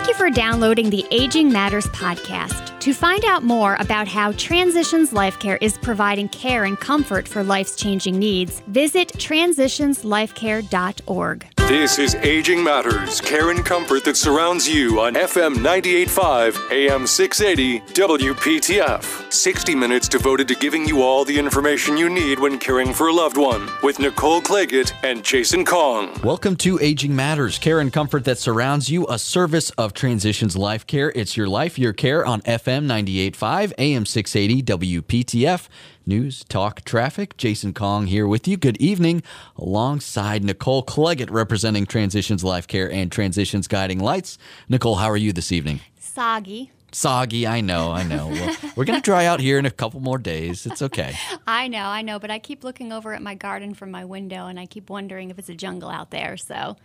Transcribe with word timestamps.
Thank 0.00 0.08
you 0.08 0.14
for 0.14 0.30
downloading 0.30 0.88
the 0.88 1.04
Aging 1.10 1.52
Matters 1.52 1.84
podcast. 1.88 2.80
To 2.80 2.94
find 2.94 3.22
out 3.26 3.44
more 3.44 3.76
about 3.80 4.08
how 4.08 4.32
Transitions 4.32 5.12
Life 5.12 5.38
Care 5.38 5.58
is 5.60 5.76
providing 5.76 6.30
care 6.30 6.64
and 6.64 6.80
comfort 6.80 7.28
for 7.28 7.44
life's 7.44 7.76
changing 7.76 8.18
needs, 8.18 8.60
visit 8.60 9.08
transitionslifecare.org. 9.08 11.49
This 11.70 12.00
is 12.00 12.16
Aging 12.16 12.64
Matters, 12.64 13.20
care 13.20 13.50
and 13.50 13.64
comfort 13.64 14.02
that 14.02 14.16
surrounds 14.16 14.68
you 14.68 14.98
on 14.98 15.14
FM 15.14 15.54
98.5, 15.54 16.72
AM 16.72 17.06
680, 17.06 17.78
WPTF. 17.94 19.32
60 19.32 19.76
minutes 19.76 20.08
devoted 20.08 20.48
to 20.48 20.56
giving 20.56 20.84
you 20.84 21.04
all 21.04 21.24
the 21.24 21.38
information 21.38 21.96
you 21.96 22.10
need 22.10 22.40
when 22.40 22.58
caring 22.58 22.92
for 22.92 23.06
a 23.06 23.12
loved 23.12 23.36
one 23.36 23.70
with 23.84 24.00
Nicole 24.00 24.42
Claggett 24.42 24.92
and 25.04 25.22
Jason 25.22 25.64
Kong. 25.64 26.10
Welcome 26.24 26.56
to 26.56 26.80
Aging 26.80 27.14
Matters, 27.14 27.56
care 27.56 27.78
and 27.78 27.92
comfort 27.92 28.24
that 28.24 28.38
surrounds 28.38 28.90
you, 28.90 29.06
a 29.08 29.16
service 29.16 29.70
of 29.78 29.94
Transitions 29.94 30.56
Life 30.56 30.88
Care. 30.88 31.12
It's 31.14 31.36
your 31.36 31.46
life, 31.46 31.78
your 31.78 31.92
care 31.92 32.26
on 32.26 32.40
FM 32.40 32.86
98.5, 32.86 33.74
AM 33.78 34.06
680, 34.06 34.62
WPTF. 35.00 35.68
News, 36.10 36.42
talk, 36.48 36.84
traffic. 36.84 37.36
Jason 37.36 37.72
Kong 37.72 38.08
here 38.08 38.26
with 38.26 38.48
you. 38.48 38.56
Good 38.56 38.76
evening, 38.78 39.22
alongside 39.56 40.42
Nicole 40.42 40.82
Claggett, 40.82 41.30
representing 41.30 41.86
Transitions 41.86 42.42
Life 42.42 42.66
Care 42.66 42.90
and 42.90 43.12
Transitions 43.12 43.68
Guiding 43.68 44.00
Lights. 44.00 44.36
Nicole, 44.68 44.96
how 44.96 45.08
are 45.08 45.16
you 45.16 45.32
this 45.32 45.52
evening? 45.52 45.78
Soggy. 46.00 46.72
Soggy, 46.90 47.46
I 47.46 47.60
know, 47.60 47.92
I 47.92 48.02
know. 48.02 48.26
Well, 48.26 48.56
we're 48.74 48.86
going 48.86 49.00
to 49.00 49.04
dry 49.04 49.24
out 49.26 49.38
here 49.38 49.56
in 49.56 49.66
a 49.66 49.70
couple 49.70 50.00
more 50.00 50.18
days. 50.18 50.66
It's 50.66 50.82
okay. 50.82 51.14
I 51.46 51.68
know, 51.68 51.84
I 51.84 52.02
know, 52.02 52.18
but 52.18 52.32
I 52.32 52.40
keep 52.40 52.64
looking 52.64 52.90
over 52.90 53.14
at 53.14 53.22
my 53.22 53.36
garden 53.36 53.72
from 53.72 53.92
my 53.92 54.04
window 54.04 54.48
and 54.48 54.58
I 54.58 54.66
keep 54.66 54.90
wondering 54.90 55.30
if 55.30 55.38
it's 55.38 55.48
a 55.48 55.54
jungle 55.54 55.90
out 55.90 56.10
there. 56.10 56.36
So 56.36 56.76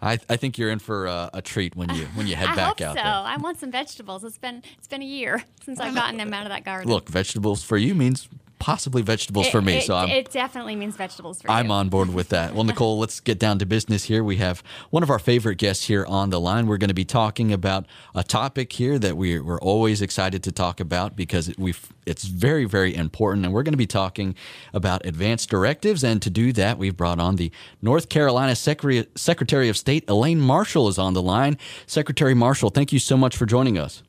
I, 0.00 0.18
I 0.30 0.36
think 0.36 0.56
you're 0.56 0.70
in 0.70 0.78
for 0.78 1.04
a, 1.04 1.28
a 1.34 1.42
treat 1.42 1.76
when 1.76 1.90
you 1.90 2.06
when 2.14 2.26
you 2.26 2.34
head 2.36 2.48
I 2.48 2.56
back 2.56 2.78
hope 2.78 2.80
out 2.80 2.96
so. 2.96 3.02
there. 3.02 3.12
I 3.12 3.36
want 3.36 3.58
some 3.58 3.70
vegetables. 3.70 4.24
It's 4.24 4.38
been 4.38 4.62
it's 4.78 4.88
been 4.88 5.02
a 5.02 5.06
year 5.06 5.44
since 5.64 5.80
I've 5.80 5.94
gotten 5.94 6.16
them 6.16 6.32
out 6.32 6.44
of 6.44 6.48
that 6.48 6.64
garden. 6.64 6.90
Look, 6.90 7.10
vegetables 7.10 7.62
for 7.62 7.76
you 7.76 7.94
means 7.94 8.26
possibly 8.64 9.02
vegetables 9.02 9.46
it, 9.46 9.50
for 9.50 9.60
me. 9.60 9.76
It, 9.76 9.82
so 9.82 9.94
I'm 9.94 10.08
it 10.08 10.30
definitely 10.30 10.74
means 10.74 10.96
vegetables 10.96 11.42
for 11.42 11.50
I'm 11.50 11.66
you. 11.66 11.72
on 11.72 11.90
board 11.90 12.14
with 12.14 12.30
that. 12.30 12.54
Well, 12.54 12.64
Nicole, 12.64 12.98
let's 12.98 13.20
get 13.20 13.38
down 13.38 13.58
to 13.58 13.66
business 13.66 14.04
here. 14.04 14.24
We 14.24 14.36
have 14.36 14.62
one 14.88 15.02
of 15.02 15.10
our 15.10 15.18
favorite 15.18 15.56
guests 15.58 15.84
here 15.84 16.06
on 16.06 16.30
the 16.30 16.40
line. 16.40 16.66
We're 16.66 16.78
going 16.78 16.88
to 16.88 16.94
be 16.94 17.04
talking 17.04 17.52
about 17.52 17.84
a 18.14 18.24
topic 18.24 18.72
here 18.72 18.98
that 18.98 19.18
we, 19.18 19.38
we're 19.38 19.60
always 19.60 20.00
excited 20.00 20.42
to 20.44 20.50
talk 20.50 20.80
about 20.80 21.14
because 21.14 21.52
we 21.58 21.74
it's 22.06 22.24
very, 22.24 22.64
very 22.64 22.94
important. 22.94 23.44
And 23.44 23.52
we're 23.52 23.64
going 23.64 23.74
to 23.74 23.78
be 23.78 23.86
talking 23.86 24.34
about 24.72 25.04
advanced 25.04 25.50
directives. 25.50 26.02
And 26.02 26.22
to 26.22 26.30
do 26.30 26.50
that, 26.54 26.78
we've 26.78 26.96
brought 26.96 27.20
on 27.20 27.36
the 27.36 27.52
North 27.82 28.08
Carolina 28.08 28.56
Secretary, 28.56 29.06
Secretary 29.14 29.68
of 29.68 29.76
State, 29.76 30.08
Elaine 30.08 30.40
Marshall, 30.40 30.88
is 30.88 30.98
on 30.98 31.12
the 31.12 31.22
line. 31.22 31.58
Secretary 31.86 32.32
Marshall, 32.32 32.70
thank 32.70 32.94
you 32.94 32.98
so 32.98 33.18
much 33.18 33.36
for 33.36 33.44
joining 33.44 33.76
us. 33.76 34.02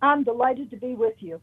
I'm 0.00 0.22
delighted 0.22 0.70
to 0.70 0.76
be 0.76 0.94
with 0.94 1.14
you. 1.18 1.40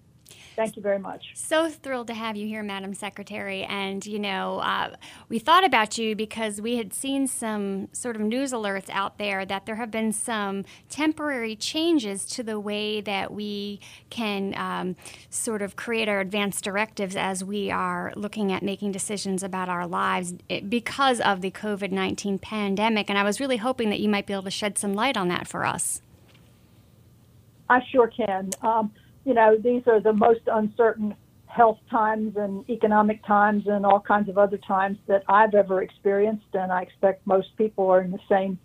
Thank 0.56 0.76
you 0.76 0.82
very 0.84 1.00
much. 1.00 1.32
So 1.34 1.70
thrilled 1.70 2.08
to 2.08 2.14
have 2.14 2.36
you 2.36 2.48
here, 2.48 2.62
Madam 2.62 2.94
Secretary. 2.94 3.64
And, 3.64 4.06
you 4.06 4.20
know, 4.20 4.60
uh, 4.60 4.96
we 5.28 5.40
thought 5.40 5.66
about 5.66 5.98
you 5.98 6.16
because 6.16 6.62
we 6.62 6.78
had 6.78 6.94
seen 6.94 7.28
some 7.28 7.88
sort 7.92 8.16
of 8.16 8.22
news 8.22 8.52
alerts 8.54 8.90
out 8.90 9.18
there 9.18 9.46
that 9.46 9.66
there 9.66 9.76
have 9.76 9.90
been 9.90 10.12
some 10.12 10.64
temporary 10.90 11.56
changes 11.56 12.26
to 12.26 12.44
the 12.44 12.60
way 12.60 13.02
that 13.02 13.34
we 13.34 13.80
can 14.12 14.54
um, 14.56 14.96
sort 15.30 15.64
of 15.64 15.76
create 15.76 16.08
our 16.08 16.20
advanced 16.20 16.64
directives 16.64 17.16
as 17.16 17.44
we 17.44 17.72
are 17.72 18.14
looking 18.16 18.52
at 18.52 18.62
making 18.62 18.92
decisions 18.92 19.42
about 19.42 19.70
our 19.70 19.88
lives 19.88 20.36
eh, 20.50 20.60
because 20.62 21.20
of 21.20 21.42
the 21.42 21.50
COVID 21.50 21.92
19 21.92 22.38
pandemic. 22.38 23.10
And 23.10 23.18
I 23.18 23.24
was 23.24 23.40
really 23.40 23.58
hoping 23.58 23.90
that 23.90 24.00
you 24.00 24.10
might 24.10 24.28
be 24.28 24.34
able 24.34 24.44
to 24.44 24.52
shed 24.52 24.78
some 24.78 24.94
light 24.94 25.18
on 25.18 25.30
that 25.30 25.48
for 25.48 25.66
us. 25.66 26.02
I 27.70 27.82
sure 27.92 28.08
can. 28.08 28.52
Um, 28.62 28.92
you 29.26 29.34
know, 29.34 29.58
these 29.58 29.84
are 29.88 30.00
the 30.00 30.14
most 30.14 30.42
uncertain 30.48 31.16
health 31.54 31.78
times 31.90 32.36
and 32.36 32.68
economic 32.70 33.24
times 33.26 33.68
and 33.68 33.86
all 33.86 34.00
kinds 34.00 34.28
of 34.28 34.38
other 34.40 34.58
times 34.58 34.98
that 35.08 35.24
I've 35.30 35.54
ever 35.54 35.84
experienced, 35.84 36.48
and 36.54 36.72
I 36.72 36.82
expect 36.82 37.26
most 37.28 37.56
people 37.58 37.90
are 37.92 38.02
in 38.02 38.12
the 38.12 38.20
same 38.28 38.58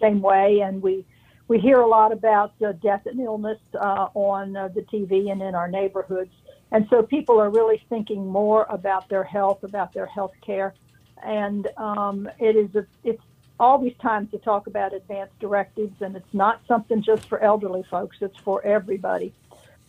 same 0.00 0.20
way. 0.20 0.60
And 0.60 0.82
we 0.82 1.06
we 1.46 1.58
hear 1.58 1.80
a 1.80 1.86
lot 1.86 2.12
about 2.12 2.52
uh, 2.60 2.72
death 2.72 3.06
and 3.06 3.20
illness 3.20 3.60
uh, 3.74 4.08
on 4.14 4.56
uh, 4.56 4.68
the 4.68 4.82
TV 4.82 5.30
and 5.30 5.40
in 5.40 5.54
our 5.54 5.68
neighborhoods, 5.68 6.32
and 6.72 6.86
so 6.90 7.02
people 7.02 7.40
are 7.40 7.50
really 7.50 7.80
thinking 7.88 8.26
more 8.26 8.66
about 8.68 9.08
their 9.08 9.24
health, 9.24 9.62
about 9.62 9.92
their 9.92 10.06
health 10.06 10.34
care, 10.44 10.74
and 11.24 11.68
um, 11.76 12.28
it 12.40 12.56
is 12.56 12.74
a, 12.74 12.84
it's 13.04 13.22
always 13.60 13.94
time 14.02 14.26
to 14.28 14.38
talk 14.38 14.66
about 14.66 14.92
advanced 14.92 15.38
directives, 15.38 15.94
and 16.00 16.16
it's 16.16 16.34
not 16.34 16.60
something 16.66 17.02
just 17.02 17.28
for 17.28 17.38
elderly 17.40 17.84
folks; 17.88 18.16
it's 18.20 18.38
for 18.38 18.64
everybody. 18.64 19.32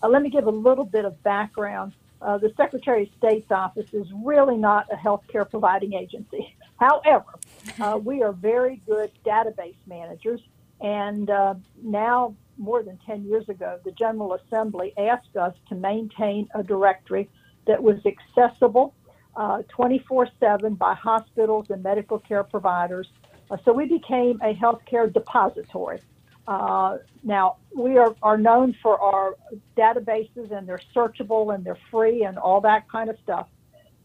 Uh, 0.03 0.09
let 0.09 0.21
me 0.21 0.29
give 0.29 0.45
a 0.45 0.51
little 0.51 0.83
bit 0.83 1.05
of 1.05 1.21
background. 1.23 1.93
Uh, 2.21 2.37
the 2.37 2.51
Secretary 2.57 3.03
of 3.03 3.09
State's 3.17 3.51
office 3.51 3.87
is 3.93 4.05
really 4.23 4.57
not 4.57 4.87
a 4.91 4.95
healthcare 4.95 5.49
providing 5.49 5.93
agency. 5.93 6.55
However, 6.79 7.39
uh, 7.79 7.97
we 8.03 8.21
are 8.21 8.33
very 8.33 8.81
good 8.85 9.11
database 9.25 9.77
managers, 9.87 10.41
and 10.81 11.29
uh, 11.29 11.55
now 11.81 12.35
more 12.57 12.83
than 12.83 12.99
10 13.05 13.23
years 13.23 13.47
ago, 13.47 13.79
the 13.85 13.91
General 13.91 14.33
Assembly 14.33 14.93
asked 14.97 15.37
us 15.37 15.55
to 15.69 15.75
maintain 15.75 16.47
a 16.53 16.63
directory 16.63 17.29
that 17.65 17.81
was 17.81 17.97
accessible 18.05 18.93
24 19.69 20.25
uh, 20.25 20.29
7 20.39 20.75
by 20.75 20.93
hospitals 20.93 21.67
and 21.69 21.81
medical 21.81 22.19
care 22.19 22.43
providers. 22.43 23.07
Uh, 23.49 23.57
so 23.65 23.73
we 23.73 23.85
became 23.85 24.39
a 24.43 24.53
healthcare 24.53 25.11
depository. 25.11 25.99
Uh, 26.47 26.97
now, 27.23 27.57
we 27.75 27.97
are, 27.97 28.15
are 28.21 28.37
known 28.37 28.75
for 28.81 28.99
our 28.99 29.35
databases 29.77 30.51
and 30.51 30.67
they're 30.67 30.81
searchable 30.95 31.55
and 31.55 31.63
they're 31.63 31.77
free 31.89 32.23
and 32.23 32.37
all 32.37 32.59
that 32.61 32.89
kind 32.89 33.09
of 33.09 33.17
stuff. 33.23 33.47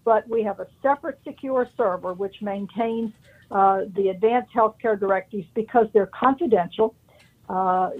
But 0.04 0.28
we 0.28 0.42
have 0.44 0.60
a 0.60 0.66
separate 0.82 1.18
secure 1.24 1.68
server 1.76 2.14
which 2.14 2.36
maintains 2.40 3.12
uh, 3.50 3.82
the 3.94 4.08
advanced 4.10 4.52
healthcare 4.54 4.98
directives 4.98 5.46
because 5.54 5.86
they're 5.92 6.06
confidential. 6.18 6.94
Uh, 7.48 7.90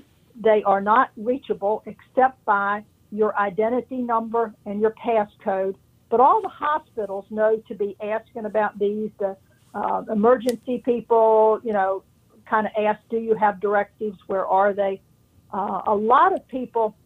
they 0.41 0.63
are 0.65 0.81
not 0.81 1.11
reachable 1.17 1.83
except 1.87 2.45
by 2.45 2.85
your 3.11 3.37
identity 3.39 3.97
number 3.97 4.55
and 4.67 4.81
your 4.81 4.93
passcode. 4.93 5.75
But 6.11 6.21
all 6.21 6.41
the 6.41 6.49
hospitals 6.49 7.25
know 7.31 7.63
to 7.69 7.75
be 7.75 7.97
asking 8.03 8.45
about 8.45 8.79
these. 8.79 9.11
The 9.19 9.37
uh, 9.75 10.05
emergency 10.11 10.83
people, 10.85 11.61
you 11.63 11.73
know, 11.73 12.03
kind 12.49 12.67
of 12.67 12.73
ask, 12.79 13.01
do 13.11 13.19
you 13.19 13.35
have 13.35 13.61
directives? 13.61 14.19
Where 14.27 14.47
are 14.47 14.73
they? 14.73 15.01
Uh, 15.53 15.83
a 15.87 15.95
lot 15.95 16.33
of 16.33 16.47
people, 16.49 16.97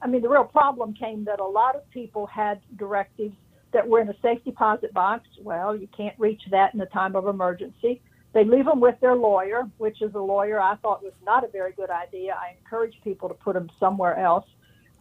I 0.00 0.06
mean, 0.06 0.22
the 0.22 0.28
real 0.28 0.44
problem 0.44 0.94
came 0.94 1.24
that 1.24 1.40
a 1.40 1.44
lot 1.44 1.76
of 1.76 1.88
people 1.90 2.26
had 2.26 2.60
directives 2.76 3.34
that 3.72 3.86
were 3.86 4.00
in 4.00 4.08
a 4.08 4.16
safe 4.22 4.42
deposit 4.44 4.92
box. 4.92 5.26
Well, 5.40 5.76
you 5.76 5.88
can't 5.96 6.18
reach 6.18 6.42
that 6.50 6.74
in 6.74 6.80
a 6.80 6.86
time 6.86 7.16
of 7.16 7.26
emergency. 7.26 8.02
They 8.34 8.44
leave 8.44 8.64
them 8.64 8.80
with 8.80 8.98
their 9.00 9.14
lawyer, 9.14 9.68
which 9.78 10.00
is 10.02 10.14
a 10.14 10.18
lawyer 10.18 10.60
I 10.60 10.76
thought 10.76 11.02
was 11.02 11.12
not 11.24 11.44
a 11.44 11.48
very 11.48 11.72
good 11.72 11.90
idea. 11.90 12.34
I 12.34 12.56
encourage 12.58 12.94
people 13.04 13.28
to 13.28 13.34
put 13.34 13.54
them 13.54 13.70
somewhere 13.78 14.18
else. 14.18 14.46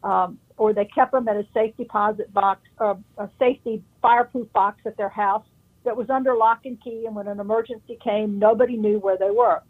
Um, 0.04 0.40
or 0.58 0.74
they 0.74 0.86
kept 0.86 1.12
them 1.12 1.28
at 1.28 1.36
a 1.36 1.46
safe 1.54 1.78
deposit 1.78 2.34
box, 2.34 2.62
uh, 2.80 2.96
a 3.18 3.30
safety 3.38 3.84
fireproof 4.02 4.52
box 4.52 4.82
at 4.86 4.98
their 4.98 5.10
house 5.10 5.46
that 5.86 5.96
was 5.96 6.10
under 6.10 6.36
lock 6.36 6.62
and 6.66 6.82
key. 6.84 7.06
And 7.06 7.16
when 7.16 7.28
an 7.28 7.40
emergency 7.40 7.98
came, 8.04 8.40
nobody 8.40 8.78
knew 8.78 9.00
where 9.00 9.18
they 9.18 9.30
were 9.30 9.62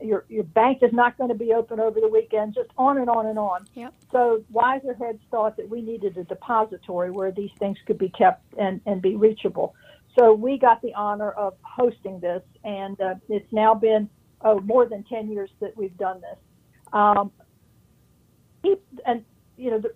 your 0.00 0.24
your 0.28 0.44
bank 0.44 0.78
is 0.82 0.92
not 0.92 1.16
going 1.18 1.28
to 1.28 1.36
be 1.36 1.52
open 1.52 1.80
over 1.80 2.00
the 2.00 2.08
weekend, 2.08 2.54
just 2.54 2.70
on 2.78 2.98
and 2.98 3.08
on 3.08 3.26
and 3.26 3.38
on. 3.38 3.66
Yep. 3.74 3.94
So 4.12 4.44
wiser 4.50 4.94
heads 4.94 5.20
thought 5.30 5.56
that 5.56 5.68
we 5.68 5.82
needed 5.82 6.16
a 6.16 6.24
depository 6.24 7.10
where 7.10 7.32
these 7.32 7.50
things 7.58 7.78
could 7.86 7.98
be 7.98 8.08
kept 8.10 8.42
and, 8.58 8.80
and 8.86 9.02
be 9.02 9.16
reachable. 9.16 9.74
So 10.18 10.32
we 10.32 10.58
got 10.58 10.82
the 10.82 10.94
honor 10.94 11.30
of 11.30 11.54
hosting 11.62 12.20
this, 12.20 12.42
and 12.64 13.00
uh, 13.00 13.14
it's 13.28 13.52
now 13.52 13.74
been 13.74 14.08
oh 14.42 14.60
more 14.60 14.86
than 14.86 15.04
ten 15.04 15.30
years 15.30 15.50
that 15.60 15.76
we've 15.76 15.96
done 15.96 16.20
this. 16.20 16.38
Um, 16.92 17.30
and 19.06 19.24
you 19.56 19.70
know 19.70 19.80
the, 19.80 19.92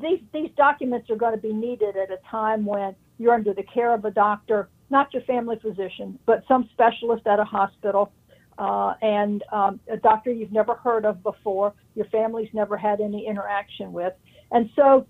these 0.00 0.20
these 0.32 0.50
documents 0.56 1.10
are 1.10 1.16
going 1.16 1.34
to 1.34 1.40
be 1.40 1.52
needed 1.52 1.96
at 1.96 2.10
a 2.10 2.18
time 2.30 2.64
when 2.64 2.94
you're 3.18 3.34
under 3.34 3.52
the 3.54 3.62
care 3.62 3.94
of 3.94 4.04
a 4.04 4.10
doctor, 4.10 4.68
not 4.90 5.12
your 5.12 5.22
family 5.22 5.58
physician, 5.60 6.18
but 6.26 6.44
some 6.48 6.68
specialist 6.72 7.26
at 7.26 7.38
a 7.38 7.44
hospital 7.44 8.12
uh, 8.62 8.94
and 9.02 9.42
um, 9.50 9.80
a 9.90 9.96
doctor 9.96 10.30
you've 10.30 10.52
never 10.52 10.74
heard 10.74 11.04
of 11.04 11.20
before, 11.24 11.74
your 11.96 12.06
family's 12.06 12.48
never 12.52 12.76
had 12.76 13.00
any 13.00 13.26
interaction 13.26 13.92
with. 13.92 14.12
And 14.52 14.70
so, 14.76 15.04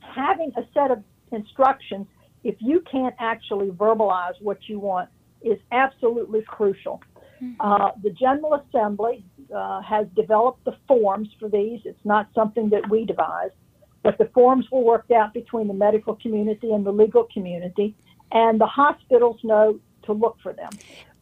having 0.00 0.52
a 0.58 0.62
set 0.74 0.90
of 0.90 1.02
instructions, 1.32 2.06
if 2.44 2.56
you 2.58 2.82
can't 2.92 3.14
actually 3.18 3.70
verbalize 3.70 4.34
what 4.40 4.58
you 4.68 4.78
want, 4.78 5.08
is 5.40 5.58
absolutely 5.72 6.42
crucial. 6.42 7.00
Mm-hmm. 7.42 7.54
Uh, 7.60 7.92
the 8.02 8.10
General 8.10 8.62
Assembly 8.68 9.24
uh, 9.54 9.80
has 9.80 10.06
developed 10.14 10.62
the 10.66 10.76
forms 10.86 11.28
for 11.40 11.48
these. 11.48 11.80
It's 11.86 12.04
not 12.04 12.28
something 12.34 12.68
that 12.70 12.90
we 12.90 13.06
devised, 13.06 13.54
but 14.02 14.18
the 14.18 14.26
forms 14.34 14.66
were 14.70 14.82
worked 14.82 15.12
out 15.12 15.32
between 15.32 15.66
the 15.66 15.74
medical 15.74 16.14
community 16.16 16.72
and 16.72 16.84
the 16.84 16.92
legal 16.92 17.26
community, 17.32 17.94
and 18.32 18.60
the 18.60 18.66
hospitals 18.66 19.38
know 19.42 19.80
to 20.02 20.12
look 20.12 20.36
for 20.42 20.52
them. 20.52 20.70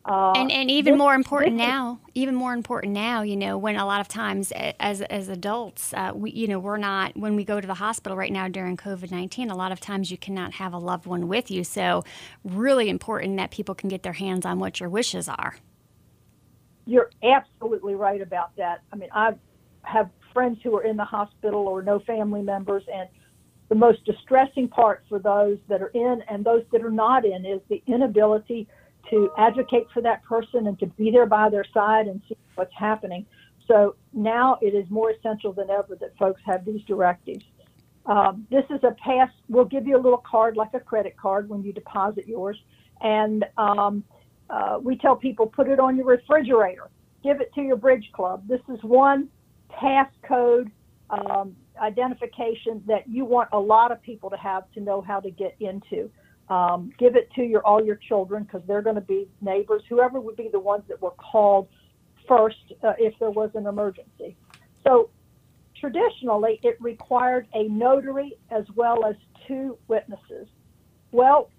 Uh, 0.06 0.32
and 0.32 0.52
and 0.52 0.70
even 0.70 0.94
this, 0.94 0.98
more 0.98 1.14
important 1.14 1.56
now, 1.56 1.98
even 2.14 2.34
more 2.34 2.52
important 2.52 2.92
now, 2.92 3.22
you 3.22 3.36
know, 3.36 3.56
when 3.56 3.76
a 3.76 3.86
lot 3.86 4.02
of 4.02 4.08
times 4.08 4.52
as 4.78 5.00
as 5.00 5.30
adults, 5.30 5.94
uh, 5.94 6.12
we 6.14 6.30
you 6.30 6.46
know 6.46 6.58
we're 6.58 6.76
not 6.76 7.16
when 7.16 7.36
we 7.36 7.44
go 7.44 7.58
to 7.58 7.66
the 7.66 7.74
hospital 7.74 8.14
right 8.14 8.32
now 8.32 8.46
during 8.46 8.76
COVID 8.76 9.10
nineteen. 9.10 9.50
A 9.50 9.56
lot 9.56 9.72
of 9.72 9.80
times 9.80 10.10
you 10.10 10.18
cannot 10.18 10.52
have 10.54 10.74
a 10.74 10.78
loved 10.78 11.06
one 11.06 11.26
with 11.26 11.50
you, 11.50 11.64
so 11.64 12.04
really 12.44 12.90
important 12.90 13.38
that 13.38 13.50
people 13.50 13.74
can 13.74 13.88
get 13.88 14.02
their 14.02 14.12
hands 14.12 14.44
on 14.44 14.58
what 14.58 14.78
your 14.78 14.90
wishes 14.90 15.26
are. 15.26 15.56
You're 16.84 17.10
absolutely 17.22 17.94
right 17.94 18.20
about 18.20 18.54
that. 18.56 18.82
I 18.92 18.96
mean, 18.96 19.08
I 19.10 19.32
have 19.84 20.10
friends 20.34 20.58
who 20.62 20.76
are 20.76 20.84
in 20.84 20.98
the 20.98 21.04
hospital 21.04 21.66
or 21.66 21.80
no 21.82 21.98
family 22.00 22.42
members, 22.42 22.82
and 22.92 23.08
the 23.70 23.74
most 23.74 24.04
distressing 24.04 24.68
part 24.68 25.02
for 25.08 25.18
those 25.18 25.56
that 25.68 25.80
are 25.80 25.88
in 25.94 26.22
and 26.28 26.44
those 26.44 26.64
that 26.72 26.82
are 26.82 26.90
not 26.90 27.24
in 27.24 27.46
is 27.46 27.60
the 27.70 27.82
inability 27.86 28.68
to 29.10 29.30
advocate 29.38 29.86
for 29.92 30.00
that 30.02 30.22
person 30.24 30.66
and 30.66 30.78
to 30.78 30.86
be 30.86 31.10
there 31.10 31.26
by 31.26 31.48
their 31.48 31.64
side 31.72 32.06
and 32.06 32.20
see 32.28 32.36
what's 32.54 32.74
happening. 32.76 33.26
So 33.66 33.96
now 34.12 34.58
it 34.60 34.74
is 34.74 34.88
more 34.90 35.10
essential 35.10 35.52
than 35.52 35.70
ever 35.70 35.96
that 36.00 36.16
folks 36.18 36.40
have 36.44 36.64
these 36.64 36.82
directives. 36.82 37.44
Um, 38.06 38.46
this 38.50 38.64
is 38.70 38.80
a 38.84 38.94
pass. 39.02 39.30
We'll 39.48 39.64
give 39.64 39.86
you 39.86 39.96
a 39.96 40.02
little 40.02 40.22
card 40.30 40.56
like 40.56 40.74
a 40.74 40.80
credit 40.80 41.16
card 41.16 41.48
when 41.48 41.62
you 41.62 41.72
deposit 41.72 42.26
yours. 42.26 42.58
And 43.00 43.44
um, 43.56 44.04
uh, 44.50 44.78
we 44.82 44.96
tell 44.96 45.16
people 45.16 45.46
put 45.46 45.68
it 45.68 45.80
on 45.80 45.96
your 45.96 46.06
refrigerator, 46.06 46.90
give 47.22 47.40
it 47.40 47.52
to 47.54 47.62
your 47.62 47.76
bridge 47.76 48.10
club. 48.12 48.46
This 48.46 48.60
is 48.68 48.82
one 48.82 49.28
passcode 49.70 50.70
um, 51.10 51.56
identification 51.80 52.82
that 52.86 53.08
you 53.08 53.24
want 53.24 53.48
a 53.52 53.58
lot 53.58 53.90
of 53.90 54.00
people 54.02 54.30
to 54.30 54.36
have 54.36 54.70
to 54.72 54.80
know 54.80 55.00
how 55.00 55.20
to 55.20 55.30
get 55.30 55.56
into. 55.60 56.10
Um, 56.48 56.92
give 56.98 57.16
it 57.16 57.30
to 57.36 57.42
your 57.42 57.66
all 57.66 57.82
your 57.82 57.96
children 57.96 58.42
because 58.44 58.62
they're 58.66 58.82
going 58.82 58.96
to 58.96 59.00
be 59.00 59.28
neighbors, 59.40 59.82
whoever 59.88 60.20
would 60.20 60.36
be 60.36 60.48
the 60.52 60.60
ones 60.60 60.84
that 60.88 61.00
were 61.00 61.12
called 61.12 61.68
first 62.28 62.56
uh, 62.82 62.92
if 62.98 63.14
there 63.18 63.30
was 63.30 63.50
an 63.54 63.66
emergency. 63.66 64.36
So 64.86 65.10
traditionally, 65.80 66.60
it 66.62 66.76
required 66.80 67.46
a 67.54 67.64
notary 67.68 68.34
as 68.50 68.64
well 68.74 69.04
as 69.06 69.16
two 69.48 69.78
witnesses. 69.88 70.46
Well, 71.12 71.50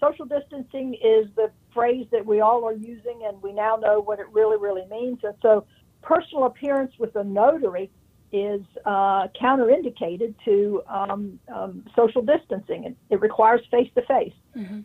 social 0.00 0.24
distancing 0.24 0.94
is 0.94 1.28
the 1.36 1.50
phrase 1.72 2.06
that 2.12 2.24
we 2.24 2.40
all 2.40 2.64
are 2.64 2.74
using, 2.74 3.22
and 3.26 3.40
we 3.42 3.52
now 3.52 3.76
know 3.76 4.00
what 4.00 4.18
it 4.18 4.26
really, 4.32 4.58
really 4.58 4.86
means. 4.90 5.18
And 5.22 5.34
so, 5.42 5.66
personal 6.02 6.44
appearance 6.44 6.92
with 6.98 7.14
a 7.16 7.24
notary 7.24 7.90
is 8.32 8.62
uh, 8.86 9.28
counterindicated 9.40 10.34
to 10.44 10.82
um, 10.88 11.38
um, 11.54 11.84
social 11.94 12.22
distancing. 12.22 12.84
It, 12.84 12.96
it 13.10 13.20
requires 13.20 13.60
face 13.70 13.90
to 13.94 14.02
face. 14.02 14.32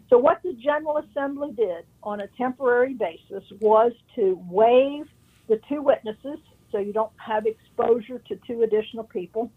So, 0.09 0.17
what 0.17 0.41
the 0.43 0.53
General 0.53 0.97
Assembly 0.97 1.53
did 1.55 1.85
on 2.03 2.21
a 2.21 2.27
temporary 2.37 2.93
basis 2.93 3.43
was 3.61 3.93
to 4.15 4.39
waive 4.49 5.05
the 5.47 5.59
two 5.69 5.81
witnesses 5.81 6.39
so 6.71 6.79
you 6.79 6.91
don't 6.91 7.11
have 7.17 7.45
exposure 7.45 8.19
to 8.27 8.37
two 8.45 8.63
additional 8.63 9.05
people, 9.05 9.49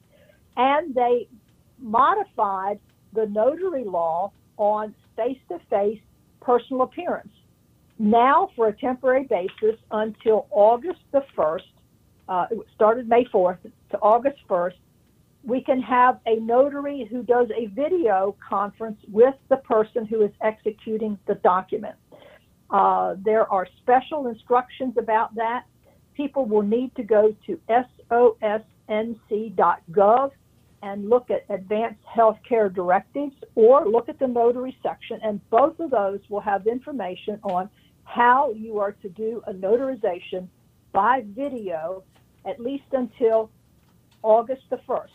and 0.57 0.95
they 0.95 1.29
modified 1.81 2.79
the 3.13 3.27
notary 3.27 3.85
law 3.85 4.31
on 4.57 4.95
face 5.17 5.39
to 5.49 5.59
face 5.69 6.01
personal 6.41 6.83
appearance. 6.83 7.33
Now, 7.99 8.51
for 8.57 8.69
a 8.69 8.73
temporary 8.73 9.25
basis 9.25 9.79
until 9.91 10.47
August 10.51 11.01
the 11.13 11.23
1st, 11.37 11.61
uh, 12.29 12.47
it 12.51 12.59
started 12.75 13.09
May 13.09 13.25
4th 13.25 13.59
to 13.91 13.99
August 13.99 14.39
1st, 14.49 14.75
we 15.43 15.63
can 15.63 15.81
have 15.81 16.21
a 16.27 16.37
notary 16.37 17.09
who 17.11 17.23
does 17.23 17.49
a 17.57 17.67
video 17.69 18.37
conference 18.47 18.99
with 19.11 19.35
the 19.49 19.57
person 19.57 20.05
who 20.05 20.23
is 20.23 20.31
executing 20.43 21.19
the 21.27 21.35
document. 21.37 21.97
Uh, 22.71 23.15
there 23.25 23.51
are 23.51 23.67
special 23.83 24.29
instructions 24.29 24.95
about 24.99 25.35
that. 25.35 25.65
People 26.15 26.45
will 26.45 26.63
need 26.63 26.95
to 26.97 27.03
go 27.03 27.35
to 27.47 27.59
sosnc.gov 28.11 28.63
and 30.83 31.09
look 31.11 31.31
at 31.31 31.45
advanced 31.49 32.01
healthcare 32.17 32.73
directives 32.73 33.35
or 33.55 33.87
look 33.87 34.09
at 34.09 34.19
the 34.19 34.27
notary 34.27 34.77
section, 34.83 35.21
and 35.23 35.41
both 35.51 35.79
of 35.79 35.91
those 35.91 36.21
will 36.29 36.41
have 36.41 36.67
information 36.67 37.39
on 37.43 37.69
how 38.05 38.53
you 38.53 38.79
are 38.79 38.93
to 38.93 39.09
do 39.09 39.43
a 39.47 39.53
notarization 39.53 40.49
by 40.93 41.23
video 41.29 42.03
at 42.47 42.59
least 42.59 42.85
until 42.93 43.51
August 44.23 44.63
the 44.71 44.77
1st. 44.89 45.09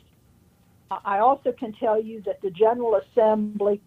I 1.04 1.20
also 1.20 1.52
can 1.52 1.74
tell 1.74 2.02
you 2.02 2.22
that 2.26 2.42
the 2.42 2.52
General 2.52 2.96
Assembly 2.96 3.82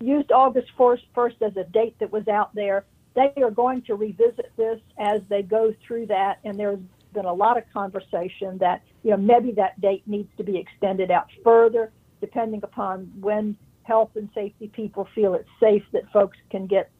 used 0.00 0.32
August 0.32 0.68
1st, 0.78 1.02
1st 1.16 1.42
as 1.42 1.56
a 1.56 1.64
date 1.64 1.96
that 2.00 2.12
was 2.12 2.26
out 2.28 2.54
there. 2.54 2.84
They 3.14 3.32
are 3.42 3.50
going 3.50 3.82
to 3.82 3.94
revisit 3.94 4.52
this 4.56 4.80
as 4.98 5.20
they 5.28 5.42
go 5.42 5.74
through 5.86 6.06
that, 6.06 6.38
and 6.44 6.58
there's 6.58 6.78
been 7.14 7.24
a 7.24 7.32
lot 7.32 7.56
of 7.56 7.64
conversation 7.72 8.58
that 8.58 8.82
you 9.02 9.10
know 9.10 9.16
maybe 9.16 9.52
that 9.52 9.80
date 9.80 10.02
needs 10.06 10.28
to 10.36 10.44
be 10.44 10.58
extended 10.58 11.10
out 11.10 11.28
further, 11.42 11.90
depending 12.20 12.60
upon 12.62 13.10
when 13.20 13.56
health 13.82 14.10
and 14.16 14.28
safety 14.34 14.68
people 14.68 15.08
feel 15.14 15.34
it's 15.34 15.48
safe 15.58 15.82
that 15.92 16.02
folks 16.12 16.36
can 16.50 16.66
get 16.66 16.90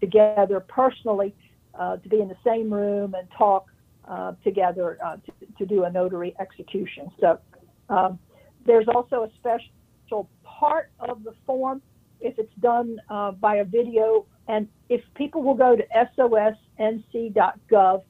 together 0.00 0.60
personally 0.60 1.34
uh, 1.78 1.96
to 1.96 2.08
be 2.08 2.20
in 2.20 2.28
the 2.28 2.36
same 2.44 2.72
room 2.72 3.14
and 3.14 3.28
talk 3.36 3.66
uh, 4.08 4.32
together 4.42 4.98
uh, 5.04 5.16
to, 5.16 5.32
to, 5.58 5.66
do 5.66 5.84
a 5.84 5.90
notary 5.90 6.34
execution. 6.40 7.10
So 7.20 7.38
um, 7.88 8.18
there's 8.64 8.86
also 8.88 9.24
a 9.24 9.30
special 9.38 10.28
part 10.44 10.90
of 10.98 11.24
the 11.24 11.34
form 11.44 11.82
if 12.20 12.38
it's 12.38 12.54
done 12.60 12.98
uh, 13.10 13.32
by 13.32 13.56
a 13.56 13.64
video. 13.64 14.26
And 14.48 14.68
if 14.88 15.02
people 15.14 15.42
will 15.42 15.54
go 15.54 15.76
to 15.76 15.84
sosnc.gov, 16.18 18.02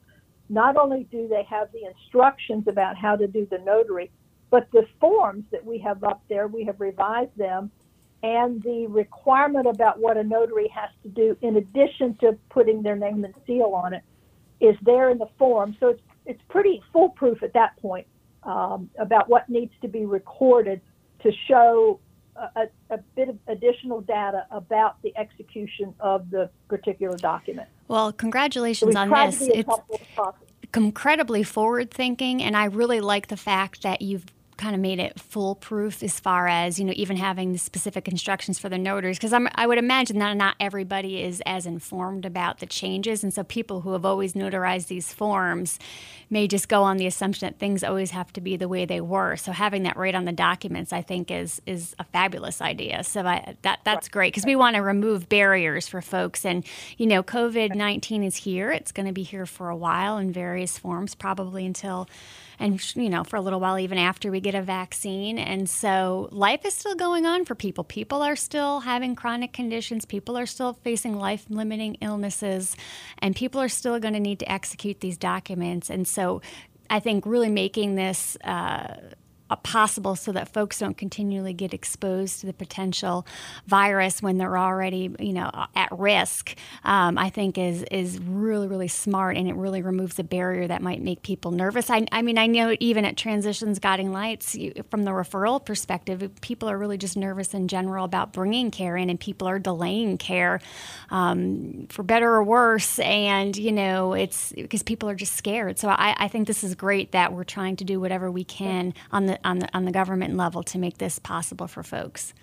not 0.49 0.77
only 0.77 1.07
do 1.11 1.29
they 1.29 1.43
have 1.49 1.69
the 1.73 1.85
instructions 1.85 2.69
about 2.69 2.97
how 2.97 3.17
to 3.17 3.27
do 3.27 3.47
the 3.51 3.59
notary, 3.59 4.11
but 4.51 4.69
the 4.73 4.87
forms 5.01 5.45
that 5.51 5.65
we 5.65 5.79
have 5.79 6.05
up 6.05 6.23
there, 6.29 6.47
we 6.47 6.65
have 6.65 6.81
revised 6.81 7.37
them, 7.37 7.71
and 8.23 8.63
the 8.63 8.87
requirement 8.89 9.67
about 9.67 9.99
what 9.99 10.17
a 10.17 10.25
notary 10.25 10.69
has 10.69 10.91
to 11.03 11.09
do 11.09 11.37
in 11.43 11.57
addition 11.57 12.17
to 12.21 12.39
putting 12.51 12.83
their 12.83 12.97
name 12.97 13.25
and 13.25 13.35
seal 13.47 13.73
on 13.75 13.93
it 13.93 14.03
is 14.61 14.77
there 14.83 15.11
in 15.11 15.19
the 15.19 15.29
form. 15.39 15.77
So 15.81 15.89
it's 15.89 16.03
it's 16.27 16.43
pretty 16.49 16.83
foolproof 16.93 17.43
at 17.43 17.55
that 17.55 17.77
point 17.79 18.07
um, 18.43 18.91
about 18.99 19.29
what 19.29 19.49
needs 19.49 19.73
to 19.81 19.89
be 19.89 20.05
recorded 20.05 20.81
to 21.23 21.33
show 21.49 22.01
a, 22.37 22.69
a, 22.91 22.99
bit 23.17 23.29
of 23.29 23.39
additional 23.49 24.01
data 24.03 24.47
about 24.51 25.01
the 25.03 25.17
execution 25.17 25.95
of 26.01 26.31
the 26.31 26.49
particular 26.69 27.17
document. 27.17 27.69
Well, 27.89 28.13
congratulations 28.13 28.93
so 28.93 29.01
on 29.01 29.11
this. 29.11 29.41
It's 29.43 29.69
incredibly 30.75 31.43
forward 31.43 31.91
thinking, 31.91 32.43
and 32.43 32.57
I 32.57 32.67
really 32.67 33.01
like 33.01 33.29
the 33.29 33.37
fact 33.37 33.83
that 33.83 34.03
you've 34.03 34.27
kind 34.59 34.75
of 34.75 34.81
made 34.81 34.99
it 34.99 35.19
foolproof 35.19 36.03
as 36.03 36.21
far 36.21 36.49
as 36.49 36.79
you 36.79 36.85
know 36.85 36.93
even 36.97 37.17
having 37.17 37.53
the 37.53 37.59
specific 37.59 38.09
instructions 38.09 38.59
for 38.59 38.69
the 38.69 38.79
notaries 38.79 39.19
because 39.19 39.33
i 39.33 39.67
would 39.67 39.79
imagine 39.79 40.19
that 40.19 40.37
not 40.37 40.55
everybody 40.61 41.23
is 41.23 41.43
as 41.47 41.67
informed 41.67 42.25
about 42.25 42.59
the 42.59 42.67
changes. 42.67 43.23
And 43.23 43.33
so 43.33 43.45
people 43.45 43.81
who 43.83 43.93
have 43.93 44.05
always 44.05 44.35
notarized 44.35 44.89
these 44.89 45.13
forms 45.13 45.79
may 46.31 46.47
just 46.47 46.69
go 46.69 46.83
on 46.83 46.97
the 46.97 47.07
assumption 47.07 47.47
that 47.47 47.59
things 47.59 47.83
always 47.83 48.11
have 48.11 48.33
to 48.35 48.41
be 48.41 48.57
the 48.57 48.69
way 48.69 48.85
they 48.85 49.01
were. 49.01 49.37
So 49.37 49.53
having 49.53 49.83
that 49.85 49.97
right 49.97 50.15
on 50.15 50.25
the 50.25 50.33
documents 50.33 50.93
i 50.93 51.03
think 51.03 51.31
is 51.31 51.61
is 51.67 51.95
a 51.99 52.05
fabulous 52.05 52.61
idea. 52.61 53.03
So 53.05 53.23
I, 53.23 53.57
that 53.63 53.81
that's 53.85 54.09
great 54.09 54.33
because 54.33 54.47
we 54.47 54.57
want 54.57 54.77
to 54.77 54.83
remove 54.83 55.29
barriers 55.29 55.89
for 55.89 56.01
folks. 56.01 56.45
And 56.45 56.65
you 56.97 57.07
know 57.07 57.23
covid-19 57.23 58.25
is 58.25 58.37
here. 58.37 58.71
It's 58.71 58.93
going 58.93 59.07
to 59.07 59.13
be 59.13 59.23
here 59.23 59.47
for 59.47 59.69
a 59.69 59.77
while 59.77 60.19
in 60.19 60.33
various 60.33 60.79
forms 60.79 61.15
probably 61.15 61.65
until 61.67 62.09
and 62.59 62.97
you 62.97 63.09
know 63.09 63.25
for 63.25 63.37
a 63.37 63.41
little 63.41 63.61
while 63.61 63.79
even 63.79 63.99
after 63.99 64.31
we 64.31 64.41
get 64.41 64.55
a 64.55 64.63
vaccine. 64.63 65.39
And 65.39 65.69
so 65.69 66.29
life 66.33 66.65
is 66.65 66.75
still 66.75 66.95
going 66.95 67.27
on 67.27 67.45
for 67.45 67.55
people. 67.55 67.85
People 67.85 68.23
are 68.23 68.37
still 68.37 68.81
having 68.81 69.15
chronic 69.15 69.53
conditions. 69.53 70.05
People 70.05 70.37
are 70.37 70.47
still 70.47 70.73
facing 70.73 71.19
life 71.19 71.47
limiting 71.49 71.97
illnesses. 72.01 72.77
And 73.19 73.35
people 73.37 73.61
are 73.61 73.69
still 73.69 73.99
going 74.01 74.15
to 74.15 74.21
need 74.21 74.41
to 74.41 74.51
execute 74.51 75.01
these 75.01 75.17
documents. 75.17 75.91
And 75.91 76.07
so 76.07 76.43
I 76.91 77.01
think 77.01 77.27
really 77.27 77.51
making 77.51 77.95
this 77.95 78.37
uh, 78.45 78.97
possible 79.57 80.17
so 80.17 80.33
that 80.33 80.49
folks 80.53 80.79
don't 80.79 80.97
continually 80.97 81.53
get 81.53 81.73
exposed 81.73 82.41
to 82.41 82.47
the 82.47 82.53
potential 82.53 83.27
virus 83.67 84.23
when 84.23 84.39
they're 84.39 84.59
already 84.59 85.15
you 85.19 85.33
know 85.33 85.51
at 85.75 85.89
risk 85.93 86.57
um, 86.85 87.19
I 87.19 87.31
think 87.31 87.59
is 87.59 87.83
is 87.91 88.19
really 88.21 88.69
really 88.69 88.89
smart 88.89 89.37
and 89.37 89.49
it 89.49 89.55
really 89.55 89.83
removes 89.83 90.19
a 90.19 90.25
barrier 90.25 90.67
that 90.67 90.83
might 90.83 91.03
make 91.03 91.23
people 91.23 91.51
nervous. 91.51 91.91
I, 91.91 92.07
I 92.13 92.23
mean 92.23 92.39
I 92.39 92.47
know 92.47 92.77
even 92.81 93.05
at 93.05 93.17
Transitions 93.17 93.79
Guiding 93.79 94.13
Lights 94.13 94.55
you, 94.55 94.73
from 94.91 95.05
the 95.05 95.13
referral 95.13 95.65
perspective 95.65 96.31
people 96.41 96.69
are 96.69 96.79
really 96.79 96.99
just 96.99 97.17
nervous 97.17 97.55
in 97.55 97.69
general 97.69 98.05
about 98.05 98.33
bringing 98.33 98.71
care 98.71 98.97
in 98.97 99.11
and 99.11 99.19
people 99.19 99.49
are 99.49 99.59
delaying 99.59 100.19
care 100.19 100.61
um, 101.11 101.87
for 101.89 102.03
better 102.03 102.31
or 102.31 102.45
worse 102.45 102.99
and 102.99 103.57
you 103.57 103.73
know 103.73 104.13
it's 104.13 104.53
because 104.53 104.83
people 104.83 105.09
are 105.09 105.15
just 105.15 105.35
scared. 105.35 105.79
So 105.79 105.89
I, 105.89 106.15
I 106.19 106.29
think 106.29 106.47
this 106.47 106.65
is 106.65 106.75
great 106.75 107.13
that 107.13 107.33
we're 107.33 107.45
trying 107.45 107.77
to 107.77 107.85
do 107.85 108.01
whatever 108.01 108.31
we 108.31 108.45
can 108.45 108.95
on 109.11 109.27
the 109.27 109.38
on 109.45 109.59
the 109.61 109.69
on 109.75 109.85
the 109.85 109.93
government 109.93 110.37
level 110.37 110.63
to 110.65 110.79
make 110.79 110.99
this 110.99 111.19
possible 111.19 111.67
for 111.67 111.83
folks? 111.83 112.35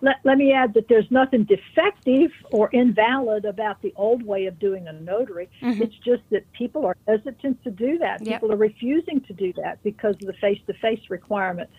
let, 0.00 0.16
let 0.24 0.38
me 0.38 0.52
add 0.52 0.74
that 0.74 0.88
there's 0.88 1.10
nothing 1.10 1.44
defective 1.44 2.30
or 2.50 2.68
invalid 2.72 3.44
about 3.44 3.80
the 3.82 3.92
old 3.96 4.22
way 4.22 4.46
of 4.46 4.58
doing 4.58 4.88
a 4.88 4.92
notary. 4.92 5.48
Mm-hmm. 5.62 5.82
It's 5.82 5.94
just 6.04 6.22
that 6.30 6.50
people 6.52 6.84
are 6.86 6.96
hesitant 7.06 7.62
to 7.64 7.70
do 7.70 7.98
that. 7.98 8.24
Yep. 8.24 8.40
People 8.40 8.52
are 8.52 8.58
refusing 8.58 9.20
to 9.22 9.32
do 9.32 9.52
that 9.54 9.82
because 9.82 10.14
of 10.16 10.26
the 10.26 10.34
face-to-face 10.34 11.08
requirement. 11.08 11.70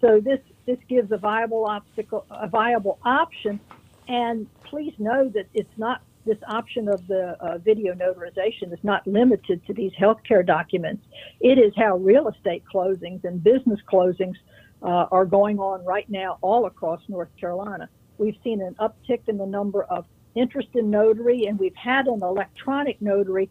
So 0.00 0.20
this 0.20 0.40
this 0.66 0.78
gives 0.88 1.10
a 1.12 1.16
viable 1.16 1.64
obstacle, 1.64 2.26
a 2.30 2.48
viable 2.48 2.98
option. 3.04 3.60
And 4.08 4.46
please 4.64 4.94
know 4.98 5.28
that 5.28 5.46
it's 5.54 5.76
not 5.76 6.02
this 6.24 6.38
option 6.48 6.88
of 6.88 7.06
the 7.08 7.36
uh, 7.40 7.58
video 7.58 7.94
notarization 7.94 8.72
is 8.72 8.78
not 8.82 9.06
limited 9.06 9.64
to 9.66 9.74
these 9.74 9.92
healthcare 9.92 10.46
documents. 10.46 11.04
It 11.40 11.58
is 11.58 11.72
how 11.76 11.96
real 11.96 12.28
estate 12.28 12.62
closings 12.72 13.24
and 13.24 13.42
business 13.42 13.80
closings 13.92 14.36
uh, 14.82 15.06
are 15.10 15.24
going 15.24 15.58
on 15.58 15.84
right 15.84 16.08
now 16.08 16.38
all 16.40 16.66
across 16.66 17.00
North 17.08 17.30
Carolina. 17.38 17.88
We've 18.18 18.36
seen 18.44 18.60
an 18.60 18.74
uptick 18.80 19.22
in 19.28 19.36
the 19.38 19.46
number 19.46 19.84
of 19.84 20.04
interest 20.34 20.68
in 20.74 20.90
notary, 20.90 21.46
and 21.46 21.58
we've 21.58 21.76
had 21.76 22.06
an 22.06 22.22
electronic 22.22 23.00
notary 23.02 23.50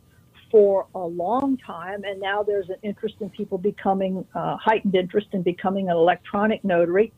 for 0.49 0.87
a 0.95 0.99
long 0.99 1.57
time, 1.57 2.03
and 2.03 2.19
now 2.19 2.43
there's 2.43 2.69
an 2.69 2.75
interest 2.83 3.15
in 3.21 3.29
people 3.29 3.57
becoming 3.57 4.25
uh, 4.35 4.57
heightened 4.57 4.95
interest 4.95 5.27
in 5.31 5.41
becoming 5.41 5.89
an 5.89 5.95
electronic 5.95 6.63
notary, 6.63 7.13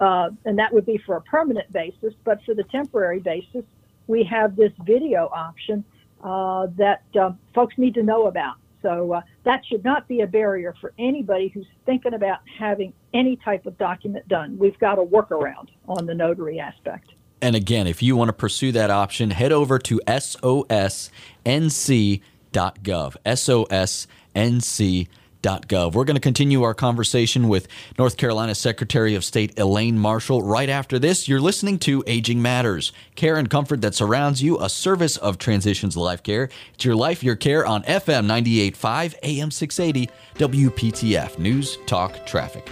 uh, 0.00 0.30
and 0.46 0.58
that 0.58 0.72
would 0.72 0.86
be 0.86 0.98
for 1.04 1.16
a 1.16 1.20
permanent 1.22 1.70
basis. 1.72 2.14
But 2.24 2.42
for 2.44 2.54
the 2.54 2.64
temporary 2.64 3.20
basis, 3.20 3.64
we 4.10 4.24
have 4.24 4.56
this 4.56 4.72
video 4.84 5.30
option 5.32 5.84
uh, 6.22 6.66
that 6.76 7.02
uh, 7.18 7.30
folks 7.54 7.78
need 7.78 7.94
to 7.94 8.02
know 8.02 8.26
about. 8.26 8.56
So 8.82 9.12
uh, 9.12 9.20
that 9.44 9.64
should 9.64 9.84
not 9.84 10.08
be 10.08 10.22
a 10.22 10.26
barrier 10.26 10.74
for 10.80 10.92
anybody 10.98 11.48
who's 11.48 11.66
thinking 11.86 12.14
about 12.14 12.40
having 12.58 12.92
any 13.14 13.36
type 13.36 13.66
of 13.66 13.78
document 13.78 14.26
done. 14.28 14.58
We've 14.58 14.78
got 14.78 14.98
a 14.98 15.02
workaround 15.02 15.68
on 15.88 16.06
the 16.06 16.14
notary 16.14 16.58
aspect. 16.58 17.12
And 17.42 17.54
again, 17.56 17.86
if 17.86 18.02
you 18.02 18.16
want 18.16 18.28
to 18.28 18.34
pursue 18.34 18.72
that 18.72 18.90
option, 18.90 19.30
head 19.30 19.52
over 19.52 19.78
to 19.78 20.00
sosnc.gov. 20.06 21.10
sosnc 23.24 25.08
Gov. 25.42 25.94
We're 25.94 26.04
going 26.04 26.16
to 26.16 26.20
continue 26.20 26.62
our 26.62 26.74
conversation 26.74 27.48
with 27.48 27.68
North 27.98 28.16
Carolina 28.16 28.54
Secretary 28.54 29.14
of 29.14 29.24
State 29.24 29.58
Elaine 29.58 29.98
Marshall 29.98 30.42
right 30.42 30.68
after 30.68 30.98
this. 30.98 31.28
You're 31.28 31.40
listening 31.40 31.78
to 31.80 32.04
Aging 32.06 32.42
Matters, 32.42 32.92
care 33.14 33.36
and 33.36 33.48
comfort 33.48 33.80
that 33.80 33.94
surrounds 33.94 34.42
you, 34.42 34.60
a 34.60 34.68
service 34.68 35.16
of 35.16 35.38
Transitions 35.38 35.96
Life 35.96 36.22
Care. 36.22 36.48
It's 36.74 36.84
your 36.84 36.96
life, 36.96 37.22
your 37.22 37.36
care 37.36 37.66
on 37.66 37.82
FM 37.84 38.26
98.5, 38.26 39.14
AM 39.22 39.50
680, 39.50 40.10
WPTF 40.36 41.38
News, 41.38 41.78
Talk, 41.86 42.26
Traffic. 42.26 42.68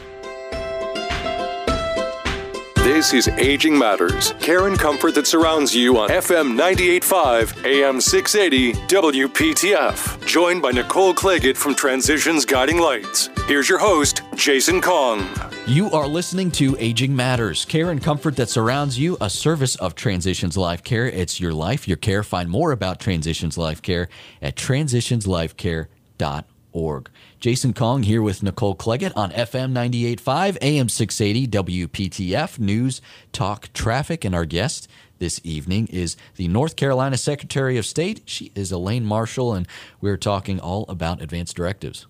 This 2.88 3.12
is 3.12 3.28
Aging 3.28 3.76
Matters, 3.76 4.33
care 4.40 4.66
and 4.66 4.78
comfort 4.78 5.14
that 5.16 5.26
surrounds 5.26 5.76
you 5.76 5.99
on 5.99 6.09
FM 6.09 6.59
98.5, 6.59 7.66
AM 7.66 8.00
680, 8.00 8.73
WPTF. 8.87 10.26
Joined 10.26 10.62
by 10.62 10.71
Nicole 10.71 11.12
Claggett 11.12 11.59
from 11.59 11.75
Transitions 11.75 12.47
Guiding 12.47 12.78
Lights. 12.78 13.28
Here's 13.47 13.68
your 13.68 13.76
host, 13.76 14.23
Jason 14.37 14.80
Kong. 14.80 15.28
You 15.66 15.90
are 15.90 16.09
listening 16.09 16.50
to 16.52 16.78
Aging 16.78 17.14
Matters, 17.14 17.66
care 17.66 17.90
and 17.90 18.02
comfort 18.02 18.37
that 18.37 18.49
surrounds 18.49 18.99
you, 18.99 19.18
a 19.21 19.28
service 19.28 19.76
of 19.76 19.95
Transitions 19.95 20.57
Life 20.57 20.83
Care. 20.83 21.04
It's 21.04 21.38
your 21.38 21.52
life, 21.52 21.87
your 21.87 21.99
care. 21.99 22.23
Find 22.23 22.49
more 22.49 22.73
about 22.73 23.00
Transitions 23.00 23.59
Life 23.59 23.83
Care 23.83 24.09
at 24.40 24.57
transitionslifecare.org. 24.57 27.11
Jason 27.40 27.73
Kong 27.73 28.02
here 28.02 28.21
with 28.21 28.42
Nicole 28.42 28.75
Claggett 28.75 29.12
on 29.14 29.30
FM 29.30 29.73
98.5, 29.73 30.59
AM 30.61 30.88
680, 30.88 31.47
WPTF 31.87 32.59
News, 32.59 33.00
Talk, 33.33 33.73
Traffic. 33.73 34.25
And 34.25 34.35
our 34.35 34.45
guest 34.45 34.88
this 35.21 35.40
evening 35.45 35.87
is 35.87 36.16
the 36.35 36.49
North 36.49 36.75
Carolina 36.75 37.16
Secretary 37.16 37.78
of 37.78 37.87
State. 37.87 38.23
She 38.25 38.50
is 38.57 38.73
Elaine 38.73 39.04
Marshall, 39.04 39.54
and 39.54 39.68
we're 40.00 40.16
talking 40.16 40.59
all 40.59 40.85
about 40.88 41.23
advanced 41.23 41.54
directives. 41.54 42.09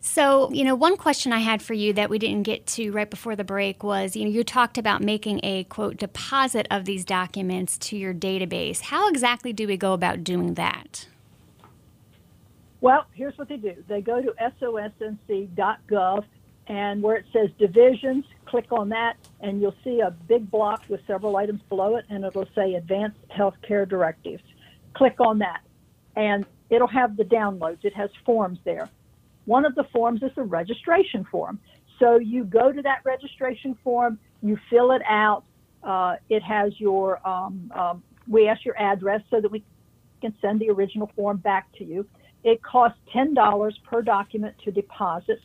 So, 0.00 0.50
you 0.52 0.64
know, 0.64 0.74
one 0.74 0.96
question 0.96 1.32
I 1.32 1.38
had 1.38 1.62
for 1.62 1.74
you 1.74 1.92
that 1.92 2.10
we 2.10 2.18
didn't 2.18 2.42
get 2.42 2.66
to 2.66 2.90
right 2.90 3.08
before 3.08 3.36
the 3.36 3.44
break 3.44 3.84
was, 3.84 4.16
you 4.16 4.24
know, 4.24 4.30
you 4.30 4.42
talked 4.42 4.76
about 4.76 5.02
making 5.02 5.38
a 5.44 5.64
quote 5.64 5.98
deposit 5.98 6.66
of 6.68 6.84
these 6.84 7.04
documents 7.04 7.78
to 7.78 7.96
your 7.96 8.12
database. 8.12 8.80
How 8.80 9.08
exactly 9.08 9.52
do 9.52 9.68
we 9.68 9.76
go 9.76 9.92
about 9.92 10.24
doing 10.24 10.54
that? 10.54 11.06
Well, 12.80 13.06
here's 13.12 13.36
what 13.36 13.48
they 13.48 13.56
do 13.56 13.82
they 13.88 14.00
go 14.00 14.22
to 14.22 14.32
sosnc.gov, 14.60 16.24
and 16.68 17.02
where 17.02 17.16
it 17.16 17.24
says 17.32 17.48
divisions, 17.58 18.24
click 18.46 18.66
on 18.70 18.90
that, 18.90 19.16
and 19.40 19.60
you'll 19.60 19.74
see 19.82 20.00
a 20.00 20.10
big 20.10 20.50
block 20.50 20.82
with 20.88 21.00
several 21.06 21.36
items 21.36 21.60
below 21.68 21.96
it, 21.96 22.04
and 22.08 22.24
it'll 22.24 22.48
say 22.54 22.74
Advanced 22.74 23.18
Healthcare 23.36 23.88
Directives. 23.88 24.42
Click 24.94 25.16
on 25.18 25.38
that, 25.38 25.60
and 26.14 26.44
it'll 26.70 26.86
have 26.88 27.16
the 27.16 27.24
downloads. 27.24 27.84
It 27.84 27.94
has 27.94 28.10
forms 28.24 28.58
there. 28.64 28.88
One 29.46 29.64
of 29.64 29.74
the 29.74 29.84
forms 29.84 30.22
is 30.22 30.30
the 30.36 30.42
registration 30.42 31.24
form. 31.24 31.58
So 31.98 32.18
you 32.18 32.44
go 32.44 32.70
to 32.70 32.82
that 32.82 33.00
registration 33.04 33.76
form, 33.82 34.18
you 34.42 34.58
fill 34.70 34.92
it 34.92 35.02
out. 35.08 35.44
Uh, 35.82 36.16
it 36.28 36.42
has 36.42 36.78
your, 36.78 37.26
um, 37.26 37.72
um, 37.74 38.02
we 38.28 38.46
ask 38.46 38.64
your 38.64 38.78
address 38.78 39.22
so 39.30 39.40
that 39.40 39.50
we 39.50 39.64
can 40.20 40.34
send 40.40 40.60
the 40.60 40.70
original 40.70 41.10
form 41.16 41.38
back 41.38 41.72
to 41.78 41.84
you. 41.84 42.06
It 42.48 42.62
costs 42.62 42.98
$10 43.14 43.72
per 43.84 44.00
document 44.00 44.54
to 44.64 44.70
deposit. 44.70 45.38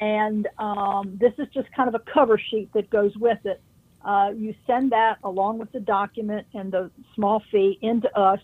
And 0.00 0.48
um, 0.58 1.16
this 1.20 1.32
is 1.38 1.46
just 1.54 1.70
kind 1.72 1.88
of 1.88 1.94
a 1.94 2.02
cover 2.12 2.36
sheet 2.36 2.72
that 2.74 2.90
goes 2.90 3.16
with 3.16 3.38
it. 3.44 3.60
Uh, 4.04 4.32
you 4.34 4.52
send 4.66 4.90
that 4.90 5.18
along 5.22 5.58
with 5.58 5.70
the 5.70 5.78
document 5.78 6.48
and 6.54 6.72
the 6.72 6.90
small 7.14 7.44
fee 7.52 7.78
into 7.80 8.12
us. 8.18 8.40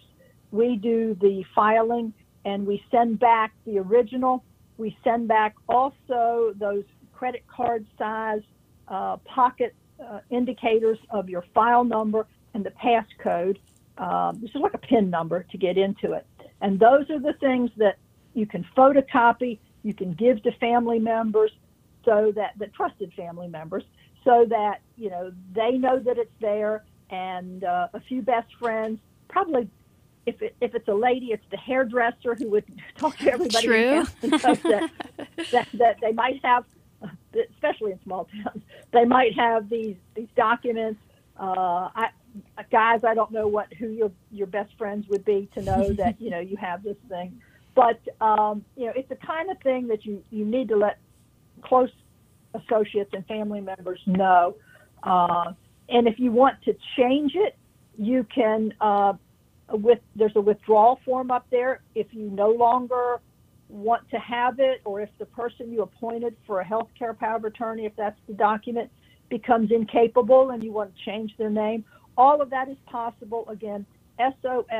We 0.52 0.76
do 0.76 1.16
the 1.20 1.44
filing 1.56 2.12
and 2.44 2.64
we 2.64 2.84
send 2.92 3.18
back 3.18 3.52
the 3.66 3.80
original. 3.80 4.44
We 4.78 4.96
send 5.02 5.26
back 5.26 5.56
also 5.68 6.54
those 6.56 6.84
credit 7.12 7.42
card 7.48 7.84
size 7.98 8.42
uh, 8.86 9.16
pocket 9.24 9.74
uh, 10.00 10.20
indicators 10.30 10.98
of 11.10 11.28
your 11.28 11.44
file 11.52 11.82
number 11.82 12.28
and 12.54 12.64
the 12.64 12.70
passcode. 12.70 13.58
Um, 13.98 14.38
this 14.40 14.50
is 14.50 14.60
like 14.60 14.74
a 14.74 14.78
PIN 14.78 15.10
number 15.10 15.42
to 15.50 15.58
get 15.58 15.76
into 15.76 16.12
it. 16.12 16.26
And 16.60 16.80
those 16.80 17.10
are 17.10 17.18
the 17.18 17.34
things 17.40 17.70
that 17.76 17.98
you 18.34 18.46
can 18.46 18.66
photocopy, 18.76 19.58
you 19.82 19.94
can 19.94 20.12
give 20.12 20.42
to 20.42 20.52
family 20.52 20.98
members 20.98 21.50
so 22.04 22.32
that 22.36 22.52
the 22.58 22.66
trusted 22.68 23.12
family 23.14 23.48
members 23.48 23.84
so 24.24 24.46
that 24.48 24.80
you 24.96 25.10
know 25.10 25.32
they 25.54 25.72
know 25.72 25.98
that 25.98 26.18
it's 26.18 26.32
there 26.40 26.84
and 27.10 27.64
uh, 27.64 27.88
a 27.94 28.00
few 28.00 28.22
best 28.22 28.48
friends 28.58 28.98
probably 29.28 29.68
if 30.26 30.40
it, 30.42 30.54
if 30.60 30.74
it's 30.74 30.88
a 30.88 30.94
lady 30.94 31.26
it's 31.26 31.44
the 31.50 31.56
hairdresser 31.56 32.34
who 32.34 32.50
would 32.50 32.64
talk 32.98 33.16
to 33.18 33.32
everybody 33.32 33.66
True. 33.66 34.04
that, 34.22 34.90
that, 35.52 35.68
that 35.74 35.96
they 36.00 36.12
might 36.12 36.44
have 36.44 36.64
especially 37.54 37.92
in 37.92 38.00
small 38.04 38.26
towns 38.26 38.62
they 38.92 39.04
might 39.04 39.34
have 39.34 39.68
these 39.68 39.96
these 40.14 40.28
documents 40.36 41.00
uh, 41.38 41.88
I, 41.94 42.08
guys, 42.70 43.00
I 43.04 43.14
don't 43.14 43.30
know 43.30 43.46
what 43.48 43.72
who 43.74 43.88
your 43.88 44.10
your 44.30 44.46
best 44.46 44.72
friends 44.78 45.08
would 45.08 45.24
be 45.24 45.48
to 45.54 45.62
know 45.62 45.92
that 45.94 46.20
you 46.20 46.30
know 46.30 46.40
you 46.40 46.56
have 46.56 46.82
this 46.82 46.96
thing, 47.08 47.40
but 47.74 48.00
um, 48.20 48.64
you 48.76 48.86
know 48.86 48.92
it's 48.94 49.08
the 49.08 49.16
kind 49.16 49.50
of 49.50 49.58
thing 49.62 49.88
that 49.88 50.04
you 50.04 50.22
you 50.30 50.44
need 50.44 50.68
to 50.68 50.76
let 50.76 50.98
close 51.62 51.90
associates 52.54 53.10
and 53.12 53.26
family 53.26 53.60
members 53.60 54.00
know. 54.06 54.54
Uh, 55.02 55.52
and 55.88 56.06
if 56.08 56.18
you 56.18 56.32
want 56.32 56.62
to 56.62 56.74
change 56.96 57.32
it, 57.34 57.56
you 57.96 58.26
can 58.34 58.72
uh, 58.80 59.12
with 59.70 59.98
there's 60.16 60.36
a 60.36 60.40
withdrawal 60.40 61.00
form 61.04 61.30
up 61.30 61.46
there. 61.50 61.82
If 61.94 62.08
you 62.12 62.30
no 62.30 62.50
longer 62.50 63.20
want 63.68 64.08
to 64.10 64.18
have 64.18 64.60
it, 64.60 64.80
or 64.84 65.00
if 65.00 65.10
the 65.18 65.26
person 65.26 65.72
you 65.72 65.82
appointed 65.82 66.36
for 66.46 66.60
a 66.60 66.64
health 66.64 66.88
care 66.98 67.14
power 67.14 67.36
of 67.36 67.44
attorney, 67.44 67.86
if 67.86 67.96
that's 67.96 68.18
the 68.28 68.34
document, 68.34 68.90
becomes 69.30 69.70
incapable 69.72 70.50
and 70.50 70.62
you 70.62 70.72
want 70.72 70.94
to 70.94 71.04
change 71.04 71.34
their 71.38 71.50
name, 71.50 71.84
all 72.16 72.40
of 72.40 72.50
that 72.50 72.68
is 72.68 72.76
possible. 72.86 73.48
Again, 73.48 73.84
sosnc.gov. 74.18 74.74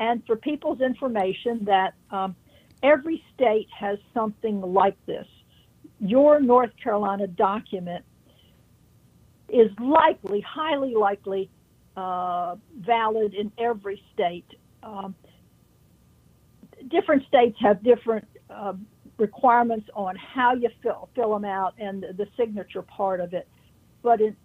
And 0.00 0.22
for 0.26 0.36
people's 0.36 0.80
information, 0.80 1.64
that 1.64 1.94
um, 2.10 2.36
every 2.82 3.22
state 3.34 3.68
has 3.78 3.98
something 4.14 4.60
like 4.60 4.96
this. 5.06 5.26
Your 6.00 6.40
North 6.40 6.70
Carolina 6.82 7.26
document 7.26 8.04
is 9.48 9.70
likely, 9.80 10.40
highly 10.40 10.94
likely, 10.94 11.50
uh, 11.96 12.56
valid 12.78 13.34
in 13.34 13.50
every 13.58 14.00
state. 14.14 14.46
Um, 14.82 15.14
different 16.88 17.26
states 17.26 17.56
have 17.60 17.82
different 17.82 18.26
uh, 18.48 18.74
requirements 19.18 19.88
on 19.94 20.14
how 20.16 20.54
you 20.54 20.68
fill, 20.82 21.08
fill 21.14 21.32
them 21.32 21.44
out 21.44 21.74
and 21.78 22.02
the 22.02 22.26
signature 22.36 22.82
part 22.82 23.20
of 23.20 23.34
it. 23.34 23.48
But 24.02 24.20
in 24.20 24.36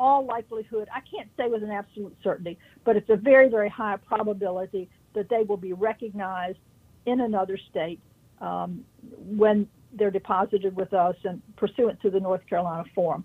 all 0.00 0.26
likelihood, 0.26 0.88
I 0.94 1.00
can't 1.00 1.30
say 1.36 1.48
with 1.48 1.62
an 1.62 1.70
absolute 1.70 2.16
certainty, 2.22 2.58
but 2.84 2.96
it's 2.96 3.08
a 3.08 3.16
very, 3.16 3.48
very 3.48 3.68
high 3.68 3.96
probability 4.04 4.90
that 5.16 5.28
they 5.28 5.42
will 5.42 5.56
be 5.56 5.72
recognized 5.72 6.58
in 7.06 7.20
another 7.20 7.58
state 7.70 7.98
um, 8.40 8.84
when 9.18 9.68
they're 9.92 10.10
deposited 10.10 10.76
with 10.76 10.92
us 10.92 11.16
and 11.24 11.42
pursuant 11.56 12.00
to 12.02 12.10
the 12.10 12.20
North 12.20 12.46
Carolina 12.48 12.84
form. 12.94 13.24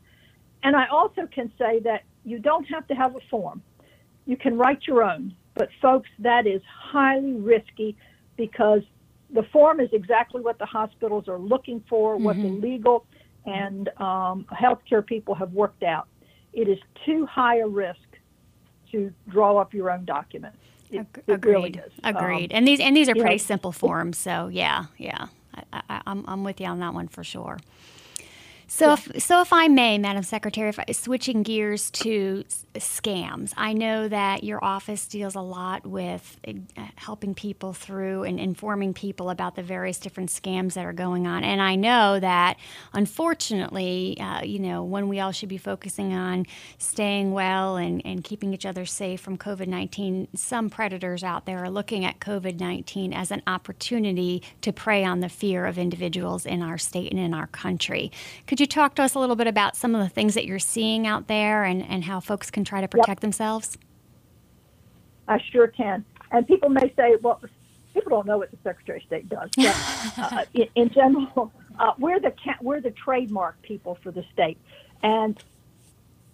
and 0.63 0.75
I 0.75 0.88
also 0.88 1.27
can 1.27 1.51
say 1.57 1.79
that 1.81 2.03
you 2.24 2.39
don't 2.39 2.65
have 2.65 2.88
to 2.88 2.95
have 2.95 3.15
a 3.15 3.19
form. 3.29 3.62
You 4.25 4.38
can 4.38 4.57
write 4.57 4.81
your 4.88 5.03
own. 5.03 5.36
But, 5.55 5.69
folks, 5.81 6.10
that 6.19 6.48
is 6.48 6.62
highly 6.65 7.33
risky 7.33 7.98
because 8.38 8.81
the 9.33 9.43
form 9.51 9.79
is 9.79 9.89
exactly 9.91 10.41
what 10.41 10.60
the 10.60 10.65
hospitals 10.65 11.27
are 11.27 11.39
looking 11.39 11.83
for, 11.89 12.15
mm-hmm. 12.15 12.24
what 12.24 12.36
the 12.38 12.43
mm-hmm. 12.43 12.62
legal 12.62 13.05
and 13.45 13.89
um, 13.98 14.45
healthcare 14.51 15.05
people 15.05 15.36
have 15.36 15.51
worked 15.51 15.83
out. 15.83 16.07
It 16.53 16.67
is 16.67 16.79
too 17.05 17.25
high 17.25 17.60
a 17.60 17.67
risk 17.67 18.00
to 18.91 19.12
draw 19.29 19.57
up 19.57 19.74
your 19.74 19.89
own 19.89 20.05
documents. 20.05 20.57
It, 20.91 21.07
Agreed. 21.27 21.27
It 21.27 21.45
really 21.45 21.81
Agreed. 22.03 22.51
Um, 22.51 22.57
and 22.57 22.67
these 22.67 22.79
and 22.79 22.95
these 22.95 23.10
are 23.10 23.15
pretty 23.15 23.36
know, 23.36 23.38
simple 23.38 23.71
forms, 23.71 24.17
so 24.17 24.48
yeah, 24.48 24.86
yeah, 24.98 25.27
I, 25.55 25.81
I, 25.89 26.01
I'm 26.05 26.25
I'm 26.27 26.43
with 26.43 26.60
you 26.60 26.67
on 26.67 26.79
that 26.79 26.93
one 26.93 27.07
for 27.07 27.24
sure. 27.24 27.60
So, 28.73 28.93
if, 28.93 29.21
so 29.21 29.41
if 29.41 29.51
I 29.51 29.67
may, 29.67 29.97
Madam 29.97 30.23
Secretary, 30.23 30.69
if 30.69 30.79
I, 30.79 30.85
switching 30.93 31.43
gears 31.43 31.91
to 31.91 32.45
scams, 32.75 33.53
I 33.57 33.73
know 33.73 34.07
that 34.07 34.45
your 34.45 34.63
office 34.63 35.07
deals 35.07 35.35
a 35.35 35.41
lot 35.41 35.85
with 35.85 36.39
uh, 36.47 36.53
helping 36.95 37.35
people 37.35 37.73
through 37.73 38.23
and 38.23 38.39
informing 38.39 38.93
people 38.93 39.29
about 39.29 39.57
the 39.57 39.61
various 39.61 39.99
different 39.99 40.29
scams 40.29 40.73
that 40.75 40.85
are 40.85 40.93
going 40.93 41.27
on. 41.27 41.43
And 41.43 41.61
I 41.61 41.75
know 41.75 42.17
that, 42.21 42.57
unfortunately, 42.93 44.17
uh, 44.21 44.43
you 44.43 44.59
know, 44.59 44.85
when 44.85 45.09
we 45.09 45.19
all 45.19 45.33
should 45.33 45.49
be 45.49 45.57
focusing 45.57 46.13
on 46.13 46.45
staying 46.77 47.33
well 47.33 47.75
and, 47.75 48.01
and 48.05 48.23
keeping 48.23 48.53
each 48.53 48.65
other 48.65 48.85
safe 48.85 49.19
from 49.19 49.37
COVID 49.37 49.67
19, 49.67 50.29
some 50.33 50.69
predators 50.69 51.25
out 51.25 51.45
there 51.45 51.59
are 51.59 51.69
looking 51.69 52.05
at 52.05 52.21
COVID 52.21 52.57
19 52.61 53.11
as 53.11 53.31
an 53.31 53.41
opportunity 53.47 54.41
to 54.61 54.71
prey 54.71 55.03
on 55.03 55.19
the 55.19 55.29
fear 55.29 55.65
of 55.65 55.77
individuals 55.77 56.45
in 56.45 56.61
our 56.61 56.77
state 56.77 57.11
and 57.11 57.19
in 57.19 57.33
our 57.33 57.47
country. 57.47 58.13
Could 58.47 58.60
you 58.61 58.67
talk 58.67 58.95
to 58.95 59.03
us 59.03 59.15
a 59.15 59.19
little 59.19 59.35
bit 59.35 59.47
about 59.47 59.75
some 59.75 59.93
of 59.93 60.01
the 60.01 60.07
things 60.07 60.35
that 60.35 60.45
you're 60.45 60.59
seeing 60.59 61.05
out 61.05 61.27
there 61.27 61.63
and, 61.63 61.85
and 61.85 62.05
how 62.05 62.21
folks 62.21 62.49
can 62.49 62.63
try 62.63 62.79
to 62.79 62.87
protect 62.87 63.09
yep. 63.09 63.19
themselves? 63.19 63.77
I 65.27 65.41
sure 65.51 65.67
can. 65.67 66.05
And 66.31 66.47
people 66.47 66.69
may 66.69 66.93
say, 66.95 67.17
well, 67.21 67.41
people 67.93 68.11
don't 68.11 68.25
know 68.25 68.37
what 68.37 68.51
the 68.51 68.57
Secretary 68.63 68.99
of 68.99 69.05
State 69.05 69.29
does. 69.29 69.49
But 69.55 70.17
uh, 70.33 70.45
in, 70.53 70.67
in, 70.75 70.89
general, 70.89 71.51
uh, 71.79 71.93
we're 71.97 72.19
the 72.19 72.33
we're 72.61 72.81
the 72.81 72.91
trademark 72.91 73.61
people 73.61 73.97
for 74.03 74.11
the 74.11 74.23
state, 74.33 74.57
and 75.03 75.41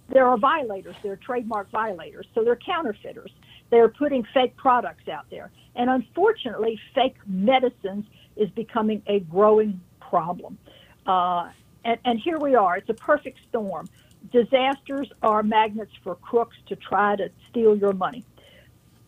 there 0.10 0.28
are 0.28 0.38
violators. 0.38 0.96
They're 1.04 1.16
trademark 1.16 1.70
violators, 1.72 2.28
so 2.36 2.44
they're 2.44 2.56
counterfeiters. 2.56 3.32
They're 3.70 3.90
putting 3.90 4.24
fake 4.34 4.56
products 4.56 5.08
out 5.08 5.26
there, 5.30 5.52
and 5.76 5.90
unfortunately, 5.90 6.80
fake 6.94 7.18
medicines 7.26 8.06
is 8.36 8.50
becoming 8.52 9.02
a 9.08 9.20
growing 9.22 9.82
problem. 10.00 10.58
Uh, 11.06 11.50
and, 11.88 11.98
and 12.06 12.20
here 12.20 12.38
we 12.38 12.54
are. 12.54 12.78
It's 12.78 12.90
a 12.90 12.94
perfect 12.94 13.40
storm. 13.50 13.90
Disasters 14.32 15.10
are 15.24 15.42
magnets 15.42 15.94
for 16.04 16.16
crooks 16.16 16.58
to 16.68 16.76
try 16.76 17.16
to 17.16 17.32
steal 17.50 17.76
your 17.76 17.94
money. 17.94 18.24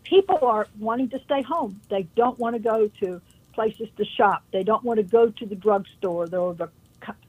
People 0.04 0.40
are 0.42 0.68
wanting 0.80 1.10
to 1.10 1.20
stay 1.26 1.44
home. 1.44 1.80
They 1.90 2.04
don't 2.16 2.40
want 2.40 2.56
to 2.56 2.62
go 2.62 2.90
to 3.02 3.22
places 3.54 3.90
to 3.98 4.06
shop. 4.06 4.44
They 4.52 4.64
don't 4.64 4.84
want 4.84 4.98
to 4.98 5.04
go 5.04 5.30
to 5.30 5.46
the 5.46 5.56
drugstore 5.56 6.24
or 6.34 6.54
the 6.54 6.70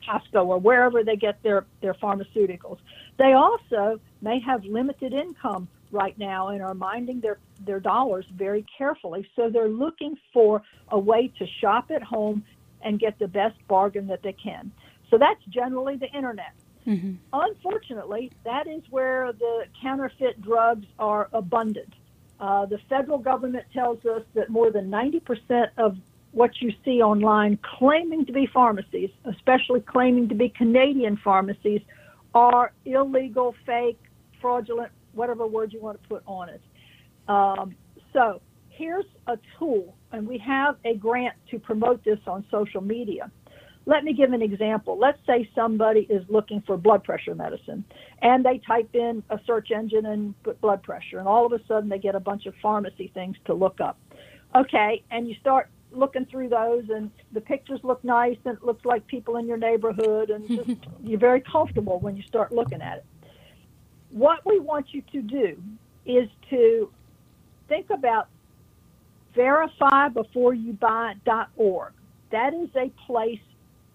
Costco 0.06 0.46
or 0.46 0.58
wherever 0.58 1.02
they 1.02 1.16
get 1.16 1.42
their, 1.42 1.66
their 1.80 1.94
pharmaceuticals. 1.94 2.78
They 3.18 3.32
also 3.32 4.00
may 4.22 4.38
have 4.40 4.64
limited 4.64 5.12
income 5.12 5.68
right 5.90 6.16
now 6.16 6.48
and 6.48 6.62
are 6.62 6.74
minding 6.74 7.20
their, 7.20 7.38
their 7.66 7.80
dollars 7.80 8.24
very 8.32 8.64
carefully. 8.78 9.28
So 9.34 9.50
they're 9.50 9.68
looking 9.68 10.16
for 10.32 10.62
a 10.88 10.98
way 10.98 11.32
to 11.38 11.46
shop 11.60 11.90
at 11.90 12.04
home 12.04 12.44
and 12.82 12.98
get 12.98 13.18
the 13.18 13.28
best 13.28 13.56
bargain 13.66 14.06
that 14.06 14.22
they 14.22 14.32
can. 14.32 14.70
So 15.10 15.18
that's 15.18 15.42
generally 15.48 15.96
the 15.96 16.10
internet. 16.10 16.52
Mm-hmm. 16.86 17.14
Unfortunately, 17.32 18.32
that 18.44 18.66
is 18.66 18.82
where 18.90 19.32
the 19.32 19.64
counterfeit 19.82 20.40
drugs 20.40 20.86
are 20.98 21.28
abundant. 21.32 21.92
Uh, 22.38 22.64
the 22.66 22.78
federal 22.88 23.18
government 23.18 23.66
tells 23.72 24.04
us 24.06 24.22
that 24.34 24.48
more 24.48 24.70
than 24.70 24.90
90% 24.90 25.68
of 25.76 25.98
what 26.32 26.50
you 26.60 26.72
see 26.84 27.02
online 27.02 27.58
claiming 27.78 28.24
to 28.24 28.32
be 28.32 28.46
pharmacies, 28.46 29.10
especially 29.24 29.80
claiming 29.80 30.28
to 30.28 30.34
be 30.34 30.48
Canadian 30.48 31.18
pharmacies, 31.22 31.82
are 32.34 32.72
illegal, 32.84 33.54
fake, 33.66 33.98
fraudulent, 34.40 34.90
whatever 35.12 35.46
word 35.46 35.72
you 35.72 35.80
want 35.80 36.00
to 36.00 36.08
put 36.08 36.22
on 36.26 36.48
it. 36.48 36.62
Um, 37.28 37.74
so 38.12 38.40
here's 38.68 39.04
a 39.26 39.38
tool, 39.58 39.94
and 40.12 40.26
we 40.26 40.38
have 40.38 40.76
a 40.84 40.94
grant 40.94 41.34
to 41.50 41.58
promote 41.58 42.02
this 42.04 42.18
on 42.26 42.44
social 42.50 42.80
media. 42.80 43.30
Let 43.90 44.04
me 44.04 44.12
give 44.12 44.32
an 44.32 44.40
example. 44.40 44.96
Let's 44.96 45.18
say 45.26 45.50
somebody 45.52 46.06
is 46.08 46.22
looking 46.28 46.62
for 46.64 46.76
blood 46.76 47.02
pressure 47.02 47.34
medicine 47.34 47.84
and 48.22 48.44
they 48.44 48.58
type 48.58 48.94
in 48.94 49.24
a 49.30 49.40
search 49.44 49.72
engine 49.72 50.06
and 50.06 50.40
put 50.44 50.60
blood 50.60 50.84
pressure, 50.84 51.18
and 51.18 51.26
all 51.26 51.44
of 51.44 51.52
a 51.52 51.58
sudden 51.66 51.88
they 51.88 51.98
get 51.98 52.14
a 52.14 52.20
bunch 52.20 52.46
of 52.46 52.54
pharmacy 52.62 53.10
things 53.12 53.36
to 53.46 53.54
look 53.54 53.80
up. 53.80 53.98
Okay, 54.54 55.02
and 55.10 55.28
you 55.28 55.34
start 55.40 55.70
looking 55.90 56.24
through 56.26 56.50
those 56.50 56.84
and 56.88 57.10
the 57.32 57.40
pictures 57.40 57.80
look 57.82 58.04
nice 58.04 58.36
and 58.44 58.58
it 58.58 58.62
looks 58.62 58.84
like 58.84 59.04
people 59.08 59.38
in 59.38 59.48
your 59.48 59.56
neighborhood 59.56 60.30
and 60.30 60.46
just, 60.46 60.70
you're 61.02 61.18
very 61.18 61.40
comfortable 61.40 61.98
when 61.98 62.16
you 62.16 62.22
start 62.22 62.52
looking 62.52 62.80
at 62.80 62.98
it. 62.98 63.04
What 64.10 64.46
we 64.46 64.60
want 64.60 64.94
you 64.94 65.02
to 65.10 65.20
do 65.20 65.60
is 66.06 66.28
to 66.50 66.92
think 67.68 67.90
about 67.90 68.28
verifybeforeyoubuy.org. 69.34 71.92
That 72.30 72.54
is 72.54 72.68
a 72.76 72.88
place 73.04 73.40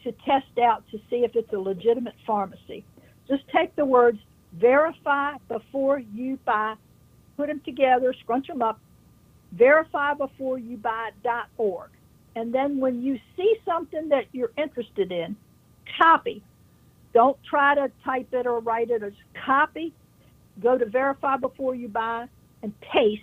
to 0.05 0.13
test 0.25 0.57
out 0.63 0.83
to 0.91 0.97
see 1.09 1.25
if 1.25 1.35
it's 1.35 1.51
a 1.51 1.57
legitimate 1.57 2.15
pharmacy. 2.25 2.85
Just 3.27 3.43
take 3.53 3.75
the 3.75 3.85
words 3.85 4.19
verify 4.53 5.33
before 5.49 5.99
you 5.99 6.39
buy, 6.45 6.75
put 7.35 7.47
them 7.47 7.61
together, 7.65 8.13
scrunch 8.21 8.47
them 8.47 8.61
up, 8.61 8.79
verify 9.51 10.13
before 10.13 10.57
you 10.57 10.77
buy.org. 10.77 11.89
And 12.35 12.53
then 12.53 12.79
when 12.79 13.01
you 13.01 13.19
see 13.35 13.55
something 13.65 14.09
that 14.09 14.25
you're 14.31 14.51
interested 14.57 15.11
in, 15.11 15.35
copy. 16.01 16.43
Don't 17.13 17.37
try 17.49 17.75
to 17.75 17.89
type 18.03 18.27
it 18.33 18.45
or 18.45 18.59
write 18.59 18.89
it 18.89 19.01
just 19.01 19.15
copy. 19.45 19.93
Go 20.61 20.77
to 20.77 20.85
verify 20.85 21.37
before 21.37 21.75
you 21.75 21.87
buy 21.87 22.27
and 22.61 22.73
paste 22.81 23.21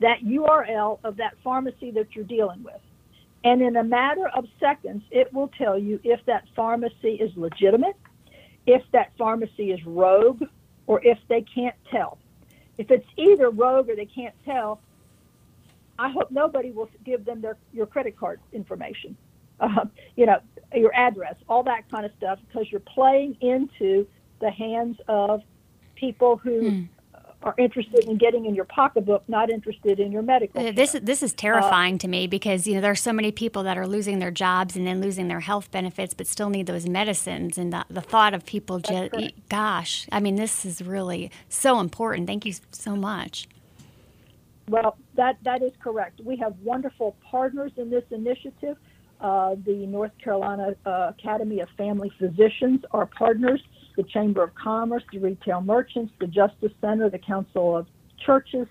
that 0.00 0.20
URL 0.24 0.98
of 1.04 1.16
that 1.18 1.34
pharmacy 1.44 1.90
that 1.92 2.14
you're 2.14 2.24
dealing 2.24 2.62
with. 2.62 2.80
And 3.46 3.62
in 3.62 3.76
a 3.76 3.84
matter 3.84 4.26
of 4.34 4.44
seconds, 4.58 5.04
it 5.12 5.32
will 5.32 5.50
tell 5.56 5.78
you 5.78 6.00
if 6.02 6.20
that 6.26 6.42
pharmacy 6.56 7.14
is 7.24 7.30
legitimate, 7.36 7.94
if 8.66 8.82
that 8.90 9.12
pharmacy 9.16 9.70
is 9.70 9.80
rogue, 9.86 10.42
or 10.88 11.00
if 11.04 11.18
they 11.28 11.42
can't 11.42 11.76
tell. 11.88 12.18
If 12.76 12.90
it's 12.90 13.06
either 13.16 13.50
rogue 13.50 13.88
or 13.88 13.94
they 13.94 14.10
can't 14.20 14.34
tell, 14.44 14.80
I 15.96 16.10
hope 16.10 16.32
nobody 16.32 16.72
will 16.72 16.90
give 17.04 17.24
them 17.24 17.40
their 17.40 17.56
your 17.72 17.86
credit 17.86 18.18
card 18.18 18.40
information, 18.52 19.16
uh, 19.60 19.84
you 20.16 20.26
know, 20.26 20.40
your 20.74 20.92
address, 20.94 21.36
all 21.48 21.62
that 21.62 21.88
kind 21.88 22.04
of 22.04 22.10
stuff, 22.18 22.40
because 22.48 22.66
you're 22.72 22.80
playing 22.80 23.36
into 23.40 24.08
the 24.40 24.50
hands 24.50 24.96
of 25.06 25.40
people 25.94 26.36
who 26.36 26.70
hmm 26.70 26.82
are 27.42 27.54
interested 27.58 28.04
in 28.04 28.16
getting 28.16 28.46
in 28.46 28.54
your 28.54 28.64
pocketbook, 28.64 29.22
not 29.28 29.50
interested 29.50 30.00
in 30.00 30.10
your 30.10 30.22
medical. 30.22 30.60
Care. 30.60 30.72
This 30.72 30.96
this 31.02 31.22
is 31.22 31.32
terrifying 31.32 31.96
uh, 31.96 31.98
to 31.98 32.08
me 32.08 32.26
because 32.26 32.66
you 32.66 32.74
know 32.74 32.80
there 32.80 32.90
are 32.90 32.94
so 32.94 33.12
many 33.12 33.30
people 33.30 33.62
that 33.64 33.78
are 33.78 33.86
losing 33.86 34.18
their 34.18 34.30
jobs 34.30 34.76
and 34.76 34.86
then 34.86 35.00
losing 35.00 35.28
their 35.28 35.40
health 35.40 35.70
benefits, 35.70 36.14
but 36.14 36.26
still 36.26 36.50
need 36.50 36.66
those 36.66 36.88
medicines. 36.88 37.58
And 37.58 37.72
the, 37.72 37.84
the 37.88 38.00
thought 38.00 38.34
of 38.34 38.44
people 38.46 38.78
just, 38.80 39.14
gosh, 39.48 40.08
I 40.10 40.20
mean, 40.20 40.36
this 40.36 40.64
is 40.64 40.82
really 40.82 41.30
so 41.48 41.78
important. 41.80 42.26
Thank 42.26 42.46
you 42.46 42.54
so 42.72 42.96
much. 42.96 43.48
Well, 44.68 44.96
that 45.14 45.36
that 45.44 45.62
is 45.62 45.72
correct. 45.80 46.20
We 46.24 46.36
have 46.38 46.54
wonderful 46.62 47.16
partners 47.30 47.72
in 47.76 47.90
this 47.90 48.04
initiative. 48.10 48.76
Uh, 49.20 49.54
the 49.64 49.86
North 49.86 50.12
Carolina 50.22 50.74
uh, 50.84 51.12
Academy 51.18 51.60
of 51.60 51.68
Family 51.78 52.12
Physicians 52.18 52.82
are 52.90 53.06
partners 53.06 53.62
the 53.96 54.02
Chamber 54.04 54.42
of 54.42 54.54
Commerce, 54.54 55.02
the 55.12 55.18
retail 55.18 55.60
merchants, 55.60 56.12
the 56.20 56.26
Justice 56.26 56.72
Center, 56.80 57.10
the 57.10 57.18
Council 57.18 57.76
of 57.76 57.86
Churches, 58.24 58.66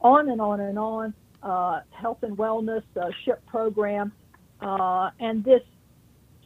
on 0.00 0.30
and 0.30 0.40
on 0.40 0.60
and 0.60 0.78
on, 0.78 1.14
uh, 1.42 1.80
health 1.90 2.18
and 2.22 2.36
wellness, 2.36 2.82
uh, 3.00 3.08
SHIP 3.24 3.44
program. 3.46 4.12
Uh, 4.60 5.10
and 5.20 5.44
this 5.44 5.62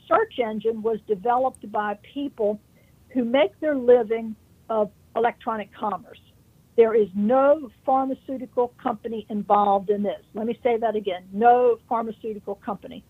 search 0.08 0.38
engine 0.38 0.82
was 0.82 0.98
developed 1.06 1.70
by 1.70 1.98
people 2.14 2.58
who 3.10 3.24
make 3.24 3.58
their 3.60 3.76
living 3.76 4.34
of 4.68 4.90
electronic 5.16 5.72
commerce. 5.74 6.20
There 6.76 6.94
is 6.94 7.08
no 7.14 7.70
pharmaceutical 7.84 8.72
company 8.82 9.26
involved 9.28 9.90
in 9.90 10.02
this. 10.02 10.22
Let 10.32 10.46
me 10.46 10.58
say 10.62 10.78
that 10.78 10.96
again 10.96 11.24
no 11.32 11.78
pharmaceutical 11.88 12.54
company. 12.56 13.04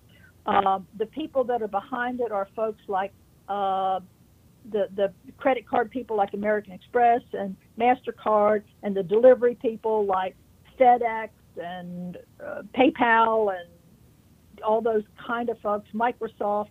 Um, 0.46 0.88
the 0.98 1.06
people 1.06 1.44
that 1.44 1.62
are 1.62 1.68
behind 1.68 2.20
it 2.20 2.32
are 2.32 2.48
folks 2.56 2.82
like 2.88 3.12
uh, 3.48 4.00
the, 4.70 4.88
the 4.94 5.12
credit 5.38 5.68
card 5.68 5.90
people 5.90 6.16
like 6.16 6.34
American 6.34 6.72
Express 6.72 7.22
and 7.32 7.56
MasterCard 7.78 8.62
and 8.82 8.96
the 8.96 9.02
delivery 9.02 9.56
people 9.60 10.06
like 10.06 10.36
FedEx 10.78 11.30
and 11.56 12.16
uh, 12.44 12.62
PayPal 12.76 13.54
and 13.54 13.68
all 14.64 14.80
those 14.80 15.02
kind 15.26 15.48
of 15.48 15.58
folks, 15.60 15.88
Microsoft, 15.94 16.68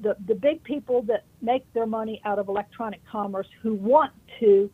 the, 0.00 0.16
the 0.26 0.34
big 0.34 0.62
people 0.64 1.02
that 1.02 1.24
make 1.40 1.70
their 1.72 1.86
money 1.86 2.20
out 2.24 2.38
of 2.38 2.48
electronic 2.48 3.00
commerce 3.10 3.46
who 3.62 3.74
want 3.74 4.12
to 4.40 4.70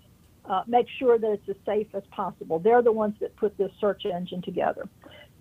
uh, 0.46 0.62
make 0.66 0.86
sure 0.98 1.18
that 1.18 1.32
it's 1.32 1.48
as 1.48 1.56
safe 1.66 1.86
as 1.94 2.02
possible. 2.10 2.58
They're 2.58 2.82
the 2.82 2.92
ones 2.92 3.14
that 3.20 3.34
put 3.36 3.56
this 3.58 3.70
search 3.80 4.04
engine 4.04 4.42
together. 4.42 4.88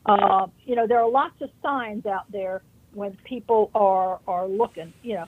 Uh, 0.05 0.47
you 0.65 0.75
know, 0.75 0.87
there 0.87 0.99
are 0.99 1.09
lots 1.09 1.35
of 1.41 1.49
signs 1.61 2.05
out 2.05 2.31
there 2.31 2.61
when 2.93 3.17
people 3.23 3.69
are 3.75 4.19
are 4.27 4.47
looking. 4.47 4.93
You 5.03 5.15
know, 5.15 5.25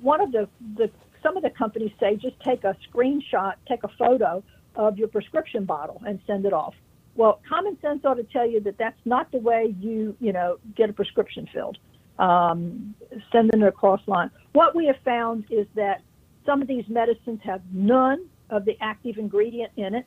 one 0.00 0.20
of 0.20 0.32
the 0.32 0.48
the 0.76 0.90
some 1.24 1.36
of 1.36 1.42
the 1.42 1.50
companies 1.50 1.90
say 1.98 2.14
just 2.14 2.38
take 2.40 2.62
a 2.62 2.76
screenshot, 2.88 3.54
take 3.66 3.82
a 3.82 3.88
photo 3.98 4.44
of 4.76 4.98
your 4.98 5.08
prescription 5.08 5.64
bottle 5.64 6.00
and 6.06 6.20
send 6.26 6.46
it 6.46 6.52
off. 6.52 6.74
Well, 7.16 7.40
common 7.48 7.80
sense 7.80 8.04
ought 8.04 8.14
to 8.14 8.24
tell 8.24 8.48
you 8.48 8.60
that 8.60 8.76
that's 8.78 9.00
not 9.04 9.32
the 9.32 9.38
way 9.38 9.74
you 9.80 10.16
you 10.20 10.32
know 10.32 10.58
get 10.76 10.90
a 10.90 10.92
prescription 10.92 11.48
filled. 11.52 11.78
Um, 12.16 12.94
sending 13.32 13.62
it 13.62 13.66
across 13.66 14.00
line. 14.06 14.30
What 14.52 14.76
we 14.76 14.86
have 14.86 14.98
found 15.04 15.46
is 15.50 15.66
that 15.74 16.00
some 16.46 16.62
of 16.62 16.68
these 16.68 16.84
medicines 16.88 17.40
have 17.42 17.60
none 17.72 18.26
of 18.50 18.64
the 18.64 18.76
active 18.80 19.18
ingredient 19.18 19.72
in 19.76 19.96
it, 19.96 20.06